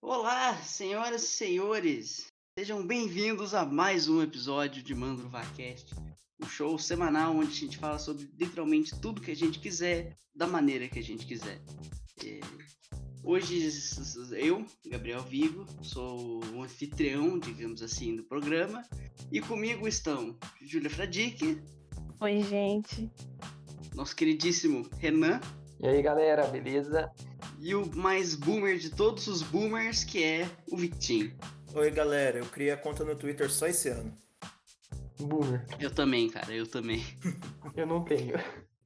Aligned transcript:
Olá, 0.00 0.56
senhoras 0.62 1.22
e 1.22 1.26
senhores! 1.26 2.32
Sejam 2.56 2.86
bem-vindos 2.86 3.52
a 3.52 3.66
mais 3.66 4.08
um 4.08 4.22
episódio 4.22 4.82
de 4.82 4.94
Mandrovacast, 4.94 5.94
o 6.40 6.46
show 6.46 6.78
semanal 6.78 7.36
onde 7.36 7.50
a 7.50 7.54
gente 7.54 7.78
fala 7.78 7.98
sobre 7.98 8.30
literalmente 8.38 8.98
tudo 9.00 9.20
que 9.20 9.32
a 9.32 9.36
gente 9.36 9.58
quiser, 9.58 10.16
da 10.34 10.46
maneira 10.46 10.88
que 10.88 10.98
a 10.98 11.02
gente 11.02 11.26
quiser. 11.26 11.60
É, 12.24 12.40
Hoje 13.24 13.68
eu, 14.32 14.64
Gabriel 14.86 15.20
Vigo, 15.22 15.66
sou 15.82 16.42
o 16.44 16.62
anfitrião, 16.62 17.38
digamos 17.38 17.82
assim, 17.82 18.16
do 18.16 18.22
programa, 18.22 18.82
e 19.30 19.40
comigo 19.40 19.86
estão 19.86 20.38
Júlia 20.62 20.88
Fradique. 20.88 21.60
Oi, 22.20 22.42
gente. 22.42 23.10
Nosso 23.94 24.14
queridíssimo 24.14 24.88
Renan. 24.98 25.40
E 25.80 25.86
aí, 25.86 26.00
galera, 26.00 26.46
beleza? 26.46 27.12
E 27.60 27.74
o 27.74 27.84
mais 27.96 28.36
boomer 28.36 28.78
de 28.78 28.88
todos 28.88 29.26
os 29.26 29.42
boomers, 29.42 30.04
que 30.04 30.22
é 30.22 30.48
o 30.70 30.76
Vitinho. 30.76 31.36
Oi, 31.74 31.90
galera, 31.90 32.38
eu 32.38 32.46
criei 32.46 32.70
a 32.70 32.76
conta 32.76 33.04
no 33.04 33.16
Twitter 33.16 33.50
só 33.50 33.66
esse 33.66 33.88
ano. 33.88 34.16
Boomer. 35.18 35.66
Eu 35.80 35.92
também, 35.92 36.30
cara, 36.30 36.54
eu 36.54 36.68
também. 36.68 37.02
eu 37.76 37.84
não 37.84 38.04
tenho. 38.04 38.34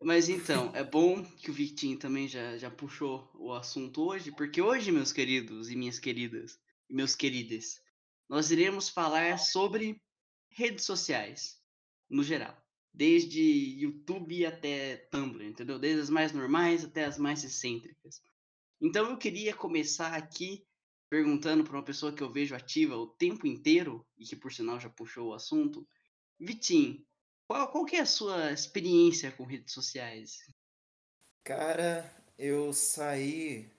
Mas 0.02 0.30
então, 0.30 0.74
é 0.74 0.82
bom 0.82 1.22
que 1.22 1.50
o 1.50 1.54
Vitinho 1.54 1.98
também 1.98 2.26
já, 2.26 2.56
já 2.56 2.70
puxou 2.70 3.30
o 3.34 3.52
assunto 3.52 4.02
hoje, 4.08 4.32
porque 4.32 4.62
hoje, 4.62 4.90
meus 4.90 5.12
queridos 5.12 5.70
e 5.70 5.76
minhas 5.76 5.98
queridas, 5.98 6.58
meus 6.88 7.14
queridas, 7.14 7.78
nós 8.26 8.50
iremos 8.50 8.88
falar 8.88 9.38
sobre 9.38 10.00
redes 10.50 10.86
sociais, 10.86 11.58
no 12.08 12.24
geral. 12.24 12.56
Desde 12.92 13.40
YouTube 13.80 14.46
até 14.46 14.96
Tumblr, 15.10 15.44
entendeu? 15.44 15.78
Desde 15.78 16.00
as 16.00 16.10
mais 16.10 16.32
normais 16.32 16.84
até 16.84 17.04
as 17.04 17.18
mais 17.18 17.44
excêntricas. 17.44 18.22
Então 18.82 19.08
eu 19.08 19.16
queria 19.16 19.54
começar 19.54 20.12
aqui 20.12 20.66
perguntando 21.08 21.62
para 21.62 21.74
uma 21.74 21.84
pessoa 21.84 22.12
que 22.12 22.22
eu 22.22 22.32
vejo 22.32 22.52
ativa 22.52 22.96
o 22.96 23.06
tempo 23.06 23.46
inteiro, 23.46 24.04
e 24.18 24.24
que 24.24 24.34
por 24.34 24.52
sinal 24.52 24.80
já 24.80 24.90
puxou 24.90 25.28
o 25.28 25.34
assunto, 25.34 25.86
Vitinho, 26.40 27.06
qual, 27.46 27.70
qual 27.70 27.84
que 27.84 27.94
é 27.94 28.00
a 28.00 28.06
sua 28.06 28.50
experiência 28.50 29.30
com 29.30 29.44
redes 29.44 29.72
sociais? 29.72 30.38
Cara, 31.44 32.10
eu 32.36 32.72
saí 32.72 33.70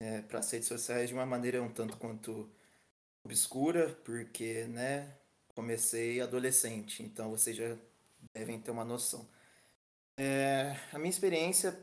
é, 0.00 0.22
para 0.22 0.38
as 0.38 0.50
redes 0.50 0.68
sociais 0.68 1.08
de 1.08 1.14
uma 1.14 1.26
maneira 1.26 1.62
um 1.62 1.70
tanto 1.70 1.98
quanto 1.98 2.50
obscura, 3.24 3.90
porque, 4.04 4.64
né, 4.68 5.18
comecei 5.54 6.20
adolescente, 6.20 7.02
então 7.02 7.30
vocês 7.30 7.56
já 7.56 7.76
devem 8.32 8.60
ter 8.60 8.70
uma 8.70 8.84
noção. 8.84 9.28
É, 10.16 10.76
a 10.92 10.98
minha 10.98 11.10
experiência 11.10 11.78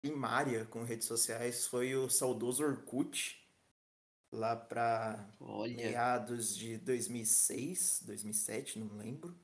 primária 0.00 0.64
com 0.66 0.82
redes 0.82 1.06
sociais 1.06 1.66
foi 1.66 1.94
o 1.94 2.08
saudoso 2.08 2.64
Orkut, 2.64 3.40
lá 4.32 4.56
para 4.56 5.28
meados 5.74 6.56
de 6.56 6.78
2006, 6.78 8.02
2007, 8.04 8.78
não 8.78 8.96
lembro. 8.96 9.36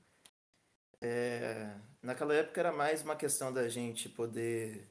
É, 1.01 1.77
naquela 2.03 2.35
época 2.35 2.61
era 2.61 2.73
mais 2.73 3.03
uma 3.03 3.17
questão 3.17 3.53
da 3.53 3.69
gente 3.69 4.09
poder 4.09 4.89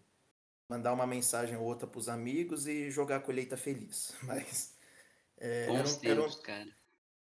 mandar 0.70 0.94
uma 0.94 1.08
mensagem 1.08 1.58
ou 1.58 1.64
outra 1.64 1.88
para 1.88 2.00
os 2.00 2.10
amigos 2.10 2.68
e 2.68 2.92
jogar 2.92 3.18
a 3.18 3.22
colheita 3.22 3.58
feliz. 3.58 4.14
Mas 4.24 4.76
é, 5.38 5.66
eram, 5.66 6.00
tempos, 6.00 6.42
eram. 6.48 6.72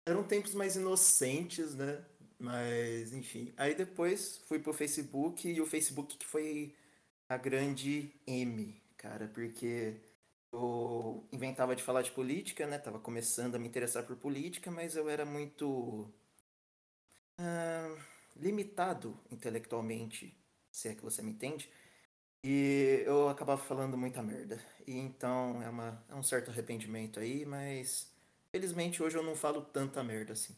Eram 0.06 0.24
tempos 0.24 0.54
mais 0.54 0.76
inocentes, 0.76 1.74
né? 1.74 2.04
Mas 2.38 3.12
enfim. 3.12 3.54
Aí 3.56 3.74
depois 3.74 4.38
fui 4.46 4.58
pro 4.58 4.74
Facebook 4.74 5.48
e 5.48 5.60
o 5.60 5.66
Facebook 5.66 6.16
que 6.18 6.26
foi 6.26 6.74
a 7.28 7.36
grande 7.36 8.12
M, 8.26 8.80
cara, 8.96 9.28
porque 9.28 9.96
eu 10.52 11.26
inventava 11.32 11.76
de 11.76 11.82
falar 11.82 12.02
de 12.02 12.12
política, 12.12 12.66
né? 12.66 12.78
Tava 12.78 12.98
começando 13.00 13.56
a 13.56 13.58
me 13.58 13.68
interessar 13.68 14.04
por 14.04 14.16
política, 14.16 14.70
mas 14.70 14.96
eu 14.96 15.08
era 15.08 15.24
muito. 15.24 16.08
Uh 17.38 18.14
limitado 18.36 19.18
intelectualmente, 19.30 20.36
se 20.70 20.88
é 20.88 20.94
que 20.94 21.02
você 21.02 21.22
me 21.22 21.30
entende. 21.32 21.68
E 22.44 23.02
eu 23.06 23.28
acabava 23.28 23.62
falando 23.62 23.96
muita 23.96 24.22
merda. 24.22 24.62
E 24.86 24.96
então 24.98 25.62
é, 25.62 25.68
uma, 25.68 26.04
é 26.08 26.14
um 26.14 26.22
certo 26.22 26.50
arrependimento 26.50 27.20
aí, 27.20 27.44
mas 27.46 28.12
felizmente 28.50 29.02
hoje 29.02 29.16
eu 29.16 29.22
não 29.22 29.36
falo 29.36 29.62
tanta 29.62 30.02
merda 30.04 30.32
assim. 30.32 30.56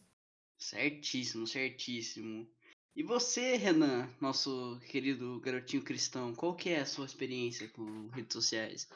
Certíssimo, 0.59 1.47
certíssimo. 1.47 2.49
E 2.97 3.03
você, 3.03 3.57
Renan, 3.57 4.09
nosso 4.19 4.81
querido 4.89 5.39
garotinho 5.41 5.85
cristão, 5.85 6.35
qual 6.35 6.57
que 6.57 6.71
é 6.71 6.81
a 6.81 6.87
sua 6.87 7.05
experiência 7.05 7.69
com 7.69 8.09
redes 8.09 8.33
sociais? 8.33 8.89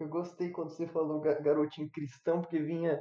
Eu 0.00 0.08
gostei 0.08 0.50
quando 0.50 0.70
você 0.70 0.88
falou 0.88 1.20
garotinho 1.20 1.88
cristão, 1.88 2.42
porque 2.42 2.58
vinha. 2.58 3.00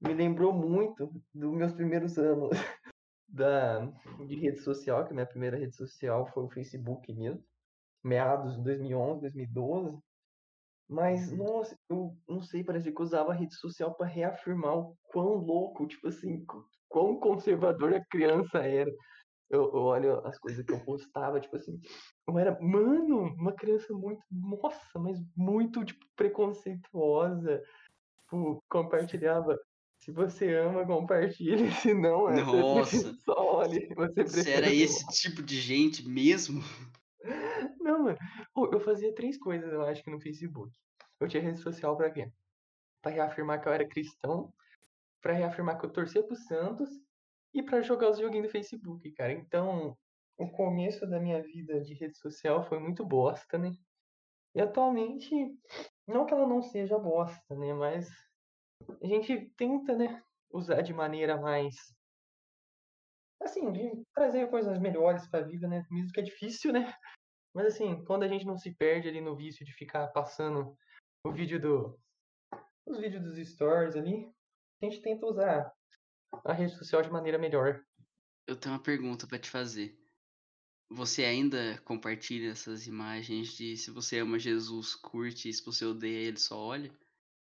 Me 0.00 0.14
lembrou 0.14 0.50
muito 0.50 1.12
dos 1.34 1.52
meus 1.52 1.72
primeiros 1.72 2.16
anos 2.16 2.48
da, 3.28 3.84
de 4.26 4.36
rede 4.36 4.62
social, 4.62 5.04
que 5.04 5.10
a 5.10 5.14
minha 5.14 5.26
primeira 5.26 5.58
rede 5.58 5.76
social 5.76 6.26
foi 6.32 6.44
o 6.44 6.50
Facebook 6.50 7.12
mesmo, 7.12 7.44
meados 8.02 8.56
de 8.56 8.62
2011, 8.62 9.20
2012. 9.20 9.98
Mas, 10.88 11.30
nossa, 11.32 11.76
eu 11.90 12.16
não 12.26 12.40
sei, 12.40 12.64
parece 12.64 12.90
que 12.90 12.98
eu 12.98 13.04
usava 13.04 13.32
a 13.32 13.34
rede 13.34 13.54
social 13.54 13.94
para 13.94 14.06
reafirmar 14.06 14.78
o 14.78 14.96
quão 15.12 15.34
louco, 15.34 15.86
tipo 15.86 16.08
assim, 16.08 16.46
quão 16.88 17.20
conservador 17.20 17.92
a 17.92 18.04
criança 18.06 18.60
era. 18.60 18.90
Eu, 19.48 19.62
eu, 19.62 19.82
olho 19.82 20.26
as 20.26 20.38
coisas 20.38 20.64
que 20.64 20.72
eu 20.72 20.84
postava, 20.84 21.40
tipo 21.40 21.56
assim, 21.56 21.80
eu 22.26 22.36
era, 22.36 22.58
mano, 22.60 23.32
uma 23.34 23.52
criança 23.52 23.92
muito, 23.94 24.20
nossa, 24.30 24.98
mas 24.98 25.18
muito, 25.36 25.84
tipo, 25.84 26.04
preconceituosa. 26.16 27.62
Tipo, 28.22 28.60
compartilhava 28.68 29.56
se 30.00 30.12
você 30.12 30.54
ama, 30.54 30.86
compartilhe. 30.86 31.70
Se 31.82 31.94
não, 31.94 32.28
é, 32.28 32.42
Nossa. 32.42 33.12
só 33.24 33.56
olhe. 33.56 33.88
Você, 33.94 34.22
você 34.22 34.50
era 34.50 34.72
esse 34.72 35.04
tipo 35.08 35.42
de 35.42 35.60
gente 35.60 36.08
mesmo? 36.08 36.60
Não, 37.80 38.04
mano. 38.04 38.18
Eu 38.72 38.80
fazia 38.80 39.14
três 39.14 39.38
coisas, 39.38 39.72
eu 39.72 39.82
acho, 39.82 40.02
que 40.02 40.10
no 40.10 40.20
Facebook. 40.20 40.72
Eu 41.20 41.28
tinha 41.28 41.42
rede 41.42 41.60
social 41.60 41.96
pra 41.96 42.10
quê? 42.10 42.30
Pra 43.02 43.10
reafirmar 43.10 43.60
que 43.60 43.68
eu 43.68 43.72
era 43.72 43.88
cristão, 43.88 44.52
pra 45.20 45.32
reafirmar 45.32 45.78
que 45.78 45.86
eu 45.86 45.90
torcia 45.90 46.22
pro 46.22 46.36
Santos 46.36 46.88
e 47.56 47.62
pra 47.62 47.80
jogar 47.80 48.10
os 48.10 48.18
joguinhos 48.18 48.48
do 48.48 48.52
Facebook, 48.52 49.10
cara. 49.12 49.32
Então, 49.32 49.96
o 50.38 50.50
começo 50.50 51.06
da 51.06 51.18
minha 51.18 51.42
vida 51.42 51.80
de 51.80 51.94
rede 51.94 52.18
social 52.18 52.62
foi 52.68 52.78
muito 52.78 53.04
bosta, 53.04 53.56
né? 53.56 53.72
E 54.54 54.60
atualmente, 54.60 55.34
não 56.06 56.26
que 56.26 56.34
ela 56.34 56.46
não 56.46 56.62
seja 56.62 56.98
bosta, 56.98 57.54
né? 57.56 57.72
Mas 57.72 58.08
a 59.02 59.06
gente 59.06 59.50
tenta, 59.56 59.96
né, 59.96 60.22
usar 60.50 60.82
de 60.82 60.92
maneira 60.92 61.40
mais 61.40 61.74
assim, 63.40 63.70
de 63.70 64.02
trazer 64.14 64.50
coisas 64.50 64.78
melhores 64.78 65.26
para 65.28 65.40
a 65.40 65.46
vida, 65.46 65.68
né? 65.68 65.86
Mesmo 65.90 66.12
que 66.12 66.20
é 66.20 66.22
difícil, 66.22 66.72
né? 66.72 66.92
Mas 67.54 67.66
assim, 67.66 68.04
quando 68.04 68.22
a 68.22 68.28
gente 68.28 68.44
não 68.44 68.58
se 68.58 68.74
perde 68.74 69.08
ali 69.08 69.20
no 69.20 69.36
vício 69.36 69.64
de 69.64 69.72
ficar 69.72 70.08
passando 70.08 70.76
o 71.24 71.32
vídeo 71.32 71.60
do 71.60 71.98
os 72.86 72.98
vídeos 72.98 73.22
dos 73.22 73.36
stories 73.48 73.96
ali, 73.96 74.30
a 74.80 74.84
gente 74.84 75.02
tenta 75.02 75.26
usar 75.26 75.72
a 76.44 76.52
rede 76.52 76.76
social 76.76 77.02
de 77.02 77.10
maneira 77.10 77.38
melhor. 77.38 77.84
Eu 78.46 78.56
tenho 78.56 78.74
uma 78.74 78.82
pergunta 78.82 79.26
para 79.26 79.38
te 79.38 79.50
fazer. 79.50 79.98
Você 80.88 81.24
ainda 81.24 81.78
compartilha 81.84 82.50
essas 82.50 82.86
imagens 82.86 83.48
de 83.48 83.76
se 83.76 83.90
você 83.90 84.20
ama 84.20 84.38
Jesus, 84.38 84.94
curte, 84.94 85.52
se 85.52 85.64
você 85.64 85.84
odeia 85.84 86.28
ele, 86.28 86.38
só 86.38 86.56
olha? 86.56 86.92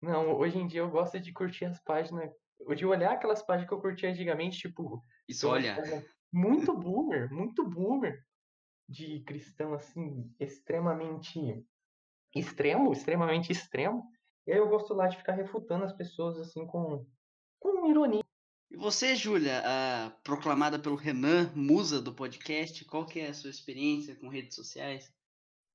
Não, 0.02 0.34
hoje 0.38 0.58
em 0.58 0.68
dia 0.68 0.82
eu 0.82 0.90
gosto 0.90 1.20
de 1.20 1.32
curtir 1.34 1.66
as 1.66 1.82
páginas. 1.82 2.32
De 2.76 2.86
olhar 2.86 3.12
aquelas 3.12 3.42
páginas 3.42 3.68
que 3.68 3.74
eu 3.74 3.82
curtia 3.82 4.10
antigamente, 4.10 4.60
tipo. 4.60 5.04
Isso, 5.28 5.48
olha. 5.48 5.78
Muito 6.32 6.74
boomer, 6.78 7.32
muito 7.32 7.68
boomer. 7.70 8.26
De 8.88 9.22
cristão, 9.22 9.74
assim, 9.74 10.34
extremamente. 10.40 11.66
Extremo, 12.34 12.92
extremamente 12.94 13.52
extremo. 13.52 14.10
E 14.48 14.52
aí 14.52 14.58
eu 14.58 14.68
gosto 14.68 14.94
lá 14.94 15.08
de 15.08 15.18
ficar 15.18 15.34
refutando 15.34 15.84
as 15.84 15.94
pessoas, 15.94 16.38
assim, 16.38 16.66
com. 16.66 17.06
com 17.60 17.90
ironia. 17.90 18.24
E 18.74 18.76
você, 18.76 19.16
Júlia, 19.16 19.62
proclamada 20.24 20.80
pelo 20.80 20.96
Renan, 20.96 21.54
musa 21.54 22.02
do 22.02 22.12
podcast, 22.12 22.84
qual 22.86 23.06
que 23.06 23.20
é 23.20 23.28
a 23.28 23.34
sua 23.34 23.52
experiência 23.52 24.16
com 24.16 24.28
redes 24.28 24.56
sociais? 24.56 25.14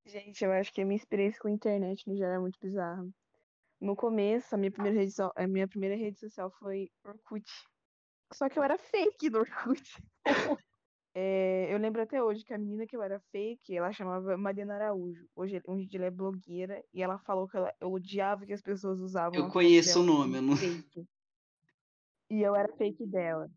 Gente, 0.04 0.44
eu 0.44 0.50
acho 0.50 0.72
que 0.72 0.80
a 0.80 0.84
minha 0.84 0.96
experiência 0.96 1.40
com 1.40 1.46
a 1.46 1.52
internet 1.52 2.08
no 2.08 2.16
geral 2.16 2.34
é 2.34 2.38
muito 2.40 2.58
bizarra. 2.60 3.08
No 3.80 3.94
começo, 3.94 4.52
a 4.52 4.58
minha 4.58 4.72
primeira 4.72 4.98
rede, 4.98 5.12
so... 5.12 5.30
a 5.36 5.46
minha 5.46 5.68
primeira 5.68 5.94
rede 5.94 6.18
social 6.18 6.50
foi 6.58 6.90
Orkut. 7.04 7.48
Só 8.32 8.48
que 8.48 8.58
eu 8.58 8.64
era 8.64 8.76
fake 8.76 9.30
no 9.30 9.38
Orkut. 9.38 10.02
é, 11.14 11.72
eu 11.72 11.78
lembro 11.78 12.02
até 12.02 12.20
hoje 12.20 12.44
que 12.44 12.52
a 12.52 12.58
menina 12.58 12.84
que 12.84 12.96
eu 12.96 13.02
era 13.02 13.20
fake, 13.30 13.76
ela 13.76 13.92
chamava 13.92 14.36
Mariana 14.36 14.74
Araújo. 14.74 15.24
Hoje, 15.36 15.62
hoje 15.64 15.88
ela 15.94 16.06
é 16.06 16.10
blogueira 16.10 16.82
e 16.92 17.00
ela 17.00 17.16
falou 17.20 17.46
que 17.46 17.56
ela, 17.56 17.72
eu 17.80 17.92
odiava 17.92 18.44
que 18.44 18.52
as 18.52 18.62
pessoas 18.62 18.98
usavam. 18.98 19.38
Eu 19.38 19.48
conheço 19.48 20.00
o 20.00 20.04
nome, 20.04 20.38
eu 20.38 20.42
não. 20.42 20.56
Fake. 20.56 21.06
E 22.30 22.42
eu 22.42 22.54
era 22.54 22.72
fake 22.76 23.06
dela. 23.06 23.50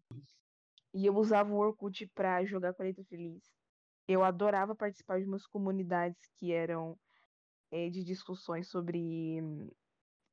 E 0.93 1.05
eu 1.05 1.15
usava 1.15 1.51
o 1.51 1.57
Orkut 1.57 2.07
pra 2.13 2.43
jogar 2.45 2.73
Colheita 2.73 3.03
Feliz. 3.05 3.43
Eu 4.07 4.23
adorava 4.23 4.75
participar 4.75 5.19
de 5.19 5.25
umas 5.27 5.45
comunidades 5.45 6.19
que 6.37 6.51
eram 6.51 6.97
é, 7.71 7.89
de 7.89 8.03
discussões 8.03 8.67
sobre 8.69 9.41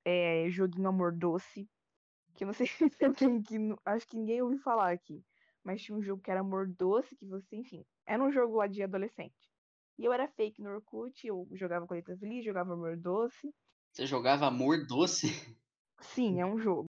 é, 0.04 0.48
joguinho 0.50 0.88
Amor 0.88 1.12
Doce. 1.12 1.68
Que 2.34 2.44
eu 2.44 2.46
não 2.46 2.54
sei 2.54 2.66
se 2.90 2.90
tem 2.90 3.42
que. 3.42 3.56
Acho 3.84 4.06
que 4.06 4.16
ninguém 4.16 4.42
ouviu 4.42 4.58
falar 4.60 4.92
aqui. 4.92 5.24
Mas 5.62 5.82
tinha 5.82 5.96
um 5.96 6.02
jogo 6.02 6.22
que 6.22 6.30
era 6.30 6.40
Amor 6.40 6.68
Doce, 6.68 7.16
que 7.16 7.26
você, 7.26 7.56
enfim. 7.56 7.84
Era 8.06 8.22
um 8.22 8.32
jogo 8.32 8.56
lá 8.56 8.66
de 8.66 8.82
adolescente. 8.82 9.48
E 9.98 10.04
eu 10.04 10.12
era 10.12 10.28
fake 10.28 10.62
no 10.62 10.70
Orkut, 10.70 11.26
eu 11.26 11.48
jogava 11.52 11.86
com 11.86 11.94
Letra 11.94 12.16
Feliz, 12.16 12.44
jogava 12.44 12.72
Amor 12.72 12.96
Doce. 12.96 13.52
Você 13.92 14.06
jogava 14.06 14.46
Amor 14.46 14.86
Doce? 14.86 15.28
Sim, 16.00 16.40
é 16.40 16.46
um 16.46 16.58
jogo. 16.58 16.86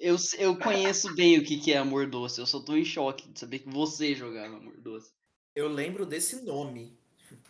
Eu, 0.00 0.16
eu 0.38 0.58
conheço 0.58 1.14
bem 1.14 1.38
o 1.38 1.44
que, 1.44 1.58
que 1.58 1.72
é 1.72 1.78
Amor 1.78 2.08
Doce. 2.08 2.40
Eu 2.40 2.46
só 2.46 2.60
tô 2.60 2.76
em 2.76 2.84
choque 2.84 3.28
de 3.30 3.38
saber 3.38 3.60
que 3.60 3.68
você 3.68 4.14
jogava 4.14 4.56
Amor 4.56 4.76
Doce. 4.78 5.12
Eu 5.54 5.68
lembro 5.68 6.04
desse 6.04 6.42
nome. 6.42 6.98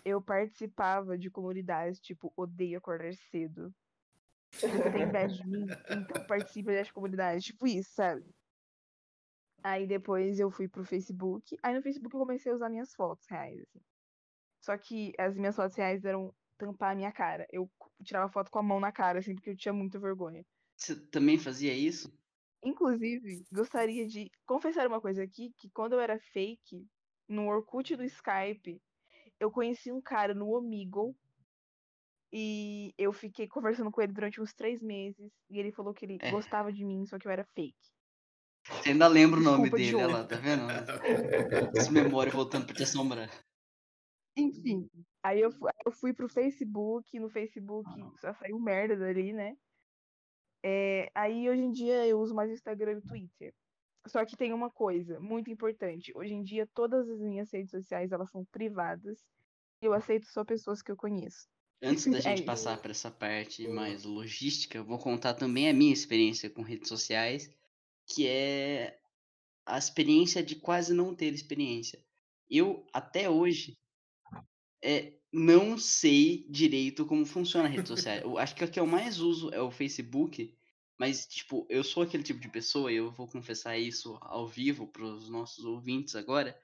Eu 0.05 0.21
participava 0.21 1.17
de 1.17 1.31
comunidades 1.31 2.01
tipo 2.01 2.33
Odeio 2.37 2.79
Acordar 2.79 3.15
Cedo. 3.31 3.75
Se 4.53 4.69
você 4.69 4.91
tem 4.91 5.03
inveja 5.03 5.35
de 5.35 5.49
mim, 5.49 5.67
então 5.91 6.27
participa 6.27 6.73
das 6.73 6.91
comunidades. 6.91 7.45
Tipo 7.45 7.67
isso, 7.67 7.91
sabe? 7.95 8.25
Aí 9.63 9.87
depois 9.87 10.39
eu 10.39 10.51
fui 10.51 10.69
pro 10.69 10.85
Facebook. 10.85 11.57
Aí 11.63 11.75
no 11.75 11.83
Facebook 11.83 12.15
eu 12.15 12.21
comecei 12.21 12.53
a 12.53 12.55
usar 12.55 12.69
minhas 12.69 12.95
fotos 12.95 13.27
reais, 13.27 13.59
assim. 13.61 13.81
Só 14.61 14.77
que 14.77 15.13
as 15.19 15.35
minhas 15.37 15.57
fotos 15.57 15.77
reais 15.77 16.05
eram 16.05 16.33
tampar 16.59 16.93
a 16.93 16.95
minha 16.95 17.11
cara. 17.11 17.47
Eu 17.51 17.71
tirava 18.03 18.31
foto 18.31 18.51
com 18.51 18.59
a 18.59 18.63
mão 18.63 18.79
na 18.79 18.93
cara, 18.93 19.19
assim, 19.19 19.35
porque 19.35 19.51
eu 19.51 19.57
tinha 19.57 19.73
muita 19.73 19.99
vergonha. 19.99 20.45
Você 20.77 20.95
também 20.95 21.39
fazia 21.39 21.73
isso? 21.73 22.13
Inclusive, 22.65 23.45
gostaria 23.53 24.07
de 24.09 24.31
confessar 24.47 24.87
uma 24.87 25.01
coisa 25.01 25.23
aqui, 25.23 25.53
que 25.59 25.69
quando 25.71 25.93
eu 25.93 26.01
era 26.01 26.19
fake, 26.19 26.87
no 27.29 27.47
Orkut 27.49 27.95
do 27.97 28.05
Skype, 28.05 28.81
eu 29.39 29.51
conheci 29.51 29.93
um 29.93 30.01
cara 30.01 30.35
no 30.35 30.49
Omegle 30.51 31.15
e 32.33 32.93
eu 32.99 33.13
fiquei 33.13 33.47
conversando 33.47 33.91
com 33.91 34.01
ele 34.03 34.13
durante 34.13 34.41
uns 34.41 34.53
três 34.55 34.83
meses 34.83 35.31
e 35.51 35.59
ele 35.59 35.73
falou 35.73 35.95
que 35.95 36.05
ele 36.05 36.19
É. 36.21 36.31
gostava 36.31 36.73
de 36.73 36.85
mim, 36.85 37.07
só 37.07 37.19
que 37.19 37.27
eu 37.29 37.33
era 37.33 37.45
fake. 37.55 37.77
Você 38.67 38.91
ainda 38.91 39.07
lembra 39.07 39.39
o 39.39 39.43
nome 39.43 39.69
dele, 39.71 39.89
Diogo. 39.91 40.05
olha 40.05 40.13
lá, 40.21 40.27
tá 40.27 40.37
vendo? 40.37 40.65
As 41.79 41.89
memórias 41.91 42.35
voltando 42.35 42.65
pra 42.65 42.75
te 42.75 42.83
assombrar. 42.83 43.29
Enfim, 44.37 44.89
aí 45.23 45.41
eu, 45.41 45.53
fu- 45.53 45.69
eu 45.87 45.93
fui 45.93 46.13
pro 46.15 46.29
Facebook, 46.29 47.19
no 47.21 47.29
Facebook 47.29 47.89
só 48.21 48.33
saiu 48.35 48.59
merda 48.59 48.97
dali, 48.97 49.33
né? 49.33 49.55
É, 50.67 51.11
aí 51.15 51.51
hoje 51.51 51.61
em 51.63 51.71
dia 51.71 52.07
eu 52.07 52.19
uso 52.19 52.35
mais 52.35 52.51
Instagram 52.51 52.99
e 52.99 53.03
Twitter. 53.03 53.55
Só 54.07 54.25
que 54.25 54.37
tem 54.37 54.53
uma 54.55 54.71
coisa 54.71 55.21
muito 55.21 55.51
importante. 55.51 56.11
Hoje 56.17 56.33
em 56.33 56.43
dia 56.43 56.67
todas 56.75 57.09
as 57.09 57.21
minhas 57.21 57.53
redes 57.53 57.71
sociais 57.71 58.13
elas 58.13 58.31
são 58.31 58.47
privadas 58.47 59.19
e 59.83 59.87
eu 59.87 59.93
aceito 59.93 60.27
só 60.27 60.43
pessoas 60.43 60.81
que 60.81 60.91
eu 60.91 60.97
conheço. 60.97 61.47
Antes 61.83 62.07
da 62.07 62.17
É 62.19 62.21
gente 62.23 62.39
isso. 62.39 62.47
passar 62.47 62.81
para 62.81 62.93
essa 62.93 63.11
parte 63.11 63.69
mais 63.69 64.05
logística, 64.05 64.79
eu 64.79 64.85
vou 64.85 64.99
contar 64.99 65.35
também 65.35 65.69
a 65.69 65.75
minha 65.75 65.93
experiência 65.93 66.49
com 66.49 66.63
redes 66.63 66.89
sociais, 66.89 67.51
que 68.07 68.27
é 68.27 68.99
a 69.67 69.77
experiência 69.79 70.43
de 70.43 70.57
quase 70.57 70.95
não 70.95 71.15
ter 71.15 71.33
experiência. 71.35 72.03
Eu, 72.49 72.87
até 72.93 73.29
hoje, 73.29 73.77
é, 74.83 75.13
não 75.35 75.77
sei 75.77 76.47
direito 76.49 77.05
como 77.05 77.27
funciona 77.27 77.67
a 77.67 77.71
rede 77.71 77.89
social. 77.89 78.19
Eu 78.19 78.39
acho 78.39 78.55
que 78.55 78.63
a 78.63 78.69
que 78.69 78.79
eu 78.79 78.87
mais 78.87 79.19
uso 79.19 79.53
é 79.53 79.61
o 79.61 79.71
Facebook, 79.71 80.57
mas, 80.97 81.27
tipo, 81.27 81.67
eu 81.69 81.83
sou 81.83 82.05
aquele 82.05 82.23
tipo 82.23 82.39
de 82.39 82.49
pessoa, 82.49 82.93
e 82.93 82.97
eu 82.97 83.11
vou 83.11 83.27
confessar 83.27 83.77
isso 83.77 84.17
ao 84.21 84.47
vivo 84.47 84.87
para 84.87 85.05
os 85.05 85.29
nossos 85.29 85.65
ouvintes 85.65 86.15
agora, 86.15 86.57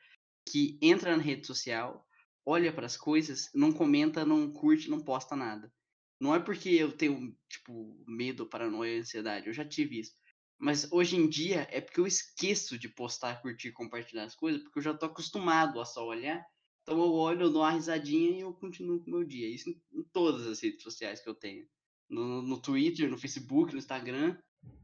que 0.49 0.79
entra 0.81 1.17
na 1.17 1.23
rede 1.23 1.49
social, 1.49 2.07
olha 2.47 2.73
para 2.73 2.87
as 2.87 2.97
coisas, 2.97 3.51
não 3.53 3.73
comenta, 3.73 4.25
não 4.25 4.49
curte, 4.53 4.89
não 4.89 5.01
posta 5.01 5.35
nada. 5.35 5.73
Não 6.21 6.33
é 6.33 6.39
porque 6.39 6.69
eu 6.69 6.93
tenho, 6.93 7.37
tipo, 7.49 8.01
medo, 8.07 8.47
paranoia, 8.47 9.01
ansiedade, 9.01 9.49
eu 9.49 9.53
já 9.53 9.65
tive 9.65 9.99
isso. 9.99 10.15
Mas 10.57 10.87
hoje 10.93 11.17
em 11.17 11.29
dia 11.29 11.67
é 11.73 11.81
porque 11.81 11.99
eu 11.99 12.07
esqueço 12.07 12.79
de 12.79 12.89
postar, 12.89 13.43
curtir, 13.43 13.73
compartilhar 13.73 14.25
as 14.25 14.37
coisas, 14.37 14.63
porque 14.63 14.79
eu 14.79 14.83
já 14.83 14.95
tô 14.95 15.07
acostumado 15.07 15.81
a 15.81 15.85
só 15.85 16.07
olhar. 16.07 16.47
Então 16.83 16.99
eu 16.99 17.13
olho, 17.13 17.43
eu 17.43 17.51
dou 17.53 17.63
uma 17.63 17.71
risadinha 17.71 18.31
e 18.31 18.41
eu 18.41 18.53
continuo 18.53 19.01
com 19.01 19.11
o 19.11 19.15
meu 19.15 19.25
dia. 19.25 19.49
Isso 19.49 19.69
em, 19.71 20.03
todas 20.13 20.47
as 20.47 20.61
redes 20.61 20.83
sociais 20.83 21.21
que 21.21 21.29
eu 21.29 21.35
tenho. 21.35 21.67
No, 22.09 22.43
no 22.43 22.61
Twitter, 22.61 23.09
no 23.09 23.19
Facebook, 23.19 23.73
no 23.73 23.79
Instagram. 23.79 24.37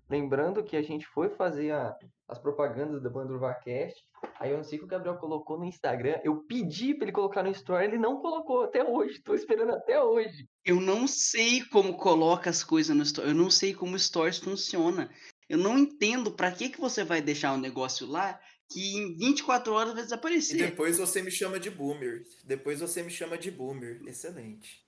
Lembrando 0.08 0.62
que 0.62 0.76
a 0.76 0.82
gente 0.82 1.04
foi 1.06 1.28
fazer 1.30 1.72
a- 1.72 1.96
as 2.28 2.38
propagandas 2.38 3.02
da 3.02 3.10
Bandurvacast. 3.10 3.96
Aí 4.38 4.50
eu 4.52 4.58
não 4.58 4.64
sei 4.64 4.76
o 4.78 4.80
que 4.80 4.84
o 4.84 4.88
Gabriel 4.88 5.16
colocou 5.16 5.58
no 5.58 5.64
Instagram. 5.64 6.20
Eu 6.22 6.36
pedi 6.44 6.94
pra 6.94 7.04
ele 7.04 7.12
colocar 7.12 7.42
no 7.42 7.50
Story, 7.50 7.84
ele 7.86 7.98
não 7.98 8.20
colocou 8.20 8.62
até 8.62 8.84
hoje. 8.84 9.20
Tô 9.20 9.34
esperando 9.34 9.72
até 9.72 10.00
hoje. 10.00 10.48
Eu 10.64 10.80
não 10.80 11.06
sei 11.08 11.64
como 11.64 11.96
coloca 11.96 12.48
as 12.48 12.62
coisas 12.62 12.94
no 12.96 13.04
Stories. 13.04 13.32
Eu 13.32 13.36
não 13.36 13.50
sei 13.50 13.74
como 13.74 13.96
o 13.96 13.98
Stories 13.98 14.38
funciona. 14.38 15.10
Eu 15.48 15.58
não 15.58 15.76
entendo 15.78 16.30
pra 16.32 16.52
que, 16.52 16.68
que 16.68 16.80
você 16.80 17.02
vai 17.02 17.20
deixar 17.20 17.52
um 17.54 17.58
negócio 17.60 18.06
lá 18.06 18.38
que 18.70 18.96
em 18.96 19.16
24 19.16 19.72
horas 19.72 19.92
vai 19.92 20.02
E 20.02 20.04
desaparecer. 20.04 20.56
depois 20.70 20.98
você 20.98 21.22
me 21.22 21.30
chama 21.30 21.58
de 21.58 21.70
boomer. 21.70 22.26
Depois 22.44 22.80
você 22.80 23.02
me 23.02 23.10
chama 23.10 23.38
de 23.38 23.50
boomer. 23.50 24.02
Excelente. 24.06 24.84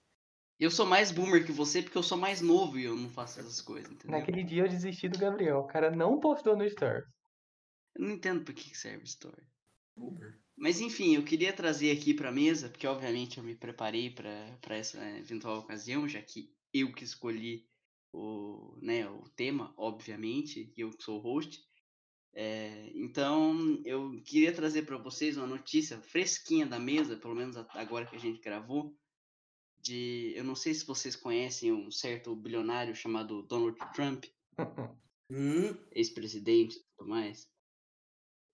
Eu 0.59 0.71
sou 0.71 0.85
mais 0.85 1.13
boomer 1.13 1.47
que 1.47 1.53
você 1.53 1.83
porque 1.83 1.97
eu 1.97 2.03
sou 2.03 2.19
mais 2.19 2.41
novo 2.41 2.79
e 2.79 2.85
eu 2.85 2.97
não 2.97 3.09
faço 3.11 3.39
essas 3.39 3.61
coisas, 3.61 3.91
entendeu? 3.93 4.19
Naquele 4.19 4.43
dia 4.43 4.65
eu 4.65 4.69
desisti 4.69 5.09
do 5.09 5.19
Gabriel. 5.19 5.59
O 5.61 5.67
cara 5.69 5.91
não 5.91 6.19
postou 6.19 6.57
no 6.57 6.65
Story. 6.65 7.05
Eu 7.95 8.05
não 8.05 8.11
entendo 8.11 8.43
pra 8.45 8.53
que 8.53 8.77
serve 8.77 9.05
Story. 9.05 9.47
Boomer. 9.97 10.37
Mas 10.57 10.81
enfim, 10.81 11.15
eu 11.15 11.23
queria 11.25 11.53
trazer 11.53 11.93
aqui 11.97 12.13
pra 12.13 12.33
mesa, 12.33 12.69
porque 12.69 12.87
obviamente 12.87 13.39
eu 13.39 13.45
me 13.45 13.55
preparei 13.55 14.11
pra 14.11 14.59
pra 14.61 14.77
essa 14.77 14.99
eventual 15.17 15.59
ocasião, 15.61 16.09
já 16.09 16.21
que 16.21 16.53
eu 16.75 16.93
que 16.93 17.05
escolhi 17.05 17.65
o, 18.13 18.77
né, 18.83 19.09
o 19.09 19.29
tema, 19.37 19.73
obviamente, 19.77 20.73
e 20.77 20.81
eu 20.81 20.91
que 20.91 21.05
sou 21.05 21.19
o 21.19 21.23
host. 21.23 21.65
É, 22.35 22.91
então, 22.95 23.81
eu 23.85 24.21
queria 24.25 24.53
trazer 24.53 24.83
pra 24.83 24.97
vocês 24.97 25.37
uma 25.37 25.47
notícia 25.47 26.01
fresquinha 26.01 26.67
da 26.67 26.79
mesa, 26.79 27.17
pelo 27.17 27.35
menos 27.35 27.57
agora 27.57 28.07
que 28.07 28.15
a 28.17 28.21
gente 28.21 28.41
gravou, 28.41 28.97
de, 29.81 30.33
eu 30.37 30.45
não 30.45 30.55
sei 30.55 30.75
se 30.75 30.87
vocês 30.87 31.17
conhecem 31.17 31.73
um 31.73 31.91
certo 31.91 32.35
bilionário 32.37 32.95
chamado 32.95 33.43
Donald 33.43 33.77
Trump, 33.95 34.25
Hum, 35.31 35.77
ex-presidente 35.93 36.77
e 36.77 36.85
tudo 36.97 37.09
mais. 37.09 37.49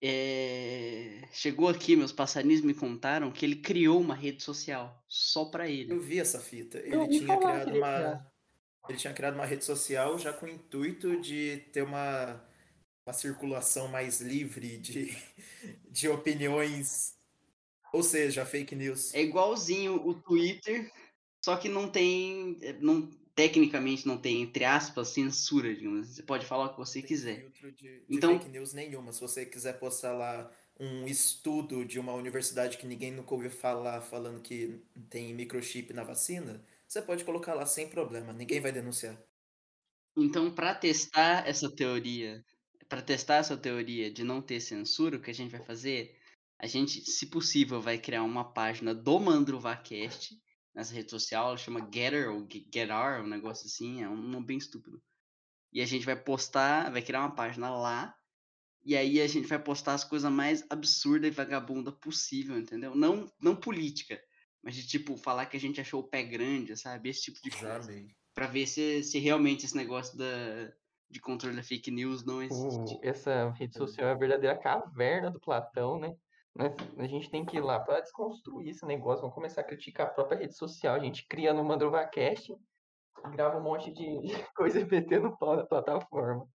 É, 0.03 1.27
Chegou 1.33 1.69
aqui, 1.69 1.97
meus 1.97 2.13
passarinhos 2.13 2.61
me 2.61 2.75
contaram 2.75 3.33
que 3.33 3.45
ele 3.45 3.57
criou 3.57 4.01
uma 4.01 4.15
rede 4.15 4.43
social 4.43 5.03
só 5.09 5.47
pra 5.47 5.69
ele. 5.69 5.93
eu 5.93 6.01
vi 6.01 6.19
essa 6.19 6.41
fita. 6.41 6.79
Ele 6.79 6.97
Eu 6.97 7.09
tinha 7.09 7.39
criado 7.39 7.75
uma. 7.75 8.33
Ele 8.89 8.99
tinha 8.99 9.15
criado 9.15 9.35
uma 9.35 9.47
rede 9.47 9.65
social 9.65 10.19
já 10.19 10.33
com 10.33 10.45
o 10.45 10.49
intuito 10.49 11.19
de 11.21 11.57
ter 11.73 11.83
uma, 11.83 12.45
uma 13.07 13.13
circulação 13.13 13.89
mais 13.89 14.21
livre 14.21 14.79
de, 14.79 15.17
de 15.91 16.09
opiniões. 16.09 17.15
Ou 17.93 18.03
seja, 18.03 18.45
fake 18.45 18.75
news. 18.75 19.15
É 19.15 19.23
igualzinho 19.23 19.95
o 20.07 20.15
Twitter, 20.15 20.91
só 21.45 21.57
que 21.57 21.69
não 21.69 21.89
tem, 21.89 22.59
não 22.81 23.09
tecnicamente 23.37 24.07
não 24.07 24.17
tem 24.17 24.43
entre 24.43 24.65
aspas 24.65 25.09
censura, 25.09 25.73
digamos. 25.75 26.09
Você 26.09 26.23
pode 26.23 26.45
falar 26.47 26.67
o 26.67 26.71
que 26.71 26.79
você 26.79 27.01
Tem 27.01 27.09
quiser. 27.09 27.41
filtro 27.41 27.73
de, 27.73 28.01
de 28.01 28.05
Então- 28.09 28.39
fake 28.39 28.51
news 28.51 28.73
nenhuma. 28.73 29.13
Se 29.13 29.21
você 29.21 29.45
quiser 29.47 29.79
postar 29.79 30.13
lá 30.13 30.51
um 30.81 31.07
estudo 31.07 31.85
de 31.85 32.01
uma 32.01 32.13
universidade 32.15 32.79
que 32.79 32.87
ninguém 32.87 33.13
nunca 33.13 33.33
ouviu 33.33 33.51
falar, 33.51 34.01
falando 34.01 34.41
que 34.41 34.81
tem 35.09 35.33
microchip 35.33 35.93
na 35.93 36.03
vacina, 36.03 36.65
você 36.89 37.01
pode 37.01 37.25
colocar 37.25 37.55
lá 37.55 37.65
sem 37.67 37.87
problema. 37.89 38.33
Ninguém 38.33 38.61
vai 38.61 38.73
denunciar. 38.73 39.17
Então, 40.17 40.53
para 40.53 40.75
testar 40.75 41.47
essa 41.49 41.71
teoria, 41.71 42.45
para 42.89 43.03
testar 43.03 43.37
essa 43.37 43.57
teoria 43.57 44.11
de 44.11 44.25
não 44.25 44.41
ter 44.41 44.61
censura, 44.61 45.17
o 45.17 45.21
que 45.21 45.31
a 45.31 45.35
gente 45.35 45.51
vai 45.51 45.61
fazer? 45.61 46.17
A 46.59 46.67
gente, 46.67 47.05
se 47.05 47.27
possível, 47.27 47.81
vai 47.81 47.99
criar 47.99 48.23
uma 48.23 48.53
página 48.53 48.95
do 48.95 49.19
Mandruvacast 49.19 50.41
nessa 50.75 50.95
rede 50.95 51.11
social, 51.11 51.49
ela 51.49 51.57
chama 51.57 51.89
Getter 51.93 52.31
ou 52.31 52.47
Ge- 52.51 52.67
Getar, 52.73 53.23
um 53.23 53.29
negócio 53.29 53.67
assim, 53.67 54.03
é 54.03 54.09
um 54.09 54.17
nome 54.17 54.47
bem 54.47 54.59
estúpido. 54.59 55.03
E 55.73 55.81
a 55.81 55.87
gente 55.87 56.07
vai 56.07 56.17
postar, 56.17 56.91
vai 56.91 57.03
criar 57.03 57.21
uma 57.21 57.35
página 57.35 57.71
lá, 57.71 58.17
e 58.85 58.97
aí 58.97 59.21
a 59.21 59.27
gente 59.27 59.49
vai 59.49 59.59
postar 59.59 59.95
as 59.95 60.05
coisas 60.05 60.31
mais 60.31 60.65
absurdas 60.69 61.29
e 61.29 61.35
vagabunda 61.35 61.91
possível, 61.91 62.59
entendeu? 62.59 62.95
Não, 62.95 63.33
não 63.41 63.57
política, 63.57 64.23
mas 64.63 64.75
de 64.75 64.87
tipo 64.87 65.17
falar 65.17 65.47
que 65.47 65.57
a 65.57 65.61
gente 65.61 65.81
achou 65.81 66.01
o 66.01 66.09
pé 66.09 66.23
grande, 66.23 66.77
sabe? 66.77 67.09
Esse 67.09 67.23
tipo 67.23 67.41
de 67.43 67.51
coisa 67.51 67.77
amei. 67.77 68.09
Pra 68.35 68.47
ver 68.47 68.67
se, 68.67 69.03
se 69.03 69.19
realmente 69.19 69.65
esse 69.65 69.77
negócio 69.77 70.17
da, 70.19 70.73
de 71.15 71.21
controle 71.21 71.55
da 71.55 71.63
fake 71.63 71.93
news 71.93 72.25
não 72.25 72.43
existe. 72.43 72.99
Essa 73.01 73.51
rede 73.51 73.79
social 73.79 74.09
é 74.09 74.11
a 74.11 74.17
verdadeira 74.17 74.59
caverna 74.59 75.31
do 75.31 75.39
Platão, 75.39 75.97
né? 75.97 76.13
Mas 76.53 76.75
a 76.99 77.07
gente 77.07 77.31
tem 77.31 77.45
que 77.45 77.57
ir 77.57 77.61
lá 77.61 77.79
para 77.79 78.01
desconstruir 78.01 78.71
esse 78.71 78.85
negócio. 78.85 79.21
Vamos 79.21 79.35
começar 79.35 79.61
a 79.61 79.65
criticar 79.65 80.09
a 80.09 80.11
própria 80.11 80.39
rede 80.39 80.57
social. 80.57 80.97
A 80.97 80.99
gente 80.99 81.25
cria 81.29 81.55
no 81.55 81.65
Mandrovacast 81.65 82.53
e 82.53 83.31
grava 83.31 83.59
um 83.59 83.63
monte 83.63 83.93
de 83.93 84.05
coisa 84.57 84.81
e 84.81 84.85
metendo 84.85 85.37
pau 85.37 85.57
na 85.57 85.65
plataforma. 85.65 86.49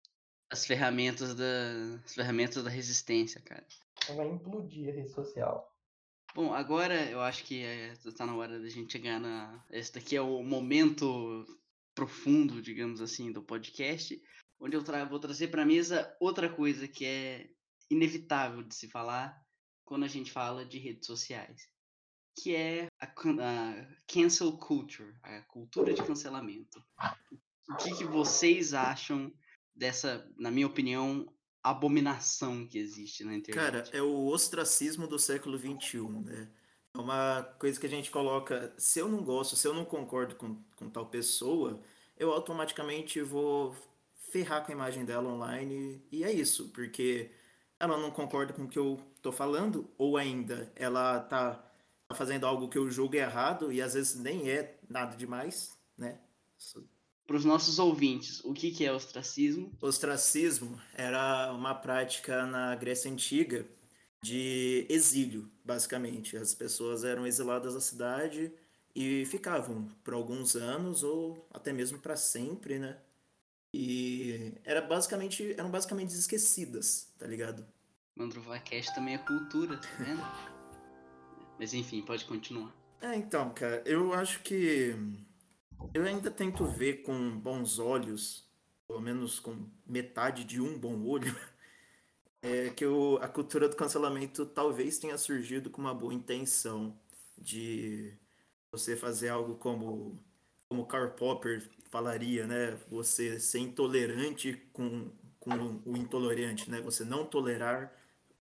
As 0.51 0.65
ferramentas 0.65 1.33
da, 1.33 2.01
as 2.03 2.13
ferramentas 2.13 2.61
da 2.61 2.69
resistência, 2.69 3.41
cara. 3.41 3.65
Vai 4.13 4.27
implodir 4.27 4.89
a 4.89 4.95
rede 4.95 5.09
social. 5.09 5.73
Bom, 6.35 6.53
agora 6.53 7.09
eu 7.09 7.21
acho 7.21 7.45
que 7.45 7.63
é, 7.63 7.93
tá 8.17 8.25
na 8.25 8.35
hora 8.35 8.59
da 8.59 8.67
gente 8.67 8.91
chegar 8.91 9.21
na. 9.21 9.63
Esse 9.71 9.93
daqui 9.93 10.17
é 10.17 10.21
o 10.21 10.43
momento 10.43 11.45
profundo, 11.95 12.61
digamos 12.61 13.01
assim, 13.01 13.31
do 13.31 13.43
podcast. 13.43 14.21
Onde 14.59 14.75
eu 14.75 14.83
tra 14.83 15.05
vou 15.05 15.19
trazer 15.19 15.47
para 15.47 15.63
a 15.63 15.65
mesa 15.65 16.15
outra 16.19 16.49
coisa 16.49 16.87
que 16.87 17.05
é 17.05 17.49
inevitável 17.89 18.61
de 18.63 18.75
se 18.75 18.87
falar 18.87 19.41
quando 19.85 20.03
a 20.03 20.07
gente 20.07 20.31
fala 20.31 20.63
de 20.65 20.77
redes 20.77 21.07
sociais, 21.07 21.67
que 22.37 22.55
é 22.55 22.87
a, 22.99 23.05
a 23.05 23.87
cancel 24.07 24.51
culture, 24.57 25.15
a 25.23 25.41
cultura 25.41 25.93
de 25.93 26.03
cancelamento. 26.03 26.83
O 27.69 27.75
que, 27.77 27.95
que 27.97 28.03
vocês 28.03 28.73
acham 28.73 29.33
dessa, 29.75 30.29
na 30.37 30.51
minha 30.51 30.67
opinião, 30.67 31.31
abominação 31.63 32.67
que 32.67 32.77
existe 32.77 33.23
na 33.23 33.35
internet? 33.35 33.55
Cara, 33.55 33.89
é 33.91 34.01
o 34.01 34.27
ostracismo 34.27 35.07
do 35.07 35.17
século 35.17 35.57
XXI, 35.57 36.01
né? 36.23 36.51
É 36.95 36.99
uma 36.99 37.43
coisa 37.59 37.79
que 37.79 37.85
a 37.85 37.89
gente 37.89 38.11
coloca. 38.11 38.73
Se 38.77 38.99
eu 38.99 39.07
não 39.07 39.23
gosto, 39.23 39.55
se 39.55 39.67
eu 39.67 39.73
não 39.73 39.85
concordo 39.85 40.35
com, 40.35 40.61
com 40.75 40.89
tal 40.89 41.05
pessoa, 41.05 41.81
eu 42.17 42.31
automaticamente 42.31 43.21
vou 43.21 43.75
ferrar 44.31 44.65
com 44.65 44.71
a 44.71 44.75
imagem 44.75 45.05
dela 45.05 45.29
online. 45.29 46.01
E 46.11 46.23
é 46.23 46.31
isso, 46.31 46.69
porque 46.69 47.31
ela 47.79 47.97
não 47.97 48.11
concorda 48.11 48.53
com 48.53 48.63
o 48.63 48.67
que 48.67 48.79
eu 48.79 48.99
tô 49.21 49.31
falando, 49.31 49.89
ou 49.97 50.17
ainda 50.17 50.71
ela 50.75 51.19
tá 51.19 51.63
fazendo 52.13 52.45
algo 52.45 52.67
que 52.67 52.77
eu 52.77 52.89
julgo 52.89 53.15
errado 53.15 53.71
e 53.71 53.81
às 53.81 53.93
vezes 53.93 54.19
nem 54.19 54.49
é 54.49 54.77
nada 54.89 55.15
demais, 55.15 55.77
né? 55.97 56.19
Para 57.25 57.35
os 57.35 57.45
nossos 57.45 57.77
ouvintes, 57.77 58.43
o 58.43 58.53
que, 58.53 58.71
que 58.71 58.83
é 58.83 58.91
ostracismo? 58.91 59.71
Ostracismo 59.79 60.81
era 60.95 61.53
uma 61.53 61.75
prática 61.75 62.45
na 62.45 62.75
Grécia 62.75 63.11
Antiga 63.11 63.67
de 64.21 64.85
exílio, 64.89 65.49
basicamente. 65.63 66.35
As 66.35 66.55
pessoas 66.55 67.03
eram 67.03 67.27
exiladas 67.27 67.75
da 67.75 67.79
cidade 67.79 68.51
e 68.95 69.25
ficavam 69.27 69.87
por 70.03 70.15
alguns 70.15 70.55
anos 70.55 71.03
ou 71.03 71.47
até 71.53 71.71
mesmo 71.71 71.99
para 71.99 72.15
sempre, 72.15 72.79
né? 72.79 72.97
E 73.73 74.53
era 74.63 74.81
basicamente, 74.81 75.53
eram 75.57 75.69
basicamente 75.69 76.13
esquecidas, 76.13 77.13
tá 77.17 77.27
ligado? 77.27 77.65
Mandrovacast 78.15 78.93
também 78.95 79.15
é 79.15 79.17
cultura, 79.19 79.77
tá 79.77 79.87
vendo? 79.99 80.21
Mas 81.59 81.73
enfim, 81.73 82.01
pode 82.01 82.25
continuar. 82.25 82.73
É, 83.01 83.15
então, 83.15 83.49
cara, 83.53 83.81
eu 83.85 84.13
acho 84.13 84.41
que 84.41 84.95
eu 85.93 86.03
ainda 86.05 86.29
tento 86.31 86.65
ver 86.65 87.03
com 87.03 87.39
bons 87.39 87.79
olhos, 87.79 88.49
pelo 88.87 89.01
menos 89.01 89.39
com 89.39 89.69
metade 89.85 90.43
de 90.43 90.59
um 90.59 90.77
bom 90.77 91.05
olho, 91.05 91.35
é 92.41 92.69
que 92.69 92.85
o, 92.85 93.17
a 93.21 93.27
cultura 93.27 93.69
do 93.69 93.75
cancelamento 93.75 94.45
talvez 94.45 94.97
tenha 94.97 95.17
surgido 95.17 95.69
com 95.69 95.81
uma 95.81 95.93
boa 95.93 96.13
intenção 96.13 96.97
de 97.37 98.13
você 98.71 98.95
fazer 98.95 99.29
algo 99.29 99.55
como 99.55 100.21
como 100.67 100.85
Karl 100.85 101.09
Popper 101.11 101.67
falaria, 101.89 102.47
né? 102.47 102.77
Você 102.89 103.39
ser 103.39 103.59
intolerante 103.59 104.53
com, 104.71 105.11
com 105.39 105.81
o 105.85 105.97
intolerante, 105.97 106.69
né? 106.69 106.81
Você 106.81 107.03
não 107.03 107.25
tolerar 107.25 107.93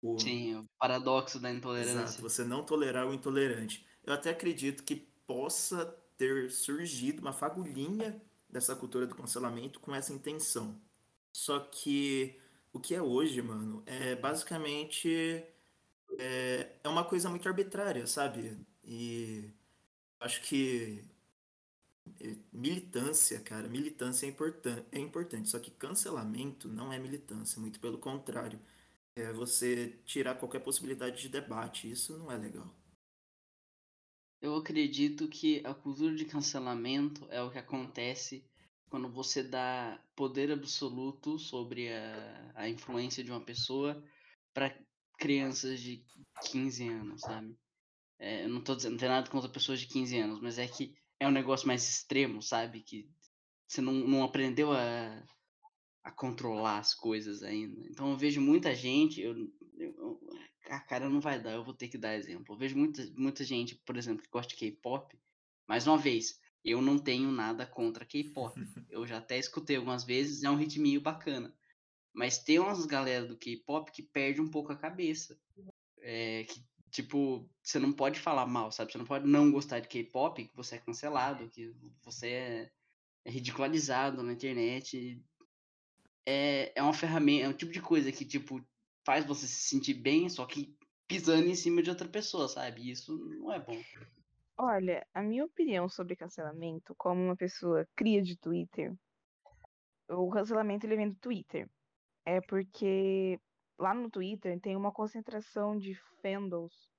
o 0.01 0.19
Sim, 0.19 0.55
o 0.55 0.65
paradoxo 0.77 1.39
da 1.39 1.51
intolerância. 1.51 2.01
Exato, 2.01 2.21
você 2.21 2.43
não 2.43 2.63
tolerar 2.63 3.07
o 3.07 3.13
intolerante. 3.13 3.85
Eu 4.05 4.13
até 4.13 4.31
acredito 4.31 4.83
que 4.83 4.95
possa 5.25 5.85
ter 6.17 6.51
surgido 6.51 7.21
uma 7.21 7.33
fagulhinha 7.33 8.21
dessa 8.49 8.75
cultura 8.75 9.07
do 9.07 9.15
cancelamento 9.15 9.79
com 9.79 9.95
essa 9.95 10.13
intenção. 10.13 10.79
Só 11.31 11.59
que 11.59 12.37
o 12.71 12.79
que 12.79 12.93
é 12.93 13.01
hoje, 13.01 13.41
mano, 13.41 13.81
é 13.85 14.15
basicamente 14.15 15.43
é, 16.19 16.67
é 16.83 16.89
uma 16.89 17.03
coisa 17.03 17.29
muito 17.29 17.47
arbitrária, 17.47 18.05
sabe? 18.05 18.57
E 18.83 19.49
acho 20.19 20.41
que 20.41 21.03
militância, 22.51 23.39
cara, 23.41 23.67
militância 23.67 24.25
é, 24.25 24.29
importan 24.29 24.85
é 24.91 24.99
importante, 24.99 25.49
só 25.49 25.59
que 25.59 25.71
cancelamento 25.71 26.67
não 26.67 26.91
é 26.91 26.99
militância, 26.99 27.59
muito 27.59 27.79
pelo 27.79 27.97
contrário. 27.97 28.59
É 29.15 29.31
você 29.31 29.99
tirar 30.05 30.35
qualquer 30.35 30.59
possibilidade 30.59 31.21
de 31.21 31.29
debate, 31.29 31.89
isso 31.89 32.17
não 32.17 32.31
é 32.31 32.37
legal. 32.37 32.73
Eu 34.41 34.55
acredito 34.55 35.27
que 35.27 35.65
a 35.65 35.73
cultura 35.73 36.15
de 36.15 36.25
cancelamento 36.25 37.25
é 37.29 37.41
o 37.41 37.51
que 37.51 37.57
acontece 37.57 38.43
quando 38.89 39.09
você 39.09 39.41
dá 39.41 39.99
poder 40.15 40.51
absoluto 40.51 41.39
sobre 41.39 41.91
a, 41.91 42.51
a 42.55 42.69
influência 42.69 43.23
de 43.23 43.31
uma 43.31 43.41
pessoa 43.41 44.03
para 44.53 44.77
crianças 45.17 45.79
de 45.79 46.03
15 46.51 46.87
anos, 46.89 47.21
sabe? 47.21 47.57
É, 48.19 48.45
eu 48.45 48.49
não 48.49 48.61
tô 48.61 48.75
dizendo, 48.75 48.91
não 48.91 48.99
tem 48.99 49.09
nada 49.09 49.29
contra 49.29 49.49
pessoas 49.49 49.79
de 49.79 49.87
15 49.87 50.17
anos, 50.19 50.39
mas 50.41 50.57
é 50.57 50.67
que 50.67 50.93
é 51.23 51.27
um 51.27 51.31
negócio 51.31 51.67
mais 51.67 51.87
extremo, 51.87 52.41
sabe? 52.41 52.81
Que 52.81 53.09
você 53.67 53.81
não, 53.81 53.93
não 53.93 54.23
aprendeu 54.23 54.71
a, 54.73 55.23
a 56.03 56.11
controlar 56.11 56.79
as 56.79 56.93
coisas 56.93 57.41
ainda. 57.43 57.81
Então 57.89 58.11
eu 58.11 58.17
vejo 58.17 58.41
muita 58.41 58.75
gente, 58.75 59.21
eu, 59.21 59.35
eu, 59.77 60.19
a 60.69 60.79
cara 60.79 61.09
não 61.09 61.21
vai 61.21 61.41
dar, 61.41 61.51
eu 61.51 61.63
vou 61.63 61.73
ter 61.73 61.87
que 61.87 61.97
dar 61.97 62.15
exemplo. 62.15 62.53
Eu 62.53 62.59
vejo 62.59 62.77
muita, 62.77 63.05
muita 63.15 63.43
gente, 63.43 63.75
por 63.85 63.95
exemplo, 63.97 64.23
que 64.23 64.29
gosta 64.29 64.49
de 64.49 64.57
K-pop. 64.57 65.17
Mais 65.67 65.87
uma 65.87 65.97
vez, 65.97 66.39
eu 66.63 66.81
não 66.81 66.99
tenho 66.99 67.31
nada 67.31 67.65
contra 67.65 68.05
K-pop. 68.05 68.53
Eu 68.89 69.07
já 69.07 69.17
até 69.17 69.37
escutei 69.37 69.77
algumas 69.77 70.03
vezes, 70.03 70.43
é 70.43 70.49
um 70.49 70.57
ritminho 70.57 71.01
bacana. 71.01 71.55
Mas 72.13 72.37
tem 72.37 72.59
umas 72.59 72.85
galera 72.85 73.25
do 73.25 73.37
K-pop 73.37 73.91
que 73.91 74.03
perde 74.03 74.41
um 74.41 74.51
pouco 74.51 74.71
a 74.71 74.77
cabeça. 74.77 75.39
É, 75.99 76.43
que, 76.43 76.63
tipo, 76.93 77.49
você 77.61 77.79
não 77.79 77.91
pode 77.91 78.19
falar 78.19 78.45
mal, 78.45 78.71
sabe? 78.71 78.91
Você 78.91 78.99
não 78.99 79.05
pode 79.05 79.27
não 79.27 79.51
gostar 79.51 79.79
de 79.79 79.87
K-pop, 79.87 80.45
que 80.45 80.55
você 80.55 80.75
é 80.75 80.79
cancelado, 80.79 81.49
que 81.49 81.75
você 82.03 82.29
é, 82.29 82.71
ridicularizado 83.25 84.21
na 84.21 84.31
internet. 84.31 85.19
É, 86.23 86.71
é 86.75 86.83
uma 86.83 86.93
ferramenta, 86.93 87.45
é 87.45 87.49
um 87.49 87.53
tipo 87.53 87.71
de 87.71 87.81
coisa 87.81 88.11
que, 88.11 88.23
tipo, 88.23 88.63
faz 89.03 89.25
você 89.25 89.47
se 89.47 89.67
sentir 89.69 89.95
bem, 89.95 90.29
só 90.29 90.45
que 90.45 90.77
pisando 91.07 91.47
em 91.47 91.55
cima 91.55 91.81
de 91.81 91.89
outra 91.89 92.07
pessoa, 92.07 92.47
sabe? 92.47 92.91
Isso 92.91 93.17
não 93.39 93.51
é 93.51 93.59
bom. 93.59 93.81
Olha, 94.55 95.05
a 95.15 95.23
minha 95.23 95.45
opinião 95.45 95.89
sobre 95.89 96.15
cancelamento, 96.15 96.93
como 96.95 97.19
uma 97.19 97.35
pessoa 97.35 97.87
cria 97.95 98.21
de 98.21 98.37
Twitter, 98.37 98.93
o 100.07 100.29
cancelamento 100.29 100.85
ele 100.85 100.95
vem 100.95 101.09
do 101.09 101.15
Twitter. 101.15 101.67
É 102.23 102.39
porque 102.39 103.39
lá 103.77 103.93
no 103.93 104.09
Twitter 104.09 104.59
tem 104.59 104.75
uma 104.75 104.91
concentração 104.91 105.77
de 105.77 105.95
fandoms, 106.21 106.91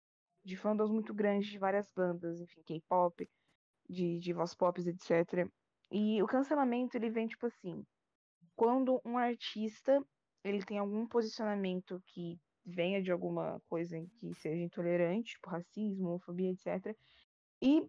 de 0.44 0.56
fandoms 0.56 0.90
muito 0.90 1.14
grandes 1.14 1.48
de 1.48 1.58
várias 1.58 1.90
bandas, 1.92 2.40
enfim, 2.40 2.62
K-pop, 2.62 3.28
de 3.88 4.18
divas 4.18 4.54
pop, 4.54 4.80
etc. 4.80 5.48
E 5.90 6.22
o 6.22 6.26
cancelamento 6.26 6.96
ele 6.96 7.10
vem 7.10 7.26
tipo 7.26 7.46
assim, 7.46 7.84
quando 8.56 9.00
um 9.04 9.16
artista 9.18 10.04
ele 10.42 10.64
tem 10.64 10.78
algum 10.78 11.06
posicionamento 11.06 12.02
que 12.06 12.38
venha 12.64 13.02
de 13.02 13.10
alguma 13.10 13.60
coisa 13.68 13.96
que 14.18 14.34
seja 14.34 14.62
intolerante, 14.62 15.34
tipo 15.34 15.48
racismo, 15.50 16.08
homofobia, 16.08 16.50
etc. 16.50 16.96
E 17.62 17.86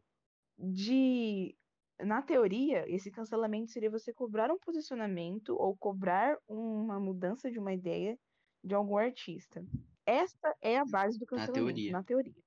de 0.58 1.56
na 2.00 2.22
teoria, 2.22 2.84
esse 2.90 3.10
cancelamento 3.10 3.72
seria 3.72 3.90
você 3.90 4.14
cobrar 4.14 4.52
um 4.52 4.60
posicionamento 4.60 5.56
ou 5.56 5.78
cobrar 5.78 6.38
uma 6.48 7.00
mudança 7.00 7.50
de 7.50 7.58
uma 7.58 7.74
ideia 7.74 8.20
de 8.66 8.74
algum 8.74 8.98
artista. 8.98 9.64
Essa 10.06 10.56
é 10.62 10.78
a 10.78 10.86
base 10.86 11.20
do 11.20 11.26
cancelamento, 11.26 11.66
na 11.66 11.74
teoria. 11.74 11.92
Na 11.92 12.04
teoria. 12.04 12.44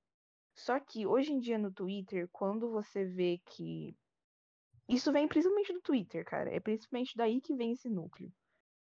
Só 0.53 0.79
que 0.79 1.07
hoje 1.07 1.31
em 1.31 1.39
dia 1.39 1.57
no 1.57 1.71
Twitter, 1.71 2.27
quando 2.31 2.69
você 2.69 3.05
vê 3.05 3.41
que 3.45 3.95
isso 4.87 5.11
vem 5.11 5.27
principalmente 5.27 5.71
do 5.71 5.81
Twitter, 5.81 6.25
cara, 6.25 6.53
é 6.53 6.59
principalmente 6.59 7.15
daí 7.15 7.39
que 7.39 7.55
vem 7.55 7.71
esse 7.71 7.89
núcleo. 7.89 8.31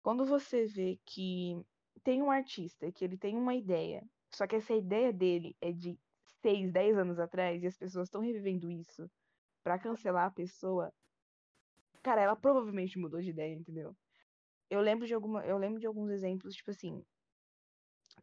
Quando 0.03 0.25
você 0.25 0.65
vê 0.65 0.99
que 1.05 1.59
tem 2.03 2.21
um 2.21 2.29
artista 2.29 2.91
que 2.91 3.03
ele 3.03 3.17
tem 3.17 3.35
uma 3.35 3.55
ideia, 3.55 4.05
só 4.31 4.45
que 4.45 4.55
essa 4.55 4.73
ideia 4.73 5.11
dele 5.11 5.55
é 5.59 5.71
de 5.71 5.97
6, 6.41 6.71
10 6.71 6.97
anos 6.97 7.17
atrás 7.17 7.63
e 7.63 7.67
as 7.67 7.77
pessoas 7.77 8.07
estão 8.07 8.21
revivendo 8.21 8.69
isso 8.69 9.09
para 9.63 9.79
cancelar 9.79 10.25
a 10.25 10.31
pessoa, 10.31 10.93
cara, 12.03 12.21
ela 12.21 12.35
provavelmente 12.35 12.99
mudou 12.99 13.19
de 13.19 13.31
ideia, 13.31 13.55
entendeu? 13.55 13.95
Eu 14.69 14.81
lembro 14.81 15.07
de 15.07 15.13
alguma, 15.13 15.43
eu 15.45 15.57
lembro 15.57 15.79
de 15.79 15.87
alguns 15.87 16.11
exemplos, 16.11 16.53
tipo 16.53 16.69
assim, 16.69 17.03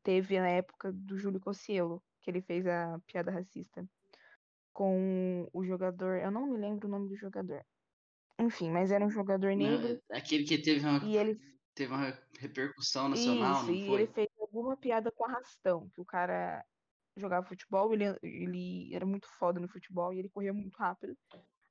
teve 0.02 0.38
na 0.38 0.48
época 0.48 0.92
do 0.92 1.18
Júlio 1.18 1.40
Cossielo, 1.40 2.02
que 2.20 2.30
ele 2.30 2.42
fez 2.42 2.66
a 2.66 2.98
piada 3.06 3.30
racista 3.30 3.86
com 4.72 5.48
o 5.52 5.64
jogador, 5.64 6.18
eu 6.18 6.30
não 6.30 6.46
me 6.46 6.58
lembro 6.58 6.88
o 6.88 6.90
nome 6.90 7.08
do 7.08 7.16
jogador. 7.16 7.64
Enfim, 8.38 8.70
mas 8.70 8.90
era 8.90 9.04
um 9.04 9.10
jogador 9.10 9.54
negro. 9.54 10.00
Não, 10.10 10.16
aquele 10.16 10.44
que 10.44 10.58
teve 10.58 10.84
uma, 10.84 11.04
e 11.04 11.16
ele 11.16 11.38
teve 11.74 11.92
uma 11.92 12.18
repercussão 12.38 13.08
nacional, 13.08 13.62
Isso, 13.62 13.70
e 13.70 13.86
foi? 13.86 14.02
ele 14.02 14.12
fez 14.12 14.28
alguma 14.40 14.76
piada 14.76 15.12
com 15.12 15.24
arrastão, 15.24 15.88
que 15.90 16.00
o 16.00 16.04
cara 16.04 16.64
jogava 17.16 17.46
futebol, 17.46 17.92
ele, 17.92 18.04
ele 18.22 18.94
era 18.94 19.04
muito 19.04 19.28
foda 19.38 19.60
no 19.60 19.68
futebol 19.68 20.12
e 20.12 20.18
ele 20.18 20.30
corria 20.30 20.52
muito 20.52 20.76
rápido. 20.76 21.16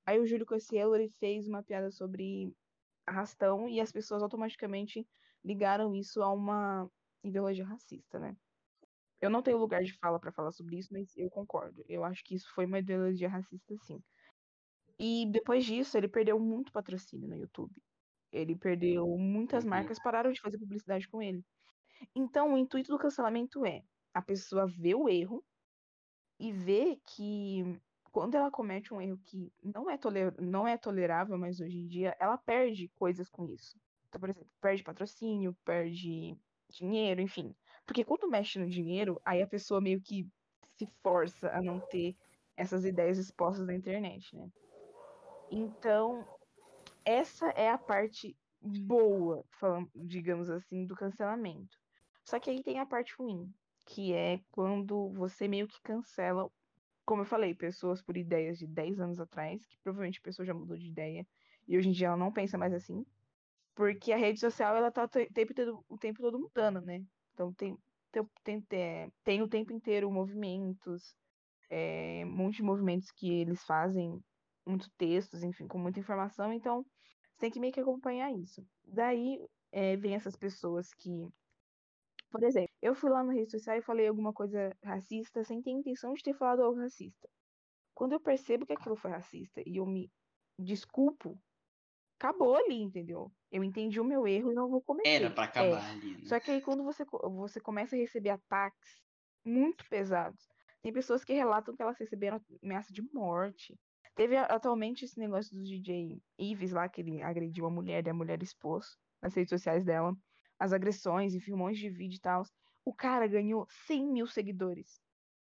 Aí 0.06 0.20
o 0.20 0.26
Júlio 0.26 0.46
Cossielo, 0.46 0.96
ele 0.96 1.10
fez 1.20 1.48
uma 1.48 1.64
piada 1.64 1.92
sobre 1.92 2.54
arrastão 3.06 3.68
e 3.68 3.82
as 3.82 3.92
pessoas 3.92 4.22
automaticamente 4.22 5.08
ligaram 5.44 5.96
isso 5.96 6.22
a 6.22 6.32
uma 6.32 6.90
ideologia 7.24 7.66
racista, 7.66 8.20
né? 8.20 8.36
Eu 9.22 9.30
não 9.30 9.44
tenho 9.44 9.58
lugar 9.60 9.84
de 9.84 9.98
fala 10.00 10.20
para 10.20 10.34
falar 10.34 10.52
sobre 10.52 10.78
isso, 10.80 10.90
mas 10.94 11.16
eu 11.18 11.30
concordo. 11.30 11.84
Eu 11.88 12.04
acho 12.06 12.24
que 12.26 12.36
isso 12.36 12.48
foi 12.56 12.66
uma 12.66 12.80
ideologia 12.80 13.30
racista, 13.30 13.76
sim. 13.78 14.00
E 15.00 15.26
depois 15.32 15.66
disso, 15.66 15.98
ele 15.98 16.08
perdeu 16.08 16.40
muito 16.40 16.72
patrocínio 16.72 17.28
no 17.28 17.36
YouTube. 17.36 17.74
Ele 18.32 18.58
perdeu 18.58 19.08
muitas 19.18 19.64
Uhum. 19.64 19.70
marcas, 19.70 20.00
pararam 20.00 20.32
de 20.32 20.42
fazer 20.42 20.60
publicidade 20.60 21.08
com 21.10 21.22
ele. 21.22 21.44
Então, 22.16 22.54
o 22.54 22.58
intuito 22.58 22.92
do 22.92 23.00
cancelamento 23.00 23.66
é 23.66 23.84
a 24.14 24.22
pessoa 24.22 24.68
ver 24.68 24.96
o 24.96 25.10
erro 25.10 25.46
e 26.40 26.52
ver 26.52 26.98
que 27.08 27.64
quando 28.12 28.36
ela 28.36 28.52
comete 28.52 28.94
um 28.94 29.02
erro 29.02 29.20
que 29.26 29.54
não 29.64 29.90
é, 29.90 29.98
toler 29.98 30.34
não 30.42 30.68
é 30.68 30.78
tolerável 30.78 31.38
mais 31.38 31.60
hoje 31.60 31.78
em 31.78 31.88
dia, 31.88 32.16
ela 32.20 32.38
perde 32.38 32.90
coisas 32.90 33.30
com 33.30 33.46
isso. 33.50 33.80
Então, 34.08 34.20
por 34.20 34.30
exemplo, 34.30 34.50
perde 34.62 34.84
patrocínio, 34.84 35.56
perde 35.64 36.38
dinheiro, 36.72 37.22
enfim. 37.22 37.56
Porque 37.86 38.04
quando 38.04 38.30
mexe 38.30 38.60
no 38.60 38.70
dinheiro, 38.70 39.20
aí 39.26 39.42
a 39.42 39.48
pessoa 39.48 39.82
meio 39.82 40.02
que 40.02 40.28
se 40.78 40.88
força 41.04 41.50
a 41.52 41.62
não 41.62 41.80
ter 41.80 42.16
essas 42.56 42.86
ideias 42.86 43.18
expostas 43.18 43.66
na 43.66 43.74
internet, 43.74 44.36
né? 44.36 44.50
Então, 45.52 46.26
essa 47.04 47.50
é 47.50 47.70
a 47.70 47.78
parte 47.78 48.36
boa, 48.62 49.44
digamos 49.96 50.50
assim, 50.50 50.86
do 50.86 50.96
cancelamento. 50.96 51.78
Só 52.24 52.40
que 52.40 52.50
aí 52.50 52.64
tem 52.64 52.80
a 52.80 52.86
parte 52.86 53.16
ruim, 53.16 53.52
que 53.86 54.14
é 54.14 54.40
quando 54.52 55.10
você 55.10 55.48
meio 55.48 55.68
que 55.68 55.82
cancela, 55.82 56.50
como 57.06 57.22
eu 57.22 57.26
falei, 57.26 57.54
pessoas 57.54 58.02
por 58.02 58.16
ideias 58.16 58.58
de 58.58 58.68
10 58.68 59.00
anos 59.00 59.20
atrás, 59.20 59.66
que 59.66 59.78
provavelmente 59.80 60.20
a 60.20 60.24
pessoa 60.24 60.46
já 60.46 60.54
mudou 60.54 60.78
de 60.78 60.88
ideia 60.88 61.28
e 61.68 61.78
hoje 61.78 61.90
em 61.90 61.92
dia 61.92 62.08
ela 62.08 62.18
não 62.18 62.32
pensa 62.32 62.58
mais 62.58 62.74
assim, 62.74 63.06
porque 63.82 64.14
a 64.14 64.18
rede 64.18 64.40
social 64.40 64.76
ela 64.76 64.92
tá 64.92 65.06
o 65.06 65.08
tempo, 65.08 65.56
todo, 65.56 65.84
o 65.90 65.98
tempo 65.98 66.22
todo 66.22 66.40
mudando, 66.40 66.82
né? 66.82 67.04
Então 67.34 67.52
tem, 67.52 67.76
tem, 68.12 68.24
tem, 68.44 68.80
é, 68.80 69.10
tem 69.24 69.42
o 69.42 69.48
tempo 69.48 69.74
inteiro 69.74 70.12
movimentos, 70.12 71.16
é, 71.68 72.22
um 72.24 72.30
monte 72.30 72.58
de 72.58 72.64
movimentos 72.64 73.10
que 73.10 73.32
eles 73.42 73.64
fazem, 73.64 74.24
muitos 74.68 74.88
textos, 75.00 75.42
enfim, 75.42 75.68
com 75.68 75.80
muita 75.80 76.00
informação, 76.00 76.54
então 76.54 76.86
você 77.32 77.40
tem 77.40 77.50
que 77.50 77.60
meio 77.60 77.74
que 77.74 77.80
acompanhar 77.80 78.32
isso. 78.32 78.64
Daí 78.84 79.44
é, 79.72 79.98
vem 79.98 80.14
essas 80.14 80.36
pessoas 80.36 80.94
que 80.94 81.28
por 82.30 82.44
exemplo, 82.44 82.72
eu 82.84 82.94
fui 82.94 83.10
lá 83.10 83.24
na 83.24 83.34
rede 83.34 83.50
social 83.50 83.78
e 83.78 83.82
falei 83.82 84.08
alguma 84.08 84.32
coisa 84.32 84.78
racista 84.84 85.44
sem 85.44 85.60
ter 85.60 85.72
intenção 85.72 86.14
de 86.14 86.22
ter 86.22 86.36
falado 86.36 86.62
algo 86.62 86.80
racista. 86.80 87.28
Quando 87.96 88.12
eu 88.14 88.20
percebo 88.20 88.64
que 88.64 88.74
aquilo 88.74 88.96
foi 88.96 89.10
racista 89.10 89.60
e 89.66 89.78
eu 89.78 89.88
me 89.88 90.08
desculpo, 90.60 91.36
acabou 92.22 92.56
ali, 92.56 92.80
entendeu? 92.80 93.32
Eu 93.52 93.64
entendi 93.64 94.00
o 94.00 94.06
meu 94.06 94.28
erro 94.28 94.52
e 94.52 94.56
não 94.56 94.70
vou 94.70 94.82
cometer. 94.82 95.10
Era 95.10 95.32
pra 95.32 95.46
acabar 95.46 95.84
é. 95.84 95.92
ali, 95.92 96.18
né? 96.18 96.26
Só 96.26 96.40
que 96.40 96.52
aí 96.52 96.62
quando 96.62 96.84
você, 96.84 97.04
você 97.06 97.60
começa 97.60 97.96
a 97.96 98.00
receber 98.00 98.30
ataques 98.30 99.02
muito 99.44 99.84
pesados, 99.90 100.48
tem 100.84 100.94
pessoas 100.94 101.24
que 101.24 101.34
relatam 101.34 101.76
que 101.76 101.82
elas 101.82 101.98
receberam 101.98 102.40
ameaça 102.64 102.94
de 102.94 103.02
morte. 103.12 103.78
Teve 104.16 104.38
atualmente 104.38 105.06
esse 105.06 105.18
negócio 105.20 105.56
do 105.56 105.64
DJ 105.64 106.22
Ives 106.38 106.72
lá, 106.72 106.88
que 106.88 107.02
ele 107.02 107.22
agrediu 107.24 107.66
a 107.66 107.72
mulher 107.72 108.06
e 108.06 108.10
a 108.10 108.14
mulher 108.14 108.42
expôs 108.44 108.98
nas 109.22 109.34
redes 109.34 109.50
sociais 109.50 109.84
dela 109.84 110.16
as 110.60 110.74
agressões, 110.74 111.34
enfim, 111.34 111.54
um 111.54 111.58
monte 111.58 111.80
de 111.80 111.90
vídeo 111.90 112.18
e 112.18 112.20
tal. 112.20 112.44
O 112.86 112.94
cara 112.94 113.26
ganhou 113.28 113.66
100 113.88 114.08
mil 114.08 114.28
seguidores. 114.28 115.02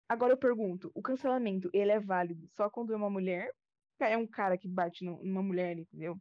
Agora 0.09 0.33
eu 0.33 0.37
pergunto, 0.37 0.90
o 0.93 1.00
cancelamento, 1.00 1.71
ele 1.73 1.93
é 1.93 2.00
válido 2.00 2.49
só 2.57 2.69
quando 2.69 2.93
é 2.93 2.97
uma 2.97 3.11
mulher? 3.11 3.52
É 4.00 4.19
um 4.19 4.26
cara 4.26 4.59
que 4.59 4.69
bate 4.69 5.04
numa 5.04 5.43
mulher, 5.43 5.78
entendeu? 5.78 6.19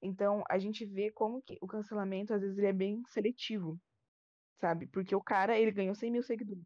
Então, 0.00 0.44
a 0.48 0.58
gente 0.58 0.84
vê 0.84 1.10
como 1.10 1.42
que 1.42 1.58
o 1.60 1.66
cancelamento, 1.66 2.32
às 2.32 2.40
vezes, 2.40 2.56
ele 2.56 2.66
é 2.66 2.72
bem 2.72 3.02
seletivo, 3.08 3.80
sabe? 4.60 4.86
Porque 4.86 5.14
o 5.14 5.20
cara, 5.20 5.58
ele 5.58 5.72
ganhou 5.72 5.94
100 5.94 6.10
mil 6.10 6.22
seguidores. 6.22 6.64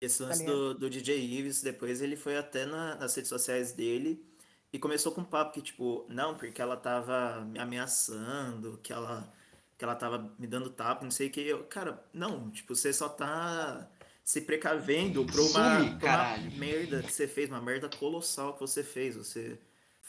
Esse 0.00 0.18
tá 0.18 0.26
lance 0.26 0.44
tá 0.44 0.50
do, 0.50 0.74
do 0.74 0.90
DJ 0.90 1.18
Ives, 1.18 1.62
depois 1.62 2.02
ele 2.02 2.16
foi 2.16 2.36
até 2.36 2.66
na, 2.66 2.96
nas 2.96 3.14
redes 3.14 3.28
sociais 3.28 3.72
dele 3.72 4.24
e 4.72 4.78
começou 4.78 5.12
com 5.12 5.20
um 5.20 5.24
papo 5.24 5.52
que, 5.52 5.62
tipo, 5.62 6.04
não, 6.08 6.36
porque 6.36 6.60
ela 6.60 6.76
tava 6.76 7.44
me 7.44 7.58
ameaçando, 7.58 8.78
que 8.82 8.92
ela 8.92 9.32
que 9.76 9.84
ela 9.84 9.96
tava 9.96 10.32
me 10.38 10.46
dando 10.46 10.70
tapa, 10.70 11.02
não 11.04 11.10
sei 11.10 11.28
o 11.28 11.30
que. 11.30 11.40
Eu, 11.40 11.64
cara, 11.64 12.02
não, 12.12 12.50
tipo, 12.50 12.74
você 12.74 12.92
só 12.92 13.08
tá 13.08 13.90
se 14.22 14.40
precavendo 14.40 15.24
pra 15.26 15.40
uma, 15.42 15.80
Sim, 15.80 15.98
pra 15.98 16.36
uma 16.38 16.56
merda 16.56 17.02
que 17.02 17.12
você 17.12 17.26
fez, 17.26 17.50
uma 17.50 17.60
merda 17.60 17.88
colossal 17.88 18.54
que 18.54 18.60
você 18.60 18.82
fez. 18.82 19.16
Você 19.16 19.58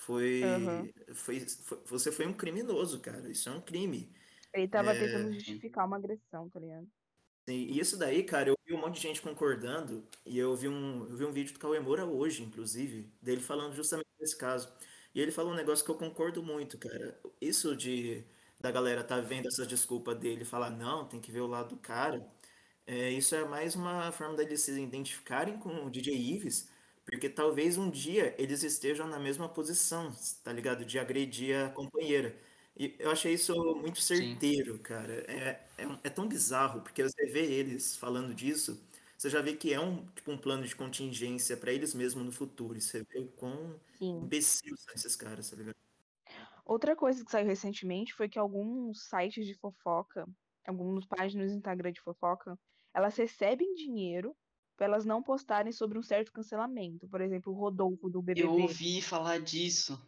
foi, 0.06 0.44
uhum. 0.44 0.94
foi, 1.16 1.40
foi, 1.40 1.80
Você 1.88 2.12
foi 2.12 2.28
um 2.28 2.34
criminoso, 2.34 3.00
cara. 3.00 3.28
Isso 3.28 3.50
é 3.50 3.52
um 3.52 3.60
crime. 3.60 4.14
Ele 4.54 4.68
tava 4.68 4.94
é... 4.94 5.00
tentando 5.00 5.34
justificar 5.34 5.86
uma 5.86 5.98
agressão, 5.98 6.48
tá 6.48 6.60
ligado? 6.60 6.88
Sim, 7.50 7.56
e 7.56 7.80
isso 7.80 7.98
daí, 7.98 8.24
cara, 8.24 8.50
eu 8.50 8.56
vi 8.66 8.74
um 8.74 8.80
monte 8.80 8.96
de 8.96 9.02
gente 9.02 9.22
concordando, 9.22 10.08
e 10.26 10.38
eu 10.38 10.56
vi 10.56 10.68
um, 10.68 11.08
eu 11.10 11.18
vi 11.18 11.26
um 11.26 11.32
vídeo 11.32 11.54
do 11.54 11.60
Cauê 11.60 11.80
Moura 11.80 12.06
hoje, 12.06 12.44
inclusive, 12.44 13.12
dele 13.22 13.42
falando 13.42 13.76
justamente 13.76 14.08
desse 14.20 14.38
caso. 14.38 14.72
E 15.14 15.20
ele 15.20 15.32
falou 15.32 15.54
um 15.54 15.56
negócio 15.56 15.84
que 15.84 15.92
eu 15.92 15.98
concordo 15.98 16.44
muito, 16.44 16.78
cara. 16.78 17.20
Isso 17.42 17.76
de 17.76 18.24
da 18.60 18.72
galera 18.72 19.04
tá 19.04 19.20
vendo 19.20 19.48
essa 19.48 19.66
desculpa 19.66 20.16
dele 20.16 20.42
e 20.44 20.46
falar, 20.46 20.70
não, 20.72 21.08
tem 21.08 21.20
que 21.20 21.32
ver 21.32 21.42
o 21.42 21.48
lado 21.48 21.70
do 21.70 21.78
cara. 21.78 22.26
É, 22.88 23.12
isso 23.12 23.36
é 23.36 23.44
mais 23.46 23.76
uma 23.76 24.12
forma 24.12 24.36
deles 24.36 24.62
se 24.62 24.72
identificarem 24.80 25.58
com 25.58 25.86
o 25.86 25.90
DJ 25.90 26.16
Ives, 26.16 26.70
porque 27.06 27.30
talvez 27.30 27.78
um 27.78 27.90
dia 27.90 28.36
eles 28.38 28.64
estejam 28.64 29.08
na 29.08 29.20
mesma 29.20 29.48
posição, 29.48 30.12
tá 30.44 30.52
ligado? 30.52 30.84
De 30.84 30.98
agredir 30.98 31.56
a 31.56 31.70
companheira. 31.70 32.36
E 32.76 32.96
eu 33.00 33.12
achei 33.12 33.34
isso 33.34 33.56
muito 33.76 34.02
certeiro, 34.02 34.74
Sim. 34.74 34.82
cara. 34.82 35.14
É, 35.32 35.66
é, 35.78 35.88
é, 36.04 36.10
tão 36.10 36.28
bizarro, 36.28 36.82
porque 36.82 37.04
você 37.04 37.26
vê 37.28 37.46
eles 37.46 37.96
falando 37.96 38.34
disso, 38.34 38.84
você 39.18 39.30
já 39.30 39.42
vê 39.42 39.56
que 39.56 39.72
é 39.72 39.80
um, 39.80 40.06
tipo, 40.08 40.32
um 40.32 40.38
plano 40.38 40.66
de 40.68 40.76
contingência 40.76 41.56
para 41.56 41.72
eles 41.72 41.94
mesmos 41.94 42.26
no 42.26 42.32
futuro. 42.32 42.78
E 42.78 42.82
você 42.82 43.04
vê 43.04 43.20
o 43.20 43.28
quão 43.28 43.80
imbecil 44.02 44.76
são 44.76 44.94
esses 44.94 45.16
caras, 45.16 45.50
tá 45.50 45.56
ligado? 45.56 45.76
Outra 46.66 46.96
coisa 46.96 47.24
que 47.24 47.32
saiu 47.32 47.46
recentemente 47.46 48.14
foi 48.14 48.28
que 48.28 48.40
alguns 48.40 49.08
sites 49.08 49.46
de 49.46 49.54
fofoca, 49.54 50.28
algumas 50.68 51.06
páginas 51.06 51.52
no 51.52 51.58
Instagram 51.58 51.92
de 51.92 52.02
fofoca, 52.02 52.58
elas 52.94 53.16
recebem 53.16 53.76
dinheiro 53.76 54.36
para 54.76 54.88
elas 54.88 55.06
não 55.06 55.24
postarem 55.24 55.72
sobre 55.72 55.98
um 55.98 56.04
certo 56.04 56.32
cancelamento. 56.32 57.08
Por 57.08 57.22
exemplo, 57.22 57.54
o 57.54 57.56
Rodolfo 57.56 58.10
do 58.10 58.22
BBB. 58.22 58.48
Eu 58.48 58.62
ouvi 58.62 59.02
falar 59.02 59.40
disso. 59.40 60.00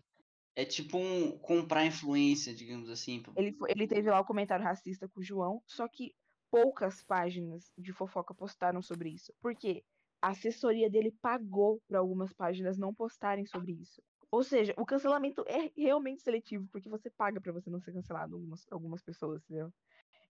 É 0.56 0.66
tipo 0.66 0.98
um 0.98 1.38
comprar 1.38 1.86
influência, 1.86 2.54
digamos 2.54 2.90
assim. 2.90 3.24
Ele, 3.36 3.56
ele 3.68 3.88
teve 3.88 4.10
lá 4.10 4.20
o 4.20 4.26
comentário 4.26 4.66
racista 4.66 5.08
com 5.08 5.20
o 5.20 5.24
João, 5.24 5.62
só 5.68 5.88
que 5.88 6.16
poucas 6.50 7.04
páginas 7.04 7.72
de 7.78 7.94
fofoca 7.94 8.34
postaram 8.34 8.82
sobre 8.82 9.10
isso. 9.10 9.32
Por 9.40 9.56
quê? 9.56 9.84
A 10.20 10.30
assessoria 10.30 10.90
dele 10.90 11.12
pagou 11.22 11.80
para 11.88 12.00
algumas 12.00 12.34
páginas 12.34 12.78
não 12.78 12.94
postarem 12.94 13.46
sobre 13.46 13.74
isso. 13.74 14.02
Ou 14.32 14.44
seja, 14.44 14.74
o 14.78 14.86
cancelamento 14.86 15.44
é 15.48 15.72
realmente 15.78 16.24
seletivo, 16.24 16.68
porque 16.72 16.90
você 16.90 17.10
paga 17.10 17.40
para 17.40 17.54
você 17.54 17.70
não 17.70 17.80
ser 17.80 17.94
cancelado 17.94 18.36
algumas, 18.36 18.66
algumas 18.72 19.02
pessoas, 19.02 19.44
entendeu? 19.44 19.72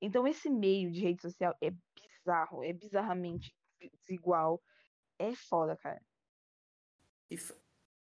Então 0.01 0.27
esse 0.27 0.49
meio 0.49 0.91
de 0.91 1.01
rede 1.01 1.21
social 1.21 1.55
é 1.61 1.71
bizarro, 1.71 2.63
é 2.63 2.73
bizarramente 2.73 3.55
desigual. 3.79 4.61
É 5.19 5.33
foda, 5.35 5.75
cara. 5.75 6.01
E 7.29 7.37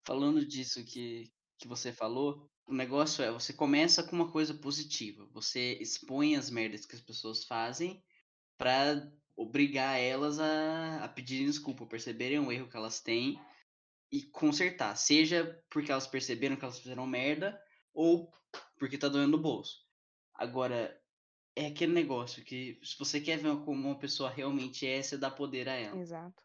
falando 0.05 0.45
disso 0.45 0.85
que, 0.85 1.33
que 1.59 1.69
você 1.69 1.93
falou, 1.93 2.51
o 2.67 2.75
negócio 2.75 3.23
é, 3.23 3.31
você 3.31 3.53
começa 3.53 4.03
com 4.03 4.17
uma 4.17 4.31
coisa 4.31 4.55
positiva. 4.55 5.27
Você 5.33 5.75
expõe 5.81 6.37
as 6.37 6.51
merdas 6.51 6.87
que 6.87 6.95
as 6.95 7.01
pessoas 7.01 7.45
fazem 7.45 8.03
para 8.57 9.11
obrigar 9.37 10.01
elas 10.01 10.39
a, 10.39 11.05
a 11.05 11.09
pedirem 11.09 11.47
desculpa, 11.47 11.87
perceberem 11.87 12.39
o 12.39 12.53
erro 12.53 12.69
que 12.69 12.77
elas 12.77 13.01
têm 13.01 13.39
e 14.11 14.23
consertar. 14.23 14.97
Seja 14.97 15.63
porque 15.71 15.91
elas 15.91 16.07
perceberam 16.07 16.57
que 16.57 16.65
elas 16.65 16.79
fizeram 16.79 17.07
merda 17.07 17.61
ou 17.93 18.33
porque 18.79 18.99
tá 18.99 19.09
doendo 19.09 19.37
no 19.37 19.43
bolso. 19.43 19.85
Agora, 20.35 20.99
é 21.57 21.67
aquele 21.67 21.93
negócio 21.93 22.45
que 22.45 22.79
se 22.83 22.99
você 22.99 23.21
quer 23.21 23.39
ver 23.39 23.57
como 23.65 23.89
uma 23.89 23.99
pessoa 23.99 24.31
realmente 24.31 24.87
é, 24.87 25.03
você 25.03 25.17
dá 25.17 25.31
poder 25.31 25.69
a 25.69 25.75
ela. 25.75 26.01
Exato. 26.01 26.43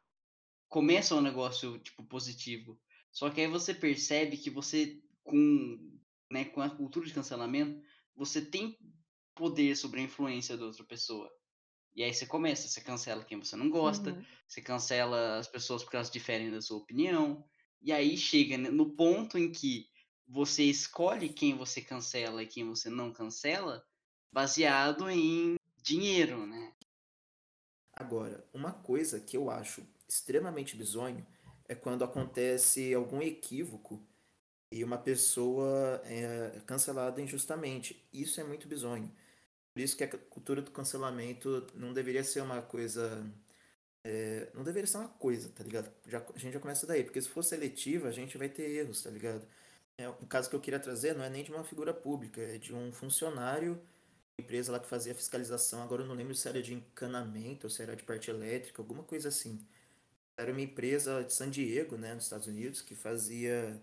Começa 0.67 1.15
um 1.15 1.21
negócio, 1.21 1.79
tipo, 1.79 2.03
positivo. 2.03 2.79
Só 3.11 3.29
que 3.29 3.41
aí 3.41 3.47
você 3.47 3.73
percebe 3.73 4.37
que 4.37 4.51
você, 4.51 5.01
com, 5.23 5.99
né, 6.31 6.45
com 6.45 6.61
a 6.61 6.69
cultura 6.69 7.07
de 7.07 7.13
cancelamento, 7.13 7.81
você 8.15 8.39
tem 8.39 8.77
poder 9.33 9.75
sobre 9.75 9.99
a 9.99 10.03
influência 10.03 10.55
da 10.55 10.65
outra 10.65 10.83
pessoa. 10.83 11.31
E 11.95 12.03
aí 12.03 12.13
você 12.13 12.25
começa, 12.25 12.67
você 12.67 12.81
cancela 12.81 13.25
quem 13.25 13.39
você 13.39 13.55
não 13.55 13.69
gosta, 13.69 14.11
uhum. 14.11 14.25
você 14.47 14.61
cancela 14.61 15.39
as 15.39 15.47
pessoas 15.47 15.81
porque 15.81 15.95
elas 15.95 16.11
diferem 16.11 16.51
da 16.51 16.61
sua 16.61 16.77
opinião, 16.77 17.43
e 17.81 17.91
aí 17.91 18.15
chega 18.15 18.57
né, 18.57 18.69
no 18.69 18.95
ponto 18.95 19.37
em 19.37 19.51
que 19.51 19.89
você 20.27 20.63
escolhe 20.63 21.29
quem 21.29 21.55
você 21.55 21.81
cancela 21.81 22.43
e 22.43 22.47
quem 22.47 22.63
você 22.63 22.89
não 22.89 23.11
cancela, 23.11 23.83
baseado 24.31 25.09
em 25.09 25.55
dinheiro, 25.81 26.45
né? 26.45 26.73
Agora, 27.93 28.45
uma 28.53 28.71
coisa 28.71 29.19
que 29.19 29.35
eu 29.35 29.49
acho 29.49 29.85
extremamente 30.07 30.75
bizonho 30.75 31.25
é 31.67 31.75
quando 31.75 32.03
acontece 32.03 32.93
algum 32.93 33.21
equívoco 33.21 34.01
e 34.71 34.83
uma 34.83 34.97
pessoa 34.97 36.01
é 36.05 36.61
cancelada 36.65 37.21
injustamente. 37.21 38.07
Isso 38.13 38.39
é 38.39 38.43
muito 38.43 38.67
bizonho. 38.67 39.11
Por 39.73 39.81
isso 39.81 39.97
que 39.97 40.03
a 40.03 40.07
cultura 40.07 40.61
do 40.61 40.71
cancelamento 40.71 41.67
não 41.75 41.93
deveria 41.93 42.23
ser 42.23 42.41
uma 42.41 42.61
coisa 42.61 43.23
é, 44.03 44.49
não 44.53 44.63
deveria 44.63 44.87
ser 44.87 44.97
uma 44.97 45.09
coisa, 45.09 45.49
tá 45.49 45.63
ligado? 45.63 45.91
Já, 46.07 46.19
a 46.19 46.39
gente 46.39 46.53
já 46.53 46.59
começa 46.59 46.87
daí, 46.87 47.03
porque 47.03 47.21
se 47.21 47.29
for 47.29 47.43
seletiva, 47.43 48.07
a 48.07 48.11
gente 48.11 48.37
vai 48.37 48.49
ter 48.49 48.69
erros, 48.69 49.03
tá 49.03 49.09
ligado? 49.09 49.45
É, 49.97 50.07
o 50.09 50.25
caso 50.25 50.49
que 50.49 50.55
eu 50.55 50.61
queria 50.61 50.79
trazer 50.79 51.15
não 51.15 51.23
é 51.23 51.29
nem 51.29 51.43
de 51.43 51.51
uma 51.51 51.63
figura 51.63 51.93
pública, 51.93 52.41
é 52.41 52.57
de 52.57 52.73
um 52.73 52.91
funcionário 52.91 53.79
empresa 54.39 54.71
lá 54.71 54.79
que 54.79 54.87
fazia 54.87 55.15
fiscalização, 55.15 55.83
agora 55.83 56.03
eu 56.03 56.07
não 56.07 56.15
lembro 56.15 56.35
se 56.35 56.47
era 56.47 56.61
de 56.61 56.73
encanamento 56.73 57.67
ou 57.67 57.69
se 57.71 57.81
era 57.81 57.95
de 57.95 58.03
parte 58.03 58.29
elétrica, 58.29 58.81
alguma 58.81 59.03
coisa 59.03 59.29
assim. 59.29 59.65
Era 60.37 60.51
uma 60.51 60.61
empresa 60.61 61.23
de 61.23 61.33
San 61.33 61.49
Diego, 61.49 61.97
né, 61.97 62.13
nos 62.15 62.25
Estados 62.25 62.47
Unidos, 62.47 62.81
que 62.81 62.95
fazia 62.95 63.81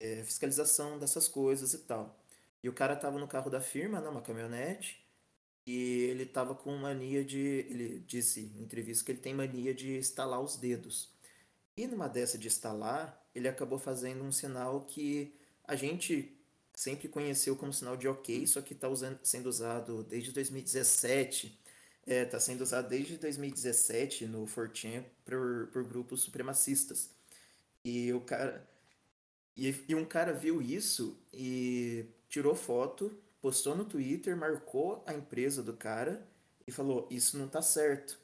é, 0.00 0.22
fiscalização 0.24 0.98
dessas 0.98 1.28
coisas 1.28 1.74
e 1.74 1.78
tal. 1.78 2.18
E 2.62 2.68
o 2.68 2.72
cara 2.72 2.96
tava 2.96 3.18
no 3.18 3.28
carro 3.28 3.50
da 3.50 3.60
firma, 3.60 4.00
né, 4.00 4.08
uma 4.08 4.22
caminhonete, 4.22 5.02
e 5.66 6.04
ele 6.10 6.26
tava 6.26 6.54
com 6.54 6.76
mania 6.76 7.24
de. 7.24 7.38
Ele 7.38 8.00
disse 8.00 8.40
em 8.40 8.62
entrevista 8.62 9.04
que 9.04 9.12
ele 9.12 9.20
tem 9.20 9.34
mania 9.34 9.74
de 9.74 9.96
estalar 9.96 10.40
os 10.40 10.56
dedos. 10.56 11.10
E 11.76 11.86
numa 11.86 12.08
dessa 12.08 12.36
de 12.38 12.48
estalar, 12.48 13.20
ele 13.34 13.48
acabou 13.48 13.78
fazendo 13.78 14.24
um 14.24 14.32
sinal 14.32 14.82
que 14.82 15.34
a 15.64 15.76
gente 15.76 16.36
sempre 16.74 17.08
conheceu 17.08 17.56
como 17.56 17.72
sinal 17.72 17.96
de 17.96 18.08
ok, 18.08 18.46
só 18.46 18.60
que 18.60 18.72
está 18.72 18.88
sendo 19.22 19.48
usado 19.48 20.02
desde 20.04 20.32
2017. 20.32 21.58
Está 22.04 22.36
é, 22.36 22.40
sendo 22.40 22.62
usado 22.62 22.88
desde 22.88 23.16
2017 23.16 24.26
no 24.26 24.44
4chan 24.46 25.04
por, 25.24 25.68
por 25.72 25.84
grupos 25.84 26.22
supremacistas. 26.22 27.10
E 27.84 28.12
o 28.12 28.20
cara. 28.20 28.68
E, 29.56 29.74
e 29.88 29.94
um 29.94 30.04
cara 30.04 30.32
viu 30.32 30.62
isso 30.62 31.18
e 31.32 32.06
tirou 32.28 32.54
foto, 32.54 33.14
postou 33.40 33.76
no 33.76 33.84
Twitter, 33.84 34.36
marcou 34.36 35.04
a 35.06 35.12
empresa 35.14 35.62
do 35.62 35.74
cara 35.74 36.26
e 36.66 36.72
falou: 36.72 37.06
Isso 37.10 37.38
não 37.38 37.48
tá 37.48 37.62
certo. 37.62 38.18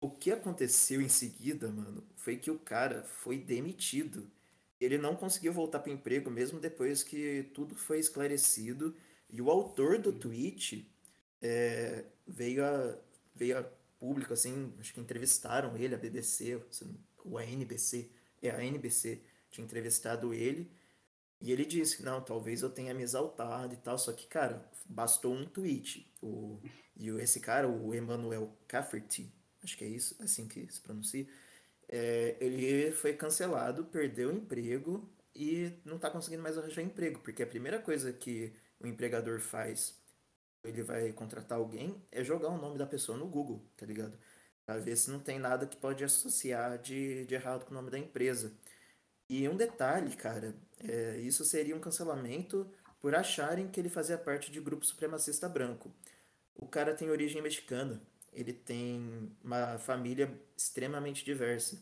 O 0.00 0.10
que 0.10 0.32
aconteceu 0.32 1.00
em 1.00 1.08
seguida, 1.08 1.68
mano, 1.68 2.04
foi 2.16 2.36
que 2.36 2.50
o 2.50 2.58
cara 2.58 3.04
foi 3.04 3.38
demitido 3.38 4.28
ele 4.84 4.98
não 4.98 5.14
conseguiu 5.16 5.52
voltar 5.52 5.80
para 5.80 5.90
o 5.90 5.94
emprego 5.94 6.30
mesmo 6.30 6.58
depois 6.58 7.02
que 7.02 7.50
tudo 7.54 7.74
foi 7.74 7.98
esclarecido. 7.98 8.94
E 9.30 9.40
o 9.40 9.50
autor 9.50 9.98
do 9.98 10.12
tweet 10.12 10.90
é, 11.40 12.04
veio, 12.26 12.64
a, 12.64 12.98
veio 13.34 13.58
a 13.58 13.62
público, 13.98 14.32
assim, 14.32 14.72
acho 14.80 14.92
que 14.92 15.00
entrevistaram 15.00 15.76
ele, 15.76 15.94
a 15.94 15.98
BBC, 15.98 16.60
ou 17.24 17.38
a 17.38 17.44
NBC, 17.44 18.10
é 18.42 18.50
a 18.50 18.64
NBC, 18.64 19.22
tinha 19.50 19.64
entrevistado 19.64 20.34
ele. 20.34 20.70
E 21.40 21.52
ele 21.52 21.64
disse, 21.64 22.02
não, 22.02 22.20
talvez 22.20 22.62
eu 22.62 22.70
tenha 22.70 22.94
me 22.94 23.02
exaltado 23.02 23.74
e 23.74 23.76
tal, 23.76 23.98
só 23.98 24.12
que, 24.12 24.26
cara, 24.26 24.68
bastou 24.86 25.34
um 25.34 25.44
tweet. 25.44 26.12
O, 26.20 26.60
e 26.96 27.08
esse 27.10 27.40
cara, 27.40 27.68
o 27.68 27.94
Emmanuel 27.94 28.56
Cafferty, 28.68 29.32
acho 29.62 29.76
que 29.76 29.84
é 29.84 29.88
isso, 29.88 30.16
assim 30.20 30.46
que 30.46 30.66
se 30.72 30.80
pronuncia, 30.80 31.26
é, 31.92 32.36
ele 32.40 32.90
foi 32.90 33.12
cancelado, 33.14 33.84
perdeu 33.84 34.30
o 34.30 34.32
emprego 34.32 35.06
e 35.34 35.70
não 35.84 35.96
está 35.96 36.10
conseguindo 36.10 36.42
mais 36.42 36.56
arranjar 36.56 36.82
emprego, 36.82 37.20
porque 37.20 37.42
a 37.42 37.46
primeira 37.46 37.78
coisa 37.78 38.10
que 38.12 38.50
o 38.80 38.86
empregador 38.86 39.40
faz, 39.40 39.94
ele 40.64 40.82
vai 40.82 41.12
contratar 41.12 41.58
alguém, 41.58 42.02
é 42.10 42.24
jogar 42.24 42.48
o 42.48 42.56
nome 42.56 42.78
da 42.78 42.86
pessoa 42.86 43.18
no 43.18 43.28
Google, 43.28 43.62
tá 43.76 43.84
ligado? 43.84 44.18
Pra 44.64 44.78
ver 44.78 44.96
se 44.96 45.10
não 45.10 45.20
tem 45.20 45.38
nada 45.38 45.66
que 45.66 45.76
pode 45.76 46.02
associar 46.02 46.78
de, 46.78 47.26
de 47.26 47.34
errado 47.34 47.66
com 47.66 47.72
o 47.72 47.74
nome 47.74 47.90
da 47.90 47.98
empresa. 47.98 48.56
E 49.28 49.46
um 49.48 49.56
detalhe, 49.56 50.16
cara, 50.16 50.54
é, 50.80 51.18
isso 51.18 51.44
seria 51.44 51.76
um 51.76 51.80
cancelamento 51.80 52.70
por 53.00 53.14
acharem 53.14 53.68
que 53.68 53.80
ele 53.80 53.88
fazia 53.90 54.16
parte 54.16 54.50
de 54.50 54.60
grupo 54.60 54.86
supremacista 54.86 55.48
branco. 55.48 55.92
O 56.54 56.66
cara 56.66 56.94
tem 56.94 57.10
origem 57.10 57.42
mexicana, 57.42 58.00
ele 58.32 58.52
tem 58.52 59.36
uma 59.42 59.78
família 59.78 60.32
extremamente 60.56 61.24
diversa. 61.24 61.78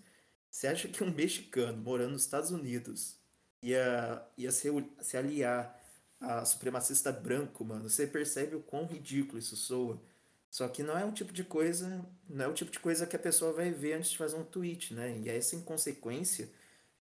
Você 0.50 0.66
acha 0.66 0.88
que 0.88 1.04
um 1.04 1.10
mexicano 1.10 1.78
morando 1.78 2.12
nos 2.12 2.22
Estados 2.22 2.50
Unidos 2.50 3.16
ia, 3.62 4.26
ia 4.36 4.50
se, 4.50 4.68
se 5.00 5.16
aliar 5.16 5.78
a 6.20 6.44
supremacista 6.44 7.12
branco, 7.12 7.64
mano? 7.64 7.88
Você 7.88 8.06
percebe 8.06 8.56
o 8.56 8.62
quão 8.62 8.86
ridículo 8.86 9.38
isso 9.38 9.56
soa. 9.56 10.02
Só 10.50 10.68
que 10.68 10.82
não 10.82 10.98
é 10.98 11.04
um 11.04 11.12
tipo 11.12 11.32
de 11.32 11.44
coisa, 11.44 12.04
não 12.28 12.44
é 12.46 12.48
o 12.48 12.54
tipo 12.54 12.72
de 12.72 12.80
coisa 12.80 13.06
que 13.06 13.14
a 13.14 13.20
pessoa 13.20 13.52
vai 13.52 13.70
ver 13.70 13.94
antes 13.94 14.10
de 14.10 14.18
fazer 14.18 14.36
um 14.36 14.44
tweet, 14.44 14.92
né? 14.92 15.16
E 15.18 15.28
essa 15.28 15.54
inconsequência 15.54 16.50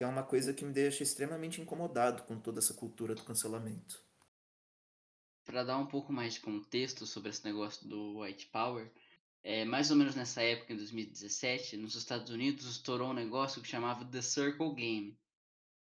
é 0.00 0.06
uma 0.06 0.22
coisa 0.22 0.54
que 0.54 0.64
me 0.64 0.72
deixa 0.72 1.02
extremamente 1.02 1.60
incomodado 1.60 2.22
com 2.22 2.38
toda 2.40 2.58
essa 2.58 2.72
cultura 2.72 3.14
do 3.14 3.22
cancelamento. 3.22 4.02
Para 5.44 5.62
dar 5.62 5.76
um 5.76 5.86
pouco 5.86 6.10
mais 6.10 6.34
de 6.34 6.40
contexto 6.40 7.06
sobre 7.06 7.28
esse 7.28 7.44
negócio 7.44 7.86
do 7.86 8.20
white 8.20 8.46
power, 8.46 8.90
é, 9.46 9.62
mais 9.62 9.90
ou 9.90 9.96
menos 9.96 10.14
nessa 10.14 10.42
época, 10.42 10.72
em 10.72 10.76
2017, 10.76 11.76
nos 11.76 11.94
Estados 11.94 12.30
Unidos 12.30 12.64
estourou 12.64 13.10
um 13.10 13.14
negócio 13.14 13.60
que 13.60 13.68
chamava 13.68 14.02
The 14.02 14.22
Circle 14.22 14.74
Game. 14.74 15.18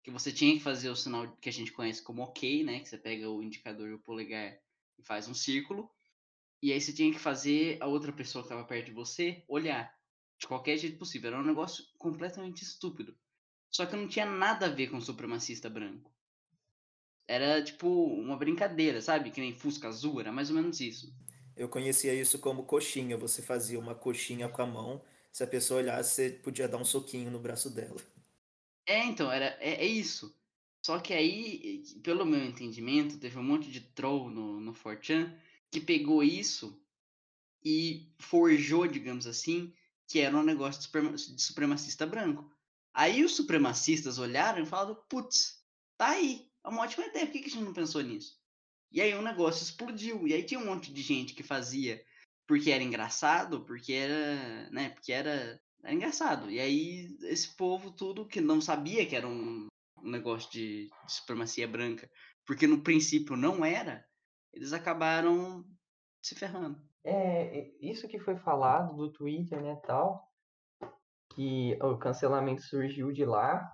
Que 0.02 0.10
você 0.10 0.30
tinha 0.30 0.52
que 0.52 0.62
fazer 0.62 0.90
o 0.90 0.96
sinal 0.96 1.34
que 1.40 1.48
a 1.48 1.52
gente 1.52 1.72
conhece 1.72 2.02
como 2.02 2.22
OK, 2.22 2.62
né? 2.62 2.80
Que 2.80 2.88
você 2.90 2.98
pega 2.98 3.26
o 3.30 3.42
indicador 3.42 3.88
e 3.88 3.94
o 3.94 3.98
polegar 3.98 4.54
e 4.98 5.02
faz 5.02 5.28
um 5.28 5.32
círculo. 5.32 5.90
E 6.62 6.72
aí 6.72 6.78
você 6.78 6.92
tinha 6.92 7.10
que 7.10 7.18
fazer 7.18 7.78
a 7.80 7.86
outra 7.86 8.12
pessoa 8.12 8.42
que 8.42 8.48
estava 8.48 8.68
perto 8.68 8.86
de 8.86 8.92
você 8.92 9.42
olhar. 9.48 9.90
De 10.38 10.46
qualquer 10.46 10.76
jeito 10.76 10.98
possível. 10.98 11.28
Era 11.28 11.40
um 11.40 11.46
negócio 11.46 11.86
completamente 11.96 12.62
estúpido. 12.62 13.16
Só 13.70 13.86
que 13.86 13.96
não 13.96 14.06
tinha 14.06 14.26
nada 14.26 14.66
a 14.66 14.70
ver 14.70 14.88
com 14.88 15.00
supremacista 15.00 15.70
branco. 15.70 16.12
Era 17.26 17.64
tipo 17.64 17.88
uma 17.88 18.36
brincadeira, 18.36 19.00
sabe? 19.00 19.30
Que 19.30 19.40
nem 19.40 19.54
Fusca 19.54 19.88
Azul, 19.88 20.20
era 20.20 20.30
mais 20.30 20.50
ou 20.50 20.56
menos 20.56 20.80
isso. 20.80 21.10
Eu 21.56 21.68
conhecia 21.68 22.14
isso 22.14 22.38
como 22.38 22.64
coxinha. 22.64 23.16
Você 23.16 23.42
fazia 23.42 23.78
uma 23.78 23.94
coxinha 23.94 24.48
com 24.48 24.62
a 24.62 24.66
mão. 24.66 25.02
Se 25.32 25.42
a 25.42 25.46
pessoa 25.46 25.80
olhasse, 25.80 26.14
você 26.14 26.30
podia 26.30 26.68
dar 26.68 26.78
um 26.78 26.84
soquinho 26.84 27.30
no 27.30 27.38
braço 27.38 27.70
dela. 27.70 28.00
É, 28.86 29.04
então, 29.04 29.30
era, 29.30 29.56
é, 29.60 29.84
é 29.84 29.86
isso. 29.86 30.34
Só 30.84 30.98
que 30.98 31.14
aí, 31.14 31.82
pelo 32.02 32.26
meu 32.26 32.44
entendimento, 32.44 33.18
teve 33.18 33.38
um 33.38 33.42
monte 33.42 33.70
de 33.70 33.80
troll 33.80 34.30
no, 34.30 34.60
no 34.60 34.74
4chan 34.74 35.34
que 35.70 35.80
pegou 35.80 36.22
isso 36.22 36.78
e 37.64 38.12
forjou, 38.18 38.86
digamos 38.86 39.26
assim, 39.26 39.72
que 40.06 40.20
era 40.20 40.36
um 40.36 40.42
negócio 40.42 40.80
de, 40.80 40.84
suprema, 40.84 41.12
de 41.12 41.42
supremacista 41.42 42.06
branco. 42.06 42.48
Aí 42.92 43.24
os 43.24 43.34
supremacistas 43.34 44.18
olharam 44.18 44.62
e 44.62 44.66
falaram, 44.66 44.94
putz, 45.08 45.64
tá 45.96 46.10
aí, 46.10 46.46
é 46.62 46.68
uma 46.68 46.82
ótima 46.82 47.06
ideia, 47.06 47.26
por 47.26 47.32
que 47.32 47.38
a 47.38 47.42
gente 47.42 47.58
não 47.58 47.72
pensou 47.72 48.02
nisso? 48.02 48.38
E 48.94 49.00
aí 49.00 49.12
o 49.12 49.20
negócio 49.20 49.64
explodiu. 49.64 50.24
E 50.24 50.32
aí 50.32 50.44
tinha 50.44 50.60
um 50.60 50.66
monte 50.66 50.92
de 50.92 51.02
gente 51.02 51.34
que 51.34 51.42
fazia 51.42 52.00
porque 52.46 52.70
era 52.70 52.82
engraçado, 52.82 53.64
porque 53.64 53.92
era, 53.92 54.70
né, 54.70 54.90
porque 54.90 55.12
era, 55.12 55.60
era 55.82 55.92
engraçado. 55.92 56.48
E 56.48 56.60
aí 56.60 57.16
esse 57.22 57.56
povo 57.56 57.90
tudo 57.90 58.28
que 58.28 58.40
não 58.40 58.60
sabia 58.60 59.04
que 59.04 59.16
era 59.16 59.26
um, 59.26 59.66
um 60.00 60.10
negócio 60.10 60.48
de, 60.52 60.88
de 61.06 61.12
supremacia 61.12 61.66
branca, 61.66 62.08
porque 62.46 62.68
no 62.68 62.82
princípio 62.82 63.36
não 63.36 63.64
era, 63.64 64.06
eles 64.52 64.72
acabaram 64.72 65.64
se 66.22 66.36
ferrando. 66.36 66.80
É, 67.02 67.72
isso 67.80 68.06
que 68.06 68.20
foi 68.20 68.36
falado 68.36 68.94
do 68.94 69.12
Twitter, 69.12 69.60
né, 69.60 69.74
tal, 69.86 70.30
que 71.34 71.76
o 71.82 71.98
cancelamento 71.98 72.62
surgiu 72.62 73.10
de 73.10 73.24
lá, 73.24 73.68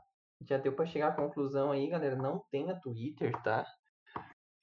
já 0.49 0.57
deu 0.57 0.75
para 0.75 0.87
chegar 0.87 1.09
à 1.09 1.15
conclusão 1.15 1.71
aí, 1.71 1.89
galera, 1.89 2.17
não 2.17 2.43
tenha 2.51 2.81
Twitter, 2.81 3.31
tá? 3.43 3.67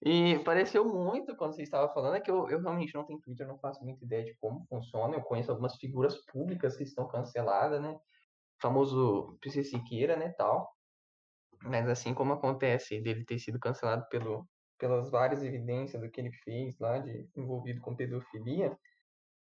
E 0.02 0.40
pareceu 0.44 0.86
muito 0.86 1.36
quando 1.36 1.56
você 1.56 1.64
estava 1.64 1.92
falando, 1.94 2.16
é 2.16 2.22
que 2.22 2.30
eu, 2.30 2.48
eu 2.50 2.62
realmente 2.62 2.94
não 2.94 3.04
tenho 3.06 3.20
Twitter, 3.20 3.48
não 3.48 3.58
faço 3.58 3.84
muita 3.84 4.06
ideia 4.06 4.24
de 4.24 4.36
como 4.36 4.66
funciona. 4.68 5.16
Eu 5.16 5.24
conheço 5.24 5.52
algumas 5.52 5.76
figuras 5.76 6.18
públicas 6.26 6.78
que 6.78 6.84
estão 6.84 7.08
canceladas, 7.08 7.82
né? 7.82 7.94
O 7.94 8.02
famoso 8.62 9.38
PC 9.42 9.64
Siqueira, 9.64 10.16
né, 10.16 10.30
tal. 10.38 10.72
Mas 11.64 11.90
assim 11.90 12.14
como 12.14 12.34
acontece 12.34 13.02
dele 13.02 13.26
ter 13.26 13.40
sido 13.40 13.60
cancelado 13.60 14.08
pelo, 14.10 14.48
pelas 14.78 15.10
várias 15.10 15.44
evidências 15.44 16.02
do 16.02 16.10
que 16.12 16.22
ele 16.22 16.32
fez 16.32 16.78
lá, 16.80 17.00
de 17.00 17.30
envolvido 17.36 17.82
com 17.82 17.96
pedofilia, 17.96 18.78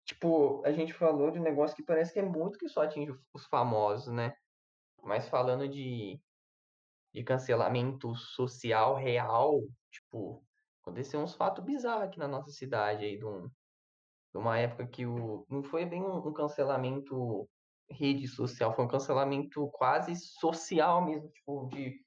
tipo, 0.04 0.62
a 0.66 0.72
gente 0.72 0.92
falou 0.92 1.30
de 1.30 1.38
um 1.38 1.42
negócio 1.42 1.76
que 1.76 1.84
parece 1.84 2.12
que 2.12 2.18
é 2.20 2.22
muito 2.22 2.58
que 2.58 2.68
só 2.68 2.82
atinge 2.82 3.12
os 3.34 3.46
famosos, 3.46 4.12
né? 4.12 4.34
Mas 5.02 5.28
falando 5.28 5.68
de 5.68 6.20
de 7.12 7.22
cancelamento 7.22 8.14
social 8.14 8.96
real, 8.96 9.60
tipo, 9.92 10.42
aconteceu 10.82 11.20
uns 11.20 11.34
fatos 11.34 11.64
bizarros 11.64 12.04
aqui 12.04 12.18
na 12.18 12.26
nossa 12.26 12.50
cidade 12.50 13.04
aí, 13.04 13.16
de, 13.18 13.24
um, 13.24 13.48
de 14.32 14.38
uma 14.38 14.58
época 14.58 14.86
que 14.86 15.06
o. 15.06 15.46
Não 15.48 15.62
foi 15.62 15.84
bem 15.84 16.02
um, 16.02 16.26
um, 16.26 16.32
cancelamento 16.32 17.48
rede 17.90 18.26
social, 18.26 18.74
foi 18.74 18.84
um 18.84 18.88
cancelamento 18.88 19.68
quase 19.72 20.16
social 20.16 21.04
mesmo, 21.04 21.28
tipo, 21.28 21.68
de 21.68 22.00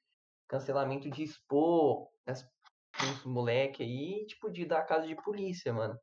cancelamento 0.48 1.10
de 1.10 1.24
expor 1.24 2.10
as, 2.26 2.43
uns 3.04 3.24
moleque 3.26 3.84
aí, 3.84 4.26
tipo, 4.26 4.50
de 4.50 4.65
dar 4.65 4.84
casa 4.84 5.08
de 5.08 5.15
polícia, 5.15 5.71
mano. 5.74 5.98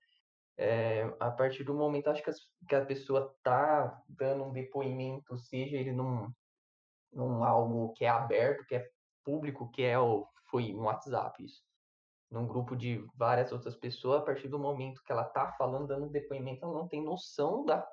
É, 0.57 1.03
a 1.19 1.31
partir 1.31 1.65
do 1.65 1.75
momento, 1.75 2.09
acho 2.09 2.23
que, 2.23 2.31
as, 2.31 2.39
que 2.69 2.75
a 2.75 2.85
pessoa 2.85 3.35
tá 3.43 4.01
dando 4.09 4.45
um 4.45 4.53
depoimento, 4.53 5.37
seja 5.39 5.77
ele 5.77 5.93
num, 5.93 6.31
num 7.13 7.43
algo 7.43 7.93
que 7.95 8.05
é 8.05 8.09
aberto, 8.09 8.65
que 8.67 8.77
é 8.77 8.89
público, 9.25 9.71
que 9.71 9.83
é 9.83 9.99
o 9.99 10.29
foi 10.53 10.75
um 10.75 10.83
WhatsApp 10.83 11.43
isso. 11.43 11.63
Num 12.33 12.47
grupo 12.47 12.75
de 12.75 13.05
várias 13.15 13.53
outras 13.53 13.77
pessoas, 13.77 14.23
a 14.23 14.25
partir 14.25 14.49
do 14.49 14.59
momento 14.59 15.03
que 15.05 15.13
ela 15.13 15.25
tá 15.25 15.53
falando, 15.59 15.87
dando 15.87 16.09
depoimento, 16.09 16.65
ela 16.65 16.73
não 16.73 16.89
tem 16.89 17.05
noção 17.05 17.65
da, 17.65 17.87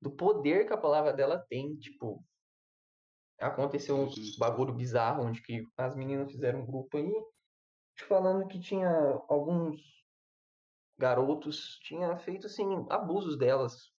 do 0.00 0.10
poder 0.10 0.66
que 0.66 0.74
a 0.74 0.78
palavra 0.78 1.12
dela 1.12 1.38
tem. 1.48 1.74
Tipo, 1.76 2.22
aconteceu 3.40 3.96
um 3.96 4.10
bagulho 4.38 4.74
bizarro 4.74 5.24
onde 5.24 5.40
que 5.42 5.64
as 5.76 5.96
meninas 5.96 6.30
fizeram 6.30 6.60
um 6.60 6.66
grupo 6.66 6.98
aí 6.98 7.12
falando 8.06 8.46
que 8.46 8.60
tinha 8.60 8.88
alguns 9.28 9.80
garotos 10.98 11.78
tinha 11.82 12.16
feito 12.18 12.46
assim 12.46 12.86
abusos 12.90 13.36
delas. 13.38 13.90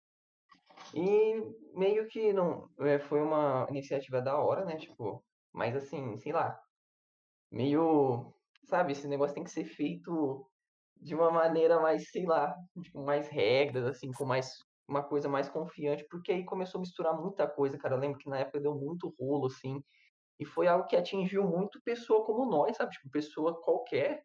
E 0.95 1.35
meio 1.75 2.07
que 2.09 2.33
não 2.33 2.69
é, 2.81 2.99
foi 2.99 3.21
uma 3.21 3.67
iniciativa 3.71 4.21
da 4.21 4.39
hora, 4.39 4.65
né? 4.65 4.77
Tipo, 4.77 5.25
mas 5.53 5.75
assim, 5.77 6.17
sei 6.19 6.33
lá, 6.33 6.61
meio, 7.51 8.35
sabe, 8.73 8.93
esse 8.93 9.07
negócio 9.07 9.35
tem 9.35 9.45
que 9.45 9.51
ser 9.51 9.65
feito 9.67 10.47
de 10.97 11.15
uma 11.15 11.31
maneira 11.31 11.79
mais, 11.79 12.11
sei 12.11 12.25
lá, 12.25 12.57
tipo, 12.83 13.05
mais 13.05 13.29
regras, 13.29 13.85
assim, 13.85 14.11
com 14.13 14.25
mais 14.25 14.49
uma 14.89 15.03
coisa 15.03 15.29
mais 15.29 15.49
confiante, 15.49 16.07
porque 16.11 16.33
aí 16.33 16.45
começou 16.45 16.79
a 16.79 16.81
misturar 16.81 17.15
muita 17.15 17.47
coisa, 17.47 17.77
cara. 17.77 17.95
Eu 17.95 17.99
lembro 17.99 18.19
que 18.19 18.31
na 18.31 18.39
época 18.39 18.61
deu 18.61 18.75
muito 18.75 19.15
rolo, 19.21 19.47
assim, 19.47 19.83
e 20.41 20.47
foi 20.47 20.67
algo 20.69 20.87
que 20.87 20.97
atingiu 20.97 21.45
muito 21.45 21.83
pessoa 21.85 22.25
como 22.25 22.47
nós, 22.47 22.77
sabe? 22.77 22.93
Tipo, 22.93 23.11
pessoa 23.11 23.61
qualquer. 23.61 24.25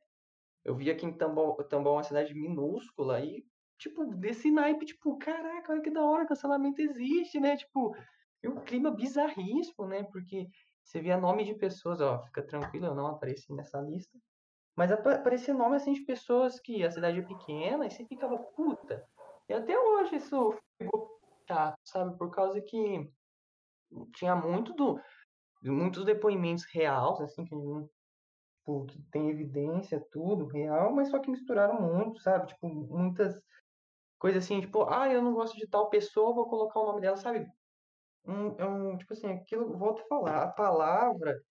Eu 0.63 0.75
vi 0.75 0.89
aqui 0.89 1.05
em 1.05 1.17
Tambão, 1.17 1.55
Tambão 1.69 1.93
uma 1.93 2.03
cidade 2.03 2.33
minúscula, 2.33 3.19
e, 3.19 3.45
tipo, 3.77 4.05
desse 4.15 4.49
naipe, 4.49 4.86
tipo, 4.86 5.17
caraca, 5.17 5.73
olha 5.73 5.81
que 5.81 5.91
da 5.91 6.05
hora, 6.05 6.25
cancelamento 6.25 6.81
existe, 6.81 7.38
né? 7.39 7.57
Tipo, 7.57 7.93
e 8.41 8.47
um 8.47 8.62
clima 8.63 8.91
bizarríssimo, 8.91 9.88
né? 9.88 10.03
Porque 10.03 10.47
você 10.83 11.01
via 11.01 11.17
nome 11.17 11.43
de 11.43 11.53
pessoas, 11.53 11.99
ó, 11.99 12.23
fica 12.23 12.41
tranquilo, 12.41 12.86
eu 12.88 12.95
não 12.95 13.07
apareci 13.07 13.53
nessa 13.53 13.81
lista. 13.81 14.17
Mas 14.77 14.91
aparecia 14.91 15.55
nome 15.55 15.75
assim 15.75 15.91
de 15.91 16.01
pessoas 16.01 16.59
que 16.59 16.83
a 16.83 16.91
cidade 16.91 17.17
é 17.17 17.23
pequena 17.23 17.87
e 17.87 17.89
você 17.89 18.05
ficava, 18.05 18.37
puta. 18.37 19.03
E 19.49 19.53
até 19.53 19.77
hoje 19.77 20.17
isso 20.17 20.55
ficou 20.79 21.19
chato, 21.47 21.79
sabe? 21.83 22.15
Por 22.15 22.29
causa 22.29 22.61
que 22.61 23.11
tinha 24.13 24.35
muito 24.35 24.73
do. 24.73 25.01
Muitos 25.63 26.05
depoimentos 26.05 26.65
reais, 26.65 27.19
assim, 27.21 27.43
que, 27.43 27.55
tipo, 28.59 28.85
que 28.85 29.01
tem 29.11 29.29
evidência, 29.31 30.05
tudo 30.11 30.45
real, 30.45 30.93
mas 30.93 31.09
só 31.09 31.17
que 31.17 31.31
misturaram 31.31 31.81
muito, 31.81 32.21
sabe? 32.21 32.45
Tipo, 32.45 32.69
muitas 32.69 33.35
coisas 34.19 34.43
assim, 34.43 34.61
tipo, 34.61 34.83
ah, 34.87 35.09
eu 35.11 35.23
não 35.23 35.33
gosto 35.33 35.57
de 35.57 35.67
tal 35.67 35.89
pessoa, 35.89 36.35
vou 36.35 36.47
colocar 36.47 36.79
o 36.79 36.85
nome 36.85 37.01
dela, 37.01 37.17
sabe? 37.17 37.47
Um, 38.23 38.55
é 38.59 38.65
um, 38.65 38.97
tipo 38.97 39.13
assim, 39.13 39.31
aquilo, 39.31 39.75
volto 39.75 40.03
a 40.03 40.07
falar, 40.07 40.43
a 40.43 40.51
palavra, 40.51 41.41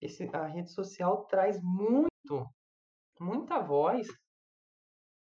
esse, 0.00 0.30
a 0.34 0.46
rede 0.46 0.72
social 0.72 1.26
traz 1.26 1.60
muito 1.62 2.48
muita 3.20 3.60
voz 3.60 4.08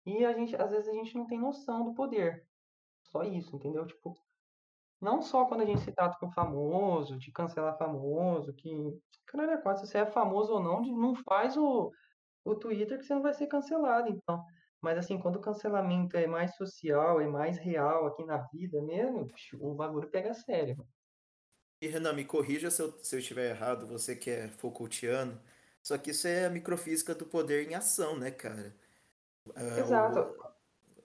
e 0.06 0.24
a 0.24 0.34
gente, 0.34 0.56
às 0.56 0.72
vezes 0.72 0.88
a 0.88 0.94
gente 0.94 1.16
não 1.16 1.26
tem 1.26 1.40
noção 1.40 1.84
do 1.84 1.94
poder. 1.94 2.46
Só 3.04 3.24
isso, 3.24 3.56
entendeu? 3.56 3.86
Tipo, 3.86 4.16
não 5.02 5.22
só 5.22 5.46
quando 5.46 5.62
a 5.62 5.66
gente 5.66 5.82
se 5.82 5.92
trata 5.92 6.18
com 6.20 6.32
famoso, 6.32 7.18
de 7.18 7.32
cancelar 7.32 7.78
famoso, 7.78 8.54
que, 8.54 8.72
caralho, 9.26 9.52
é 9.52 9.58
quase 9.62 9.86
se 9.86 9.92
você 9.92 10.00
é 10.00 10.06
famoso 10.06 10.54
ou 10.54 10.60
não, 10.62 10.82
não 10.82 11.16
faz 11.16 11.56
o, 11.58 11.92
o 12.44 12.56
Twitter 12.56 12.98
que 12.98 13.06
você 13.06 13.14
não 13.14 13.22
vai 13.22 13.34
ser 13.34 13.48
cancelado, 13.48 14.10
então. 14.10 14.44
Mas 14.82 14.98
assim, 14.98 15.20
quando 15.20 15.38
o 15.38 15.42
cancelamento 15.42 16.16
é 16.16 16.28
mais 16.28 16.56
social, 16.56 17.20
é 17.20 17.28
mais 17.28 17.58
real 17.58 18.06
aqui 18.08 18.24
na 18.24 18.38
vida 18.54 18.82
mesmo, 18.82 19.28
o 19.60 19.74
bagulho 19.74 20.10
pega 20.10 20.34
sério. 20.34 20.88
E 21.82 21.88
Renan, 21.88 22.14
me 22.14 22.26
corrija 22.26 22.72
se 22.72 22.82
eu, 22.82 22.92
se 23.04 23.16
eu 23.16 23.20
estiver 23.20 23.52
errado, 23.52 23.86
você 23.86 24.16
que 24.16 24.30
é 24.30 24.48
Foucaultiano, 24.48 25.40
só 25.88 25.98
que 25.98 26.12
isso 26.12 26.28
é 26.28 26.46
a 26.46 26.50
microfísica 26.50 27.16
do 27.16 27.26
poder 27.26 27.66
em 27.66 27.74
ação, 27.74 28.20
né, 28.20 28.30
cara? 28.30 28.76
É, 29.56 29.80
Exato. 29.80 30.20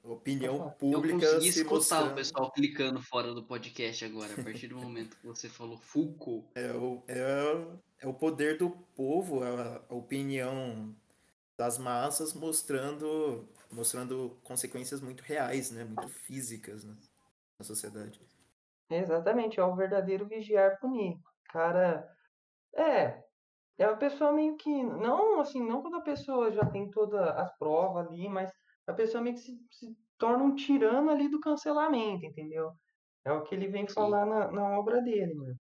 O, 0.02 0.14
opinião 0.14 0.70
pública. 0.70 1.24
Eu 1.24 1.34
consegui 1.34 1.52
se 1.52 1.60
escutar 1.60 1.76
mostrando... 1.76 2.10
o 2.10 2.14
pessoal 2.16 2.50
clicando 2.50 3.00
fora 3.00 3.32
do 3.32 3.44
podcast 3.44 4.04
agora, 4.04 4.32
a 4.36 4.42
partir 4.42 4.66
do 4.66 4.76
momento 4.76 5.16
que 5.18 5.24
você 5.24 5.48
falou 5.48 5.78
Foucault. 5.78 6.48
É 6.56 6.72
o, 6.72 7.00
é, 7.06 7.76
é 8.00 8.08
o 8.08 8.12
poder 8.12 8.58
do 8.58 8.70
povo, 8.96 9.44
a, 9.44 9.84
a 9.88 9.94
opinião 9.94 10.92
das 11.56 11.78
massas 11.78 12.34
mostrando, 12.34 13.48
mostrando 13.70 14.36
consequências 14.42 15.00
muito 15.00 15.20
reais, 15.20 15.70
né? 15.70 15.84
Muito 15.84 16.08
físicas 16.08 16.82
né? 16.82 16.96
na 17.56 17.64
sociedade. 17.64 18.20
Exatamente, 18.90 19.60
é 19.60 19.64
o 19.64 19.76
verdadeiro 19.76 20.26
vigiar 20.26 20.80
punir. 20.80 21.20
Cara, 21.52 22.04
é, 22.74 23.22
é 23.82 23.86
a 23.86 23.96
pessoa 23.96 24.32
meio 24.32 24.56
que. 24.56 24.82
Não, 24.82 25.40
assim, 25.40 25.60
não 25.60 25.82
quando 25.82 25.96
a 25.96 26.02
pessoa 26.02 26.52
já 26.52 26.64
tem 26.64 26.90
todas 26.90 27.20
as 27.20 27.56
provas 27.58 28.06
ali, 28.06 28.28
mas 28.28 28.52
a 28.86 28.92
pessoa 28.92 29.22
meio 29.22 29.34
que 29.36 29.42
se, 29.42 29.58
se 29.70 29.96
torna 30.16 30.44
um 30.44 30.54
tirano 30.54 31.10
ali 31.10 31.28
do 31.28 31.40
cancelamento, 31.40 32.24
entendeu? 32.24 32.72
É 33.24 33.32
o 33.32 33.42
que 33.42 33.54
ele 33.54 33.68
vem 33.68 33.86
falar 33.86 34.26
na, 34.26 34.50
na 34.50 34.78
obra 34.78 35.00
dele, 35.02 35.34
mano. 35.34 35.56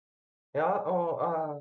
É 0.54 0.60
a, 0.60 0.66
a, 0.66 1.60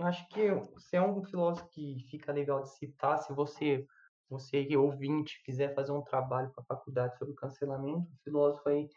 a, 0.00 0.08
acho 0.08 0.26
que 0.28 0.48
se 0.78 0.96
é 0.96 1.02
um 1.02 1.22
filósofo 1.24 1.68
que 1.68 2.06
fica 2.10 2.32
legal 2.32 2.62
de 2.62 2.70
citar, 2.76 3.18
se 3.18 3.32
você, 3.32 3.86
você 4.28 4.66
ouvinte, 4.76 5.42
quiser 5.44 5.74
fazer 5.74 5.92
um 5.92 6.02
trabalho 6.02 6.50
para 6.50 6.62
a 6.62 6.66
faculdade 6.66 7.18
sobre 7.18 7.34
cancelamento, 7.34 8.10
um 8.10 8.18
filósofo 8.22 8.68
aí 8.68 8.88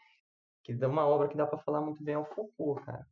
que 0.62 0.72
dá 0.74 0.88
uma 0.88 1.06
obra 1.06 1.28
que 1.28 1.36
dá 1.36 1.46
para 1.46 1.58
falar 1.58 1.80
muito 1.80 2.02
bem 2.02 2.14
é 2.14 2.18
o 2.18 2.24
Foucault, 2.24 2.84
cara. 2.84 3.06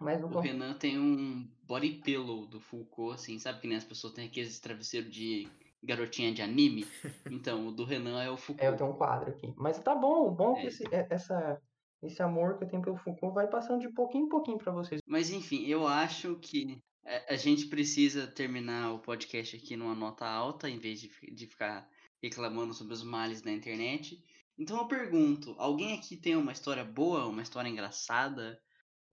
Mas 0.00 0.22
o 0.22 0.40
Renan 0.40 0.74
tem 0.74 0.98
um 0.98 1.48
body 1.62 2.00
pillow 2.04 2.46
do 2.46 2.60
Foucault, 2.60 3.14
assim, 3.14 3.38
sabe 3.38 3.60
que 3.60 3.68
nem 3.68 3.76
as 3.76 3.84
pessoas 3.84 4.12
têm 4.12 4.26
aqueles 4.26 4.58
travesseiros 4.60 5.10
de 5.10 5.48
garotinha 5.82 6.32
de 6.32 6.42
anime? 6.42 6.86
Então, 7.30 7.68
o 7.68 7.72
do 7.72 7.84
Renan 7.84 8.22
é 8.22 8.30
o 8.30 8.36
Foucault. 8.36 8.64
É, 8.64 8.68
eu 8.68 8.76
tenho 8.76 8.90
um 8.90 8.94
quadro 8.94 9.30
aqui. 9.30 9.52
Mas 9.56 9.78
tá 9.78 9.94
bom, 9.94 10.30
bom 10.32 10.56
é. 10.56 10.60
que 10.60 10.66
esse, 10.68 10.84
é, 10.94 11.06
essa, 11.10 11.60
esse 12.02 12.22
amor 12.22 12.58
que 12.58 12.64
eu 12.64 12.68
tenho 12.68 12.82
pelo 12.82 12.96
Foucault 12.96 13.34
vai 13.34 13.46
passando 13.46 13.80
de 13.80 13.88
pouquinho 13.92 14.26
em 14.26 14.28
pouquinho 14.28 14.58
para 14.58 14.72
vocês. 14.72 15.00
Mas 15.06 15.30
enfim, 15.30 15.66
eu 15.66 15.86
acho 15.86 16.36
que 16.36 16.82
a 17.28 17.36
gente 17.36 17.66
precisa 17.66 18.26
terminar 18.26 18.92
o 18.92 18.98
podcast 18.98 19.56
aqui 19.56 19.76
numa 19.76 19.94
nota 19.94 20.26
alta, 20.26 20.68
em 20.70 20.78
vez 20.78 21.00
de, 21.00 21.10
de 21.32 21.46
ficar 21.46 21.88
reclamando 22.22 22.72
sobre 22.72 22.94
os 22.94 23.02
males 23.02 23.42
da 23.42 23.52
internet. 23.52 24.22
Então 24.58 24.78
eu 24.78 24.86
pergunto, 24.86 25.54
alguém 25.58 25.98
aqui 25.98 26.16
tem 26.16 26.36
uma 26.36 26.52
história 26.52 26.84
boa, 26.84 27.26
uma 27.26 27.42
história 27.42 27.68
engraçada, 27.68 28.58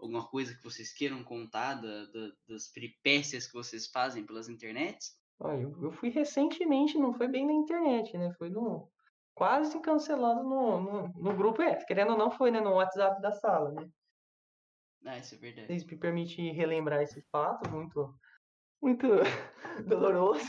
alguma 0.02 0.28
coisa 0.28 0.56
que 0.56 0.64
vocês 0.64 0.92
queiram 0.92 1.24
contar 1.24 1.76
da, 1.76 2.06
da, 2.06 2.32
das 2.50 2.68
peripécias 2.68 3.48
que 3.48 3.54
vocês 3.54 3.88
fazem 3.88 4.26
pelas 4.26 4.50
internets? 4.50 5.16
Ah, 5.40 5.56
eu, 5.56 5.76
eu 5.82 5.92
fui 5.92 6.10
recentemente, 6.10 6.98
não 6.98 7.14
foi 7.14 7.28
bem 7.28 7.46
na 7.46 7.54
internet, 7.54 8.18
né? 8.18 8.34
Foi 8.38 8.50
no 8.50 8.90
quase 9.34 9.80
cancelado 9.80 10.44
no, 10.44 10.82
no, 10.82 11.08
no 11.08 11.36
grupo, 11.36 11.62
é, 11.62 11.76
querendo 11.86 12.12
ou 12.12 12.18
não 12.18 12.32
foi, 12.32 12.52
né? 12.52 12.60
No 12.60 12.74
WhatsApp 12.74 13.22
da 13.22 13.32
sala, 13.32 13.72
né? 13.72 13.90
Ah, 15.06 15.18
isso 15.18 15.36
é 15.36 15.38
verdade. 15.38 15.68
Vocês 15.68 15.86
me 15.86 15.98
permitem 15.98 16.54
relembrar 16.54 17.02
esse 17.02 17.22
fato 17.32 17.70
muito, 17.70 18.14
muito 18.82 19.08
doloroso. 19.88 20.46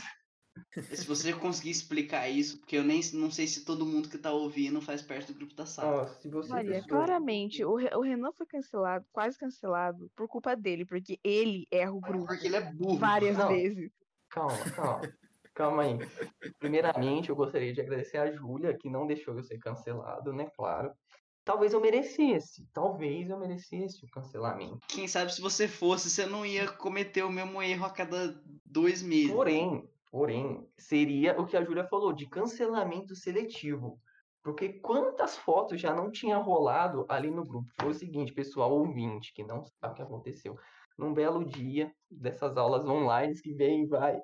Se 0.71 1.07
você 1.07 1.33
conseguir 1.33 1.71
explicar 1.71 2.29
isso, 2.29 2.59
porque 2.59 2.77
eu 2.77 2.83
nem 2.83 3.01
não 3.13 3.31
sei 3.31 3.47
se 3.47 3.65
todo 3.65 3.85
mundo 3.85 4.09
que 4.09 4.17
tá 4.17 4.31
ouvindo 4.31 4.81
faz 4.81 5.01
parte 5.01 5.31
do 5.31 5.37
grupo 5.37 5.53
da 5.53 5.65
sala. 5.65 6.07
se 6.19 6.29
você 6.29 6.53
Olha, 6.53 6.83
claramente, 6.83 7.63
o, 7.63 7.73
o 7.73 8.01
Renan 8.01 8.31
foi 8.31 8.45
cancelado, 8.45 9.05
quase 9.11 9.37
cancelado, 9.37 10.11
por 10.15 10.27
culpa 10.27 10.55
dele, 10.55 10.85
porque 10.85 11.19
ele 11.23 11.67
erra 11.71 11.91
o 11.91 11.99
grupo. 11.99 12.25
Porque 12.25 12.47
ele 12.47 12.55
é 12.55 12.71
burro. 12.71 12.97
Várias 12.97 13.37
Não. 13.37 13.47
vezes. 13.49 13.91
Calma, 14.29 14.57
calma. 14.75 15.01
Calma 15.55 15.83
aí. 15.83 15.99
Primeiramente, 16.57 17.29
eu 17.29 17.35
gostaria 17.35 17.71
de 17.71 17.79
agradecer 17.79 18.17
a 18.17 18.31
Júlia, 18.31 18.75
que 18.75 18.89
não 18.89 19.05
deixou 19.05 19.35
eu 19.35 19.43
ser 19.43 19.59
cancelado, 19.59 20.33
né? 20.33 20.49
Claro. 20.55 20.91
Talvez 21.45 21.73
eu 21.73 21.81
merecesse. 21.81 22.67
Talvez 22.73 23.29
eu 23.29 23.37
merecesse 23.37 24.03
o 24.03 24.09
cancelamento. 24.09 24.79
Quem 24.87 25.07
sabe 25.07 25.31
se 25.31 25.41
você 25.41 25.67
fosse, 25.67 26.09
você 26.09 26.25
não 26.25 26.43
ia 26.43 26.67
cometer 26.67 27.21
o 27.21 27.31
mesmo 27.31 27.61
erro 27.61 27.85
a 27.85 27.89
cada 27.91 28.41
dois 28.65 29.03
meses. 29.03 29.31
Porém, 29.31 29.87
porém, 30.13 30.63
seria 30.77 31.41
o 31.41 31.47
que 31.47 31.57
a 31.57 31.63
Júlia 31.63 31.87
falou, 31.87 32.13
de 32.13 32.29
cancelamento 32.29 33.15
seletivo. 33.15 33.99
Porque 34.43 34.73
quantas 34.73 35.35
fotos 35.35 35.81
já 35.81 35.91
não 35.91 36.11
tinha 36.11 36.37
rolado 36.37 37.03
ali 37.09 37.31
no 37.31 37.43
grupo? 37.43 37.67
Foi 37.81 37.89
o 37.89 37.95
seguinte, 37.95 38.31
pessoal 38.31 38.71
ouvinte, 38.71 39.33
que 39.33 39.43
não 39.43 39.65
sabe 39.65 39.93
o 39.93 39.95
que 39.95 40.01
aconteceu. 40.03 40.55
Num 40.99 41.15
belo 41.15 41.43
dia 41.43 41.91
dessas 42.11 42.55
aulas 42.55 42.85
online 42.85 43.33
que 43.41 43.55
vem 43.55 43.85
e 43.85 43.87
vai, 43.87 44.21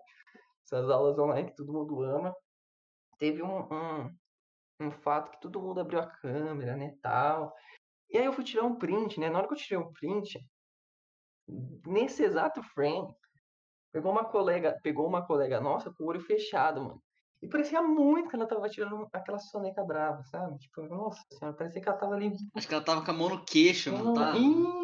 essas 0.63 0.87
aulas 0.91 1.17
online 1.17 1.49
que 1.49 1.55
todo 1.55 1.73
mundo 1.73 2.03
ama, 2.03 2.35
teve 3.17 3.41
um, 3.41 3.61
um, 3.73 4.15
um 4.81 4.91
fato 4.91 5.31
que 5.31 5.41
todo 5.41 5.59
mundo 5.59 5.81
abriu 5.81 5.99
a 5.99 6.05
câmera, 6.05 6.77
né, 6.77 6.93
tal. 7.01 7.51
E 8.11 8.17
aí 8.19 8.25
eu 8.25 8.33
fui 8.33 8.43
tirar 8.43 8.63
um 8.63 8.75
print, 8.75 9.19
né? 9.19 9.27
Na 9.27 9.39
hora 9.39 9.47
que 9.47 9.55
eu 9.55 9.57
tirei 9.57 9.79
um 9.79 9.91
print, 9.91 10.39
nesse 11.87 12.23
exato 12.23 12.61
frame, 12.61 13.11
pegou 13.91 14.11
uma 14.11 14.25
colega, 14.25 14.77
pegou 14.83 15.07
uma 15.07 15.25
colega 15.25 15.59
nossa 15.59 15.91
com 15.91 16.03
o 16.03 16.07
olho 16.07 16.21
fechado, 16.21 16.81
mano. 16.81 17.01
E 17.41 17.47
parecia 17.47 17.81
muito 17.81 18.29
que 18.29 18.35
ela 18.35 18.47
tava 18.47 18.67
tirando 18.67 19.07
aquela 19.13 19.39
soneca 19.39 19.83
brava, 19.83 20.21
sabe? 20.25 20.57
Tipo, 20.57 20.81
nossa 20.83 21.21
senhora, 21.31 21.55
parecia 21.55 21.81
que 21.81 21.87
ela 21.87 21.97
tava 21.97 22.13
ali. 22.13 22.33
Acho 22.53 22.67
que 22.67 22.73
ela 22.73 22.83
tava 22.83 23.03
com 23.03 23.11
a 23.11 23.13
mão 23.13 23.29
no 23.29 23.45
queixo, 23.45 23.91
não 23.91 24.13
tá? 24.13 24.35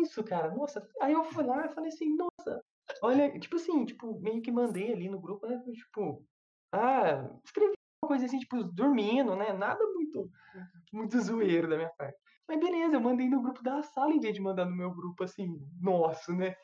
Isso, 0.01 0.23
cara, 0.23 0.53
nossa. 0.53 0.87
Aí 1.01 1.11
eu 1.11 1.23
fui 1.25 1.43
lá 1.43 1.65
e 1.65 1.73
falei 1.73 1.89
assim, 1.89 2.15
nossa, 2.15 2.63
olha, 3.01 3.37
tipo 3.39 3.57
assim, 3.57 3.83
tipo, 3.83 4.17
meio 4.21 4.41
que 4.41 4.51
mandei 4.51 4.93
ali 4.93 5.09
no 5.09 5.19
grupo, 5.19 5.45
né? 5.47 5.61
Tipo, 5.73 6.25
ah, 6.71 7.29
escrevi 7.43 7.73
uma 8.01 8.07
coisa 8.07 8.25
assim, 8.25 8.39
tipo, 8.39 8.63
dormindo, 8.63 9.35
né? 9.35 9.51
Nada 9.51 9.83
muito, 9.87 10.29
muito 10.93 11.19
zoeiro 11.19 11.67
da 11.67 11.75
minha 11.75 11.91
parte. 11.97 12.17
Mas 12.47 12.59
beleza, 12.59 12.95
eu 12.95 13.01
mandei 13.01 13.27
no 13.27 13.41
grupo 13.41 13.61
da 13.63 13.81
sala 13.83 14.13
em 14.13 14.19
vez 14.19 14.33
de 14.33 14.41
mandar 14.41 14.65
no 14.65 14.75
meu 14.75 14.91
grupo 14.91 15.23
assim, 15.23 15.59
nosso, 15.81 16.31
né? 16.31 16.55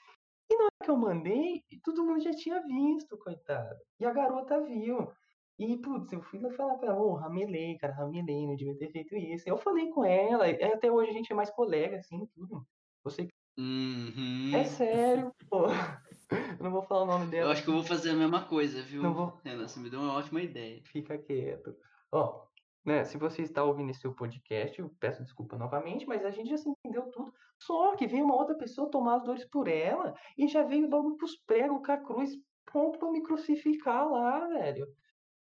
Que 0.82 0.90
eu 0.90 0.98
mandei, 0.98 1.64
todo 1.84 2.04
mundo 2.04 2.22
já 2.22 2.32
tinha 2.32 2.62
visto, 2.66 3.18
coitado. 3.18 3.80
E 4.00 4.06
a 4.06 4.12
garota 4.12 4.60
viu. 4.62 5.12
E, 5.60 5.78
putz, 5.78 6.12
eu 6.12 6.22
fui 6.24 6.40
lá 6.40 6.50
falar 6.52 6.76
pra 6.78 6.90
ela, 6.90 7.00
ô, 7.02 7.14
ramelei, 7.14 7.78
cara, 7.78 7.94
ramelei, 7.94 8.48
não 8.48 8.56
devia 8.56 8.76
ter 8.78 8.92
feito 8.92 9.16
isso. 9.16 9.48
Eu 9.48 9.58
falei 9.58 9.90
com 9.92 10.04
ela, 10.04 10.48
e 10.50 10.64
até 10.64 10.92
hoje 10.92 11.12
a 11.12 11.14
gente 11.14 11.32
é 11.32 11.36
mais 11.36 11.52
colega, 11.52 11.98
assim, 11.98 12.26
tudo. 12.34 12.66
Você 13.04 13.28
Uhum. 13.60 14.52
é 14.56 14.64
sério, 14.66 15.32
pô. 15.50 15.66
Eu 16.60 16.64
não 16.64 16.72
vou 16.72 16.82
falar 16.84 17.04
o 17.04 17.06
nome 17.06 17.26
Eu 17.26 17.30
dela. 17.32 17.52
acho 17.52 17.64
que 17.64 17.70
eu 17.70 17.74
vou 17.74 17.84
fazer 17.84 18.12
a 18.12 18.16
mesma 18.16 18.46
coisa, 18.46 18.82
viu? 18.82 19.04
Não 19.04 19.14
vou- 19.14 19.40
Renan, 19.44 19.68
você 19.68 19.80
me 19.82 19.90
deu 19.90 20.00
uma 20.00 20.14
ótima 20.14 20.42
ideia. 20.42 20.82
Fica 20.86 21.18
quieto. 21.18 21.76
Ó, 22.10 22.46
né, 22.86 23.04
se 23.04 23.18
você 23.18 23.42
está 23.42 23.64
ouvindo 23.66 23.92
esse 23.92 24.08
podcast, 24.12 24.80
eu 24.80 24.90
peço 25.00 25.22
desculpa 25.24 25.58
novamente, 25.58 26.06
mas 26.08 26.24
a 26.24 26.32
gente 26.32 26.50
já 26.50 26.58
se 26.58 26.70
entendeu 26.70 27.04
tudo. 27.12 27.34
Só 27.62 27.96
que 27.96 28.08
veio 28.08 28.26
uma 28.26 28.36
outra 28.36 28.56
pessoa 28.56 28.90
tomar 28.90 29.16
as 29.18 29.24
dores 29.24 29.46
por 29.46 29.68
ela 29.68 30.16
e 30.38 30.48
já 30.48 30.64
veio 30.64 30.90
logo 30.90 31.16
pros 31.16 31.38
pregos 31.46 31.82
com 31.86 31.92
a 31.92 31.98
cruz 31.98 32.32
pronto 32.66 32.98
pra 32.98 33.12
me 33.12 33.22
crucificar 33.22 34.10
lá, 34.10 34.48
velho. 34.48 34.88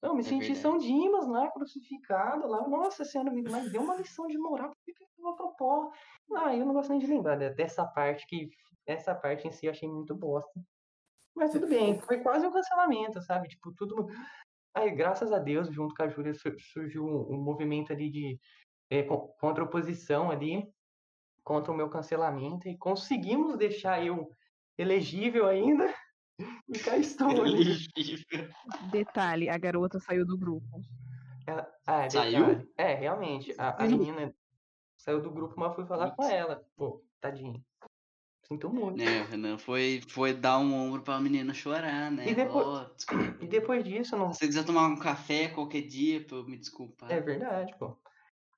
Eu 0.01 0.13
me 0.13 0.21
É 0.21 0.23
senti 0.23 0.53
verdade. 0.53 0.59
São 0.59 0.77
Dimas 0.77 1.27
lá, 1.27 1.49
crucificado 1.51 2.47
lá. 2.47 2.67
Nossa 2.67 3.03
senhora, 3.05 3.31
me- 3.31 3.43
mas 3.43 3.71
deu 3.71 3.81
uma 3.81 3.95
lição 3.95 4.27
de 4.27 4.37
moral. 4.37 4.69
Por 4.69 4.77
que 4.85 4.93
que 4.93 5.03
eu 5.03 5.07
vou 5.23 5.35
pro 5.35 5.55
pó? 5.55 5.91
Ah, 6.35 6.55
eu 6.55 6.65
não 6.65 6.73
gosto 6.73 6.89
nem 6.89 6.99
de 6.99 7.07
lembrar 7.07 7.35
de- 7.37 7.53
dessa 7.55 7.85
parte 7.85 8.25
que. 8.27 8.49
Essa 8.85 9.13
parte 9.13 9.47
em 9.47 9.51
si 9.51 9.67
eu 9.67 9.71
achei 9.71 9.87
muito 9.87 10.15
bosta. 10.15 10.51
Mas 11.35 11.51
tudo 11.51 11.67
bem, 11.67 11.99
foi 12.11 12.19
quase 12.21 12.45
um 12.45 12.51
cancelamento, 12.51 13.21
sabe? 13.21 13.47
Tipo, 13.47 13.71
tudo. 13.73 14.07
Aí, 14.75 14.89
graças 14.91 15.31
a 15.31 15.37
Deus, 15.39 15.67
junto 15.71 15.93
com 15.95 16.03
a 16.03 16.07
Júlia, 16.09 16.33
sur- 16.33 16.59
surgiu 16.59 17.05
um, 17.05 17.37
movimento 17.37 17.93
ali 17.93 18.09
de 18.09 18.39
é, 18.89 19.03
con- 19.03 19.27
contra 19.39 19.63
a 19.63 19.67
oposição 19.67 20.31
ali, 20.31 20.67
contra 21.43 21.71
o 21.71 21.75
meu 21.75 21.89
cancelamento, 21.89 22.67
e 22.67 22.77
conseguimos 22.77 23.57
deixar 23.57 24.05
eu 24.05 24.29
elegível 24.77 25.47
ainda. 25.47 25.93
E 26.67 26.79
cá 26.79 26.97
estou 26.97 27.29
ali. 27.43 27.61
Elegível. 27.61 28.49
Detalhe, 28.91 29.47
a 29.47 29.57
garota 29.59 29.99
saiu 29.99 30.25
do 30.25 30.35
grupo. 30.35 30.65
Ela- 31.45 31.67
ah, 31.85 32.05
é 32.05 32.09
Saiu? 32.09 32.45
detalhe. 32.47 32.69
É, 32.77 32.93
realmente. 32.95 33.53
A, 33.59 33.83
a 33.83 33.87
menina 33.87 34.33
saiu 34.97 35.21
do 35.21 35.29
grupo, 35.29 35.53
mas 35.59 35.75
fui 35.75 35.85
falar 35.85 36.09
com 36.11 36.23
Putz. 36.23 36.29
ela. 36.31 36.65
Pô, 36.75 37.03
tadinha. 37.19 37.61
Sinto 38.47 38.71
muito. 38.73 39.03
O 39.03 39.25
Renan 39.29 39.57
foi, 39.59 40.01
foi 40.09 40.33
dar 40.33 40.57
um 40.57 40.73
ombro 40.73 41.03
pra 41.03 41.19
menina 41.19 41.53
chorar, 41.53 42.09
né? 42.09 42.27
E 42.27 42.33
depois- 42.33 42.87
desculpa. 42.95 43.37
E 43.43 43.47
depois 43.47 43.83
disso, 43.83 44.17
não. 44.17 44.33
Se 44.33 44.39
você 44.39 44.47
quiser 44.47 44.65
tomar 44.65 44.87
um 44.87 44.97
café 44.97 45.47
qualquer 45.49 45.83
dia 45.83 46.25
pra 46.25 46.37
eu 46.37 46.45
me 46.47 46.57
desculpar. 46.57 47.11
É 47.11 47.21
verdade, 47.21 47.75
pô. 47.77 47.95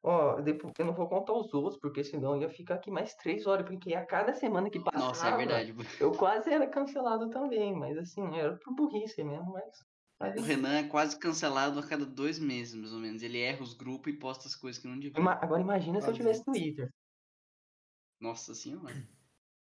Ó, 0.06 0.42
depois, 0.42 0.74
eu 0.78 0.86
não 0.86 0.94
vou 0.94 1.08
contar 1.08 1.32
os 1.32 1.54
outros, 1.54 1.80
porque 1.80 2.04
senão 2.04 2.36
eu 2.36 2.42
ia 2.42 2.50
ficar 2.50 2.76
aqui 2.76 2.92
mais 2.92 3.16
três 3.16 3.48
horas, 3.48 3.66
porque 3.66 3.96
a 3.96 4.06
cada 4.06 4.34
semana 4.34 4.70
que 4.70 4.84
passava, 4.84 5.08
Nossa, 5.08 5.28
é 5.30 5.38
verdade. 5.38 5.74
eu 5.98 6.12
quase 6.12 6.52
era 6.52 6.68
cancelado 6.68 7.30
também, 7.30 7.74
mas 7.74 7.98
assim, 7.98 8.22
era 8.38 8.58
por 8.58 8.76
burrice 8.76 9.24
mesmo, 9.24 9.54
mas. 9.54 9.74
mas 10.20 10.42
O 10.42 10.44
Renan 10.44 10.80
é 10.80 10.88
quase 10.90 11.18
cancelado 11.18 11.80
a 11.80 11.88
cada 11.88 12.06
dois 12.06 12.38
meses, 12.38 12.76
mais 12.76 12.92
ou 12.92 13.00
menos. 13.00 13.24
Ele 13.24 13.40
erra 13.40 13.64
os 13.64 13.74
grupos 13.74 14.14
e 14.14 14.18
posta 14.18 14.46
as 14.46 14.56
coisas 14.56 14.82
que 14.82 14.90
não 14.90 15.00
devia. 15.00 15.24
Agora 15.24 15.62
imagina 15.62 16.02
se 16.02 16.10
eu 16.10 16.14
tivesse. 16.14 16.44
Twitter. 16.44 16.90
Nossa 18.20 18.54
senhora. 18.54 18.94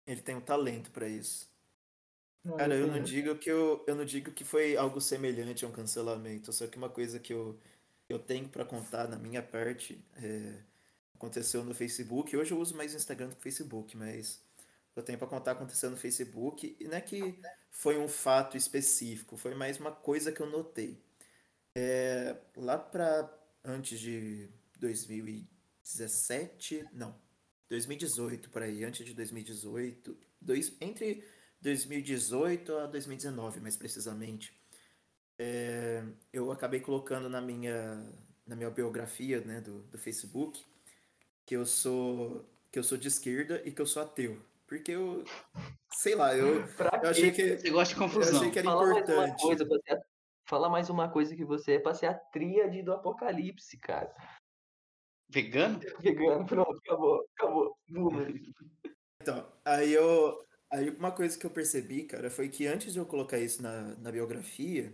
Ele 0.06 0.22
tem 0.22 0.36
um 0.36 0.40
talento 0.40 0.92
pra 0.92 1.08
isso. 1.08 1.50
Não, 2.44 2.56
Cara, 2.56 2.74
eu 2.74 2.86
não 2.86 3.02
digo 3.02 3.36
que 3.36 3.50
eu, 3.50 3.84
eu 3.86 3.94
não 3.94 4.04
digo 4.04 4.32
que 4.32 4.44
foi 4.44 4.76
algo 4.76 5.00
semelhante 5.00 5.64
a 5.64 5.68
um 5.68 5.72
cancelamento, 5.72 6.52
só 6.52 6.66
que 6.66 6.78
uma 6.78 6.88
coisa 6.88 7.20
que 7.20 7.32
eu, 7.32 7.60
eu 8.12 8.18
tenho 8.18 8.48
pra 8.48 8.64
contar 8.64 9.08
na 9.08 9.16
minha 9.16 9.42
parte 9.42 10.04
é, 10.16 10.54
aconteceu 11.14 11.64
no 11.64 11.74
Facebook. 11.74 12.36
Hoje 12.36 12.52
eu 12.52 12.58
uso 12.58 12.76
mais 12.76 12.94
Instagram 12.94 13.28
do 13.28 13.36
que 13.36 13.42
Facebook, 13.42 13.96
mas 13.96 14.42
eu 14.96 15.02
tenho 15.02 15.18
pra 15.18 15.28
contar 15.28 15.52
aconteceu 15.52 15.90
no 15.90 15.96
Facebook 15.96 16.76
e 16.78 16.84
não 16.84 16.96
é 16.96 17.00
que 17.00 17.38
foi 17.70 17.98
um 17.98 18.08
fato 18.08 18.56
específico, 18.56 19.36
foi 19.36 19.54
mais 19.54 19.78
uma 19.78 19.92
coisa 19.92 20.32
que 20.32 20.40
eu 20.40 20.50
notei. 20.50 21.00
É, 21.76 22.36
lá 22.56 22.76
pra 22.76 23.32
antes 23.64 24.00
de 24.00 24.48
2017, 24.78 26.88
não, 26.92 27.14
2018 27.68 28.50
por 28.50 28.62
aí, 28.62 28.84
antes 28.84 29.06
de 29.06 29.14
2018, 29.14 30.18
dois, 30.40 30.72
entre 30.80 31.24
2018 31.60 32.76
a 32.76 32.86
2019, 32.86 33.60
mais 33.60 33.76
precisamente. 33.76 34.59
É, 35.42 36.04
eu 36.34 36.52
acabei 36.52 36.80
colocando 36.80 37.26
na 37.30 37.40
minha, 37.40 38.06
na 38.46 38.54
minha 38.54 38.68
biografia 38.68 39.40
né, 39.40 39.62
do, 39.62 39.84
do 39.84 39.96
Facebook 39.96 40.62
que 41.46 41.56
eu 41.56 41.64
sou 41.64 42.44
que 42.70 42.78
eu 42.78 42.82
sou 42.82 42.98
de 42.98 43.08
esquerda 43.08 43.62
e 43.64 43.72
que 43.72 43.80
eu 43.80 43.86
sou 43.86 44.02
ateu. 44.02 44.38
Porque 44.66 44.92
eu, 44.92 45.24
sei 45.94 46.14
lá, 46.14 46.36
eu, 46.36 46.62
Pra 46.76 47.00
eu 47.02 47.08
achei 47.08 47.32
que 47.32 47.56
Você 47.56 47.70
gosta 47.70 47.94
de 47.94 48.00
eu 48.00 48.06
confusão. 48.06 48.38
achei 48.38 48.50
que 48.50 48.58
era 48.58 48.68
Fala 48.68 48.82
mais 48.82 48.92
uma 48.92 49.00
importante. 49.00 49.42
coisa, 49.42 49.64
você 49.64 49.92
é- 49.94 50.00
Fala 50.44 50.68
mais 50.68 50.90
uma 50.90 51.08
coisa 51.08 51.34
que 51.34 51.44
você 51.44 51.72
é 51.74 51.78
pra 51.78 51.94
ser 51.94 52.06
a 52.06 52.14
tríade 52.14 52.82
do 52.82 52.92
apocalipse, 52.92 53.78
cara. 53.78 54.12
Vegano? 55.28 55.80
Vegano, 56.00 56.44
pronto, 56.44 56.76
acabou, 56.84 57.26
acabou. 57.34 57.76
Então, 59.22 59.50
aí 59.64 59.92
eu. 59.92 60.44
Aí 60.72 60.90
uma 60.90 61.10
coisa 61.12 61.36
que 61.38 61.46
eu 61.46 61.50
percebi, 61.50 62.04
cara, 62.04 62.30
foi 62.30 62.48
que 62.48 62.66
antes 62.66 62.92
de 62.92 62.98
eu 62.98 63.06
colocar 63.06 63.38
isso 63.38 63.62
na, 63.62 63.96
na 63.96 64.12
biografia, 64.12 64.92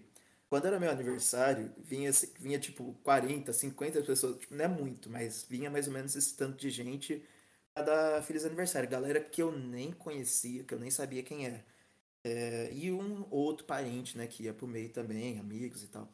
quando 0.48 0.66
era 0.66 0.78
meu 0.80 0.90
aniversário, 0.90 1.72
vinha, 1.78 2.10
vinha 2.38 2.58
tipo 2.58 2.94
40, 3.02 3.52
50 3.52 4.02
pessoas, 4.02 4.38
tipo, 4.38 4.54
não 4.54 4.64
é 4.64 4.68
muito, 4.68 5.10
mas 5.10 5.44
vinha 5.48 5.70
mais 5.70 5.86
ou 5.88 5.92
menos 5.92 6.14
esse 6.16 6.36
tanto 6.36 6.56
de 6.58 6.70
gente 6.70 7.22
pra 7.74 7.82
dar 7.84 8.22
feliz 8.22 8.44
aniversário. 8.44 8.88
Galera 8.88 9.20
que 9.20 9.42
eu 9.42 9.52
nem 9.52 9.92
conhecia, 9.92 10.64
que 10.64 10.74
eu 10.74 10.78
nem 10.80 10.90
sabia 10.90 11.22
quem 11.22 11.46
era. 11.46 11.64
É, 12.24 12.70
e 12.74 12.92
um 12.92 13.26
outro 13.30 13.66
parente, 13.66 14.18
né, 14.18 14.26
que 14.26 14.44
ia 14.44 14.54
pro 14.54 14.66
meio 14.68 14.90
também, 14.90 15.38
amigos 15.38 15.82
e 15.84 15.88
tal. 15.88 16.08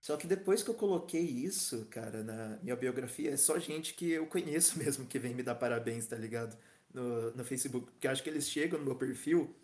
Só 0.00 0.16
que 0.16 0.26
depois 0.26 0.62
que 0.62 0.70
eu 0.70 0.74
coloquei 0.74 1.22
isso, 1.22 1.86
cara, 1.90 2.22
na 2.24 2.58
minha 2.62 2.76
biografia, 2.76 3.30
é 3.32 3.36
só 3.36 3.58
gente 3.58 3.94
que 3.94 4.10
eu 4.12 4.26
conheço 4.26 4.78
mesmo 4.80 5.06
que 5.06 5.18
vem 5.18 5.34
me 5.34 5.42
dar 5.42 5.54
parabéns, 5.54 6.06
tá 6.06 6.16
ligado? 6.16 6.56
No, 6.92 7.30
no 7.32 7.44
Facebook. 7.44 7.92
Porque 7.92 8.08
acho 8.08 8.22
que 8.22 8.30
eles 8.30 8.48
chegam 8.50 8.78
no 8.80 8.84
meu 8.84 8.96
perfil 8.96 9.54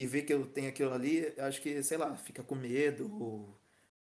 e 0.00 0.06
vê 0.06 0.22
que 0.22 0.32
eu 0.32 0.46
tenho 0.46 0.68
aquilo 0.68 0.92
ali, 0.92 1.26
acho 1.40 1.60
que, 1.62 1.82
sei 1.82 1.98
lá, 1.98 2.16
fica 2.16 2.42
com 2.44 2.54
medo 2.54 3.12
ou 3.20 3.60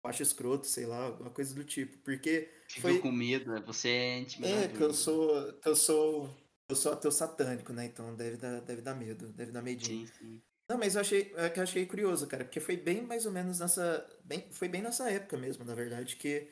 acha 0.04 0.24
escroto, 0.24 0.68
sei 0.68 0.86
lá, 0.86 1.06
alguma 1.08 1.32
coisa 1.32 1.54
do 1.56 1.64
tipo. 1.66 1.98
Porque 2.00 2.50
Fica 2.66 2.82
foi. 2.82 3.02
com 3.02 3.12
medo, 3.12 3.52
né? 3.52 3.60
Você 3.66 3.90
é 3.90 4.20
É, 4.42 4.68
intimidado. 4.68 4.74
que 4.74 4.82
eu 4.84 4.94
sou. 4.94 5.54
que 5.60 5.68
eu 5.70 5.76
sou. 5.76 6.30
Eu 6.70 6.76
sou 6.76 6.92
ateu 6.92 7.12
satânico, 7.12 7.72
né? 7.74 7.86
Então 7.86 8.14
deve 8.16 8.36
dar, 8.38 8.60
deve 8.62 8.82
dar 8.82 8.94
medo, 8.96 9.32
deve 9.32 9.52
dar 9.52 9.62
medinho. 9.62 9.98
Sim, 9.98 10.06
sim. 10.06 10.44
Não, 10.70 10.78
mas 10.80 10.96
eu 10.96 11.02
achei, 11.02 11.34
é 11.38 11.50
que 11.50 11.60
eu 11.60 11.64
achei 11.64 11.86
curioso, 11.86 12.28
cara, 12.28 12.46
porque 12.46 12.60
foi 12.60 12.78
bem 12.78 13.02
mais 13.04 13.26
ou 13.26 13.32
menos 13.32 13.60
nessa, 13.60 14.08
bem, 14.26 14.52
foi 14.52 14.68
bem 14.70 14.82
nessa 14.82 15.10
época 15.12 15.38
mesmo, 15.38 15.66
na 15.66 15.76
verdade, 15.76 16.16
que 16.18 16.50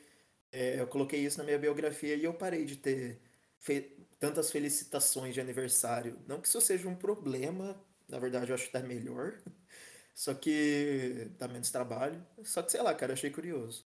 é, 0.52 0.80
eu 0.80 0.86
coloquei 0.88 1.20
isso 1.24 1.38
na 1.38 1.44
minha 1.44 1.58
biografia 1.58 2.14
e 2.16 2.24
eu 2.24 2.34
parei 2.34 2.64
de 2.66 2.76
ter 2.76 3.20
fe- 3.60 3.96
tantas 4.20 4.50
felicitações 4.52 5.34
de 5.34 5.40
aniversário. 5.40 6.18
Não 6.28 6.40
que 6.40 6.48
isso 6.48 6.60
seja 6.62 6.88
um 6.88 6.96
problema, 6.96 7.80
na 8.08 8.18
verdade 8.18 8.50
eu 8.50 8.54
acho 8.54 8.66
que 8.66 8.72
tá 8.72 8.80
melhor, 8.82 9.42
só 10.14 10.34
que 10.34 11.30
dá 11.38 11.48
menos 11.48 11.70
trabalho. 11.70 12.26
Só 12.44 12.62
que 12.62 12.72
sei 12.72 12.82
lá, 12.82 12.94
cara, 12.94 13.12
achei 13.14 13.30
curioso. 13.30 13.86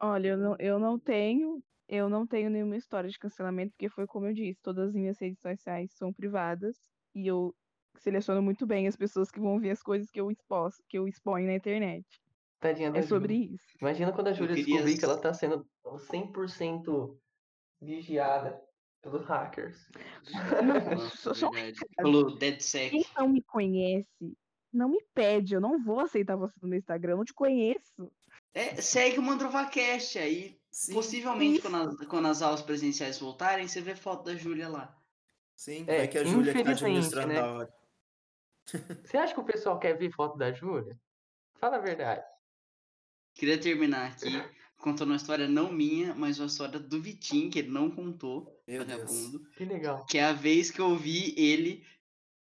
Olha, 0.00 0.28
eu 0.28 0.36
não, 0.36 0.56
eu 0.58 0.78
não 0.78 0.98
tenho, 0.98 1.62
eu 1.88 2.08
não 2.08 2.26
tenho 2.26 2.50
nenhuma 2.50 2.76
história 2.76 3.08
de 3.08 3.18
cancelamento, 3.18 3.72
porque 3.72 3.88
foi 3.88 4.06
como 4.06 4.26
eu 4.26 4.34
disse, 4.34 4.60
todas 4.62 4.88
as 4.90 4.94
minhas 4.94 5.18
redes 5.18 5.40
sociais 5.40 5.92
são 5.94 6.12
privadas 6.12 6.76
e 7.14 7.26
eu 7.26 7.54
seleciono 7.96 8.42
muito 8.42 8.66
bem 8.66 8.86
as 8.88 8.96
pessoas 8.96 9.30
que 9.30 9.40
vão 9.40 9.58
ver 9.60 9.70
as 9.70 9.82
coisas 9.82 10.10
que 10.10 10.20
eu 10.20 10.30
expos, 10.30 10.76
que 10.88 10.98
eu 10.98 11.08
exponho 11.08 11.46
na 11.46 11.54
internet. 11.54 12.20
Tadinha 12.60 12.90
da 12.90 12.98
É 12.98 13.02
sobre 13.02 13.34
Júlia. 13.34 13.44
isso. 13.54 13.78
Imagina 13.80 14.12
quando 14.12 14.28
a 14.28 14.32
Júlia 14.32 14.56
queria 14.58 14.82
descobrir 14.82 14.98
que 14.98 15.04
ela 15.04 15.20
tá 15.20 15.32
sendo 15.34 15.68
100% 15.98 17.20
vigiada 17.80 18.60
pelos 19.04 19.24
hackers. 19.26 19.88
Não, 20.32 20.96
Nossa. 20.96 21.50
Pelo 21.96 22.36
DeadSec. 22.36 22.90
Quem 22.90 23.06
não 23.16 23.28
me 23.28 23.42
conhece, 23.42 24.36
não 24.72 24.88
me 24.88 25.00
pede, 25.14 25.54
eu 25.54 25.60
não 25.60 25.78
vou 25.82 26.00
aceitar 26.00 26.36
você 26.36 26.54
no 26.60 26.68
meu 26.68 26.78
Instagram, 26.78 27.12
eu 27.12 27.16
não 27.18 27.24
te 27.24 27.34
conheço. 27.34 28.10
É, 28.54 28.80
segue 28.80 29.18
o 29.18 29.22
Mandrovacast 29.22 30.18
aí. 30.18 30.58
Sim, 30.70 30.94
Possivelmente, 30.94 31.60
quando 31.60 31.76
as, 31.76 32.06
quando 32.06 32.26
as 32.26 32.42
aulas 32.42 32.62
presenciais 32.62 33.18
voltarem, 33.18 33.68
você 33.68 33.80
vê 33.80 33.94
foto 33.94 34.24
da 34.24 34.34
Júlia 34.34 34.68
lá. 34.68 34.96
sim, 35.54 35.84
É, 35.86 35.98
vai 35.98 36.08
que 36.08 36.18
a 36.18 36.24
Júlia 36.24 36.52
que 36.52 36.64
tá 36.64 36.70
administrando 36.70 37.32
né? 37.32 37.40
a 37.40 37.52
hora. 37.52 37.74
Você 39.04 39.18
acha 39.18 39.34
que 39.34 39.40
o 39.40 39.44
pessoal 39.44 39.78
quer 39.78 39.92
ver 39.92 40.10
foto 40.10 40.38
da 40.38 40.50
Júlia? 40.50 40.98
Fala 41.56 41.76
a 41.76 41.80
verdade. 41.80 42.24
Queria 43.34 43.60
terminar 43.60 44.12
aqui 44.12 44.42
contando 44.84 45.10
uma 45.10 45.16
história 45.16 45.48
não 45.48 45.72
minha, 45.72 46.14
mas 46.14 46.38
uma 46.38 46.46
história 46.46 46.78
do 46.78 47.00
Vitinho, 47.00 47.50
que 47.50 47.58
ele 47.58 47.70
não 47.70 47.90
contou, 47.90 48.53
Meu 48.66 48.84
Deus. 48.84 49.00
vagabundo. 49.00 49.46
Que 49.56 49.64
legal. 49.64 50.06
Que 50.06 50.18
é 50.18 50.24
a 50.24 50.32
vez 50.32 50.70
que 50.70 50.80
eu 50.80 50.96
vi 50.96 51.34
ele 51.36 51.84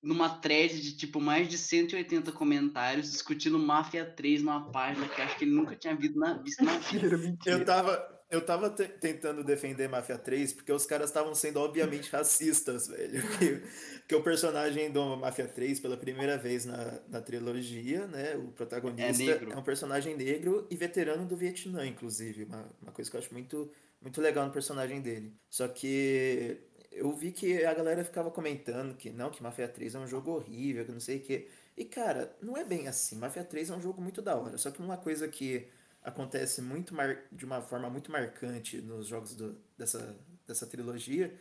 numa 0.01 0.29
thread 0.29 0.79
de 0.81 0.95
tipo 0.95 1.19
mais 1.19 1.47
de 1.49 1.57
180 1.57 2.31
comentários 2.31 3.11
discutindo 3.11 3.57
Máfia 3.59 4.05
3 4.05 4.41
numa 4.41 4.71
página 4.71 5.07
que 5.09 5.19
eu 5.19 5.25
acho 5.25 5.37
que 5.37 5.43
ele 5.43 5.51
nunca 5.55 5.75
tinha 5.75 5.95
visto 5.95 6.17
na, 6.17 6.33
visto 6.37 6.63
na 6.63 6.77
vida. 6.79 7.37
Eu 7.45 7.65
tava, 7.65 8.23
eu 8.29 8.45
tava 8.45 8.69
te- 8.69 8.87
tentando 8.87 9.43
defender 9.43 9.89
Mafia 9.89 10.17
3 10.17 10.53
porque 10.53 10.71
os 10.71 10.85
caras 10.85 11.09
estavam 11.09 11.33
sendo 11.35 11.59
obviamente 11.59 12.09
racistas, 12.11 12.87
velho. 12.87 13.21
Que, 13.37 13.61
que 14.07 14.15
o 14.15 14.23
personagem 14.23 14.89
do 14.91 15.17
Mafia 15.17 15.47
3, 15.47 15.79
pela 15.81 15.97
primeira 15.97 16.37
vez 16.37 16.63
na, 16.65 17.01
na 17.09 17.19
trilogia, 17.21 18.07
né? 18.07 18.35
O 18.37 18.51
protagonista 18.53 19.23
negro. 19.23 19.51
é 19.51 19.57
um 19.57 19.63
personagem 19.63 20.15
negro 20.15 20.65
e 20.71 20.75
veterano 20.77 21.25
do 21.27 21.35
Vietnã, 21.35 21.85
inclusive. 21.85 22.45
Uma, 22.45 22.65
uma 22.81 22.91
coisa 22.93 23.09
que 23.11 23.17
eu 23.17 23.19
acho 23.19 23.33
muito, 23.33 23.69
muito 24.01 24.21
legal 24.21 24.45
no 24.45 24.51
personagem 24.53 25.01
dele. 25.01 25.35
Só 25.49 25.67
que 25.67 26.59
eu 26.91 27.11
vi 27.13 27.31
que 27.31 27.63
a 27.65 27.73
galera 27.73 28.03
ficava 28.03 28.31
comentando 28.31 28.95
que 28.95 29.09
não, 29.11 29.29
que 29.29 29.43
Mafia 29.43 29.67
3 29.67 29.95
é 29.95 29.99
um 29.99 30.07
jogo 30.07 30.31
horrível, 30.31 30.85
que 30.85 30.91
não 30.91 30.99
sei 30.99 31.17
o 31.17 31.21
quê. 31.23 31.47
E, 31.75 31.85
cara, 31.85 32.35
não 32.41 32.57
é 32.57 32.63
bem 32.63 32.87
assim. 32.87 33.15
Mafia 33.17 33.43
3 33.43 33.69
é 33.69 33.75
um 33.75 33.81
jogo 33.81 34.01
muito 34.01 34.21
da 34.21 34.35
hora. 34.35 34.57
Só 34.57 34.71
que 34.71 34.81
uma 34.81 34.97
coisa 34.97 35.27
que 35.27 35.67
acontece 36.03 36.61
muito 36.61 36.95
mar... 36.95 37.23
de 37.31 37.45
uma 37.45 37.61
forma 37.61 37.89
muito 37.89 38.11
marcante 38.11 38.81
nos 38.81 39.07
jogos 39.07 39.35
do- 39.35 39.61
dessa, 39.77 40.17
dessa 40.45 40.65
trilogia 40.65 41.33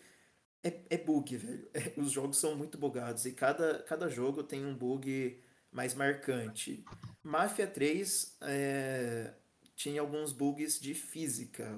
é, 0.62 0.80
é 0.90 0.98
bug, 0.98 1.36
velho. 1.36 1.68
É, 1.74 2.00
os 2.00 2.12
jogos 2.12 2.38
são 2.38 2.56
muito 2.56 2.76
bugados 2.78 3.24
e 3.26 3.32
cada, 3.32 3.82
cada 3.84 4.08
jogo 4.08 4.42
tem 4.42 4.64
um 4.64 4.74
bug 4.76 5.40
mais 5.70 5.94
marcante. 5.94 6.84
Mafia 7.22 7.66
3 7.66 8.36
é, 8.42 9.34
tinha 9.74 10.00
alguns 10.00 10.32
bugs 10.32 10.80
de 10.80 10.94
física 10.94 11.76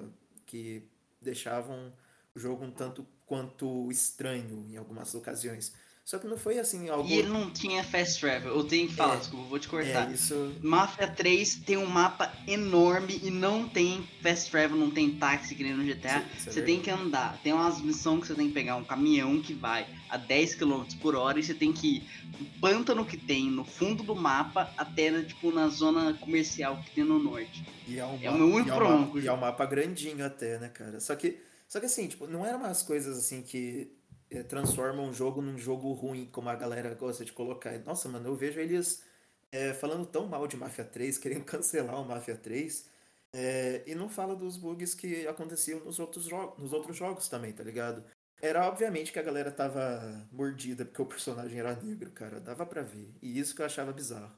que 0.49 0.89
deixavam 1.21 1.93
o 2.33 2.39
jogo 2.39 2.65
um 2.65 2.71
tanto 2.71 3.05
quanto 3.23 3.91
estranho 3.91 4.65
em 4.67 4.77
algumas 4.77 5.13
ocasiões. 5.13 5.75
Só 6.09 6.17
que 6.17 6.25
não 6.25 6.37
foi 6.37 6.57
assim 6.57 6.89
algo. 6.89 7.07
E 7.07 7.13
ele 7.13 7.29
não 7.29 7.51
tinha 7.51 7.83
fast 7.83 8.19
travel. 8.19 8.55
Eu 8.55 8.63
tenho 8.63 8.87
que 8.87 8.95
falar, 8.95 9.13
É. 9.13 9.17
desculpa, 9.17 9.47
vou 9.47 9.59
te 9.59 9.67
cortar. 9.67 10.09
É, 10.09 10.13
isso. 10.15 10.55
Mafia 10.59 11.07
3 11.07 11.57
tem 11.57 11.77
um 11.77 11.85
mapa 11.85 12.33
enorme 12.47 13.19
e 13.21 13.29
não 13.29 13.69
tem 13.69 14.01
fast 14.19 14.49
travel, 14.49 14.75
não 14.75 14.89
tem 14.89 15.11
táxi 15.11 15.53
que 15.53 15.61
nem 15.61 15.71
no 15.75 15.83
GTA. 15.83 16.25
Isso 16.35 16.49
é 16.49 16.51
você 16.51 16.63
tem 16.63 16.81
que 16.81 16.89
andar. 16.89 17.39
Tem 17.43 17.53
umas 17.53 17.79
missões 17.79 18.21
que 18.21 18.27
você 18.29 18.33
tem 18.33 18.47
que 18.47 18.55
pegar 18.55 18.75
um 18.77 18.83
caminhão 18.83 19.39
que 19.39 19.53
vai 19.53 19.85
a 20.09 20.17
10 20.17 20.55
km 20.55 20.83
por 20.99 21.15
hora 21.15 21.39
e 21.39 21.43
você 21.43 21.53
tem 21.53 21.71
que 21.71 21.97
ir 21.97 22.09
do 22.39 22.59
pântano 22.59 23.05
que 23.05 23.15
tem 23.15 23.51
no 23.51 23.63
fundo 23.63 24.01
do 24.01 24.15
mapa 24.15 24.73
até 24.75 25.21
tipo 25.21 25.51
na 25.51 25.67
zona 25.67 26.15
comercial 26.15 26.81
que 26.81 26.89
tem 26.89 27.03
no 27.03 27.19
norte. 27.19 27.63
E 27.87 27.99
é, 27.99 28.05
um 28.07 28.17
É 28.19 28.31
o 28.31 28.33
meu 28.33 28.47
único 28.47 28.71
é 28.71 28.75
problema 28.75 29.11
E 29.19 29.27
é 29.27 29.31
um 29.31 29.37
mapa 29.37 29.63
grandinho 29.63 30.25
até, 30.25 30.57
né, 30.57 30.69
cara? 30.69 30.99
Só 30.99 31.15
que, 31.15 31.37
só 31.67 31.79
que 31.79 31.85
assim, 31.85 32.07
tipo, 32.07 32.25
não 32.25 32.43
eram 32.43 32.57
umas 32.57 32.81
coisas 32.81 33.15
assim 33.15 33.43
que 33.43 33.98
eh, 34.29 34.43
transformam 34.43 35.07
um 35.09 35.13
jogo 35.13 35.41
num 35.41 35.57
jogo 35.57 35.91
ruim, 35.93 36.25
como 36.31 36.49
a 36.49 36.55
galera 36.55 36.93
gosta 36.95 37.25
de 37.25 37.33
colocar. 37.33 37.77
Nossa, 37.79 38.09
mano, 38.09 38.27
eu 38.29 38.35
vejo 38.35 38.59
eles 38.59 39.03
eh, 39.51 39.73
falando 39.73 40.05
tão 40.05 40.27
mal 40.27 40.47
de 40.47 40.57
Mafia 40.57 40.85
3, 40.85 41.17
querendo 41.19 41.45
cancelar 41.45 42.01
o 42.01 42.05
Mafia 42.05 42.35
3, 42.37 42.85
eh, 43.33 43.83
e 43.87 43.95
não 43.95 44.09
fala 44.09 44.35
dos 44.35 44.57
bugs 44.57 44.95
que 44.95 45.27
aconteciam 45.27 45.79
nos 45.81 45.99
outros, 45.99 46.27
nos 46.57 46.73
outros 46.73 46.97
jogos 46.97 47.27
também, 47.29 47.53
tá 47.53 47.63
ligado? 47.63 48.03
Era 48.41 48.67
obviamente 48.67 49.11
que 49.11 49.19
a 49.19 49.23
galera 49.23 49.51
tava 49.51 50.27
mordida 50.31 50.85
porque 50.85 51.01
o 51.01 51.05
personagem 51.05 51.59
era 51.59 51.75
negro, 51.75 52.09
cara. 52.11 52.39
Dava 52.39 52.65
pra 52.65 52.81
ver. 52.81 53.13
E 53.21 53.37
isso 53.37 53.53
que 53.53 53.61
eu 53.61 53.65
achava 53.65 53.91
bizarro. 53.91 54.33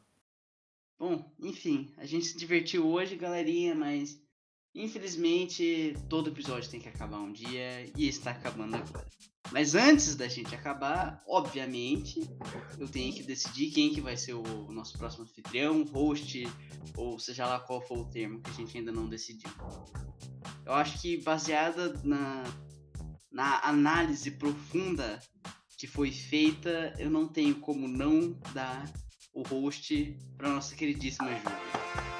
Bom, 0.97 1.31
enfim, 1.39 1.93
a 1.97 2.05
gente 2.05 2.27
se 2.27 2.37
divertiu 2.37 2.87
hoje, 2.87 3.15
galerinha, 3.15 3.75
mas 3.75 4.19
infelizmente 4.73 5.95
todo 6.09 6.29
episódio 6.29 6.69
tem 6.69 6.79
que 6.79 6.89
acabar 6.89 7.19
um 7.19 7.31
dia 7.31 7.91
e 7.95 8.07
está 8.07 8.31
acabando 8.31 8.75
agora. 8.75 9.07
Mas 9.51 9.75
antes 9.75 10.15
da 10.15 10.27
gente 10.29 10.55
acabar, 10.55 11.21
obviamente, 11.27 12.21
eu 12.79 12.87
tenho 12.87 13.13
que 13.13 13.21
decidir 13.21 13.71
quem 13.71 13.93
que 13.93 13.99
vai 13.99 14.15
ser 14.15 14.33
o 14.33 14.71
nosso 14.71 14.97
próximo 14.97 15.23
anfitrião, 15.23 15.83
host, 15.83 16.47
ou 16.95 17.19
seja 17.19 17.45
lá 17.45 17.59
qual 17.59 17.81
for 17.81 17.99
o 17.99 18.05
termo 18.05 18.39
que 18.39 18.49
a 18.49 18.53
gente 18.53 18.77
ainda 18.77 18.93
não 18.93 19.09
decidiu. 19.09 19.49
Eu 20.65 20.73
acho 20.73 21.01
que 21.01 21.17
baseada 21.17 21.99
na, 22.03 22.43
na 23.29 23.59
análise 23.67 24.31
profunda 24.31 25.19
que 25.77 25.87
foi 25.87 26.11
feita, 26.11 26.93
eu 26.97 27.09
não 27.09 27.27
tenho 27.27 27.55
como 27.55 27.87
não 27.87 28.39
dar 28.53 28.89
o 29.33 29.41
host 29.41 30.15
para 30.37 30.49
nossa 30.49 30.75
queridíssima 30.75 31.29
Júlia. 31.29 32.10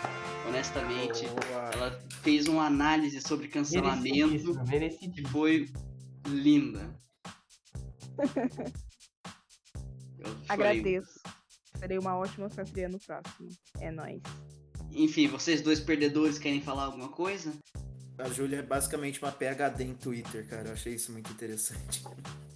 Honestamente, 0.51 1.25
Boa. 1.27 1.71
ela 1.73 1.99
fez 2.21 2.45
uma 2.45 2.65
análise 2.65 3.21
sobre 3.21 3.47
cancelamento 3.47 4.53
que 5.13 5.25
foi 5.29 5.71
linda. 6.27 6.93
Agradeço. 10.49 11.21
Serei 11.79 11.97
uma 11.97 12.17
ótima 12.17 12.47
anfitriã 12.47 12.89
no 12.89 12.99
próximo. 12.99 13.47
É 13.79 13.89
nóis. 13.91 14.21
Enfim, 14.91 15.27
vocês 15.27 15.61
dois 15.61 15.79
perdedores 15.79 16.37
querem 16.37 16.61
falar 16.61 16.83
alguma 16.83 17.07
coisa? 17.07 17.53
A 18.17 18.27
Júlia 18.27 18.57
é 18.57 18.61
basicamente 18.61 19.21
uma 19.21 19.31
PhD 19.31 19.85
em 19.85 19.93
Twitter, 19.93 20.45
cara. 20.49 20.67
Eu 20.67 20.73
achei 20.73 20.95
isso 20.95 21.13
muito 21.13 21.31
interessante. 21.31 22.03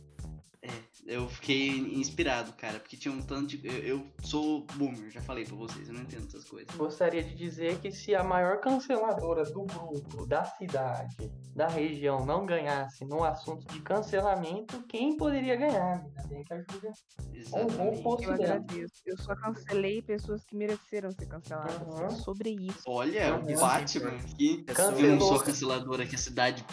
Eu 1.06 1.30
fiquei 1.30 1.70
inspirado, 1.70 2.52
cara, 2.54 2.80
porque 2.80 2.98
tinha 2.98 3.14
um 3.14 3.22
tanto 3.22 3.56
de. 3.56 3.68
Eu, 3.68 3.74
eu 3.84 4.08
sou 4.24 4.66
boomer, 4.74 5.12
já 5.12 5.22
falei 5.22 5.46
pra 5.46 5.56
vocês, 5.56 5.88
eu 5.88 5.94
não 5.94 6.02
entendo 6.02 6.26
essas 6.26 6.46
coisas. 6.46 6.76
Gostaria 6.76 7.24
de 7.24 7.36
dizer 7.36 7.78
que 7.80 7.92
se 7.92 8.16
a 8.16 8.24
maior 8.24 8.60
canceladora 8.60 9.44
do 9.44 9.66
grupo, 9.66 10.26
da 10.26 10.44
cidade, 10.44 11.32
da 11.56 11.68
região 11.68 12.26
não 12.26 12.44
ganhasse 12.44 13.06
no 13.06 13.24
assunto 13.24 13.72
de 13.72 13.82
cancelamento, 13.82 14.82
quem 14.88 15.16
poderia 15.16 15.56
ganhar? 15.56 16.04
Ainda 16.04 16.28
bem 16.28 16.44
que 16.44 16.54
a 16.54 16.58
Júlia 16.58 16.92
Exatamente. 17.36 18.02
posto 18.02 18.24
Eu 18.24 18.34
agradeço. 18.34 19.02
Eu 19.06 19.18
só 19.18 19.36
cancelei 19.36 20.02
pessoas 20.02 20.44
que 20.44 20.56
mereceram 20.56 21.12
ser 21.12 21.28
canceladas. 21.28 21.88
Uhum. 21.88 22.06
É 22.06 22.10
sobre 22.10 22.50
isso. 22.50 22.82
Olha, 22.88 23.36
o. 23.36 23.60
Batman 23.60 24.10
aqui. 24.10 24.64
Cancelou. 24.64 25.00
Eu 25.02 25.16
não 25.18 25.20
sou 25.20 25.40
canceladora 25.40 26.06
que 26.08 26.16
a 26.16 26.20
cidade. 26.20 26.66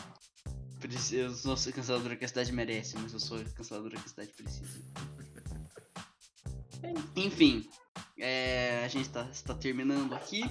Preci- 0.92 1.16
Eu 1.16 1.30
não 1.44 1.56
sou 1.56 1.72
canceladora 1.72 2.16
que 2.16 2.24
a 2.24 2.28
cidade 2.28 2.52
merece, 2.52 2.96
mas 2.98 3.12
eu 3.12 3.20
sou 3.20 3.42
canceladora 3.56 3.96
que 3.96 4.04
a 4.04 4.08
cidade 4.08 4.30
precisa. 4.32 4.80
Enfim, 7.16 7.68
é, 8.18 8.82
a 8.84 8.88
gente 8.88 9.08
tá, 9.08 9.28
está 9.32 9.54
terminando 9.54 10.14
aqui. 10.14 10.42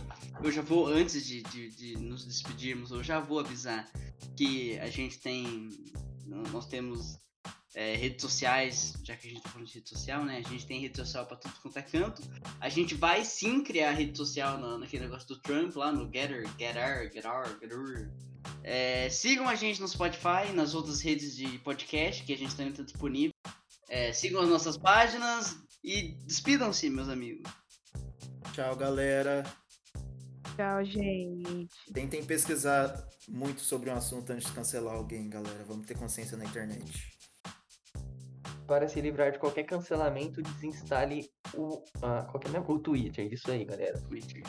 Eu 0.44 0.52
já 0.52 0.62
vou, 0.62 0.88
antes 0.88 1.26
de, 1.26 1.42
de- 1.44 1.70
de 1.72 1.98
nos 1.98 2.26
despedirmos, 2.26 2.92
eu 2.92 3.04
já 3.04 3.20
vou 3.20 3.40
avisar 3.40 3.90
que 4.38 4.78
a 4.80 4.90
gente 4.90 5.20
tem. 5.20 5.70
Nós 6.26 6.66
temos 6.68 7.18
é, 7.76 7.96
redes 7.96 8.22
sociais, 8.22 8.94
já 9.04 9.16
que 9.18 9.28
a 9.28 9.32
gente 9.32 9.42
tá 9.44 9.50
falando 9.50 9.68
de 9.68 9.74
rede 9.74 9.90
social, 9.90 10.24
né? 10.24 10.38
A 10.46 10.50
gente 10.50 10.66
tem 10.66 10.80
rede 10.80 10.96
social 10.98 11.26
pra 11.26 11.36
tudo 11.38 11.54
quanto 11.62 11.78
é 11.78 11.82
canto. 11.82 12.22
A 12.60 12.70
gente 12.70 12.96
vai 12.96 13.26
sim 13.26 13.64
criar 13.64 13.92
rede 13.92 14.18
social 14.18 14.58
na- 14.58 14.78
naquele 14.78 15.04
negócio 15.06 15.28
do 15.28 15.40
Trump 15.42 15.76
lá 15.76 15.92
no 15.92 16.06
Getter, 16.12 16.48
Getter, 16.58 17.12
Getter, 17.14 17.60
Getter. 17.60 18.12
É, 18.64 19.10
sigam 19.10 19.48
a 19.50 19.56
gente 19.56 19.82
no 19.82 19.88
Spotify, 19.88 20.52
nas 20.54 20.76
outras 20.76 21.02
redes 21.02 21.36
de 21.36 21.58
podcast 21.60 22.24
que 22.24 22.34
a 22.34 22.38
gente 22.38 22.56
também 22.56 22.72
está 22.72 22.84
disponível. 22.84 23.34
É, 23.90 24.14
sigam 24.14 24.42
as 24.42 24.50
nossas 24.50 24.78
páginas 24.78 25.58
e 25.84 26.14
despidam-se, 26.26 26.90
meus 26.90 27.10
amigos. 27.10 27.52
Tchau, 28.54 28.76
galera. 28.76 29.44
Tchau, 30.56 30.84
gente. 30.84 31.70
Tentem 31.94 32.24
pesquisar 32.24 33.08
muito 33.28 33.62
sobre 33.62 33.90
um 33.90 33.96
assunto 33.96 34.32
antes 34.32 34.48
de 34.48 34.54
cancelar 34.54 34.96
alguém, 34.96 35.30
galera. 35.30 35.64
Vamos 35.64 35.88
ter 35.88 35.98
consciência 35.98 36.38
na 36.38 36.46
internet. 36.46 37.18
Para 38.68 38.88
se 38.88 39.02
livrar 39.02 39.32
de 39.32 39.40
qualquer 39.40 39.64
cancelamento, 39.64 40.42
desinstale 40.42 41.30
o. 41.54 41.84
Ah, 42.02 42.28
qual 42.30 42.40
que 42.40 42.56
é? 42.56 42.60
O 42.60 42.80
Twitter. 42.80 43.32
Isso 43.34 43.52
aí, 43.52 43.66
galera. 43.66 44.00
Twitter. 44.02 44.44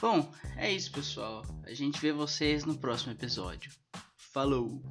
Bom, 0.00 0.32
é 0.56 0.72
isso, 0.72 0.90
pessoal. 0.90 1.44
A 1.64 1.74
gente 1.74 2.00
vê 2.00 2.10
vocês 2.10 2.64
no 2.64 2.76
próximo 2.78 3.12
episódio. 3.12 3.70
Falou! 4.16 4.82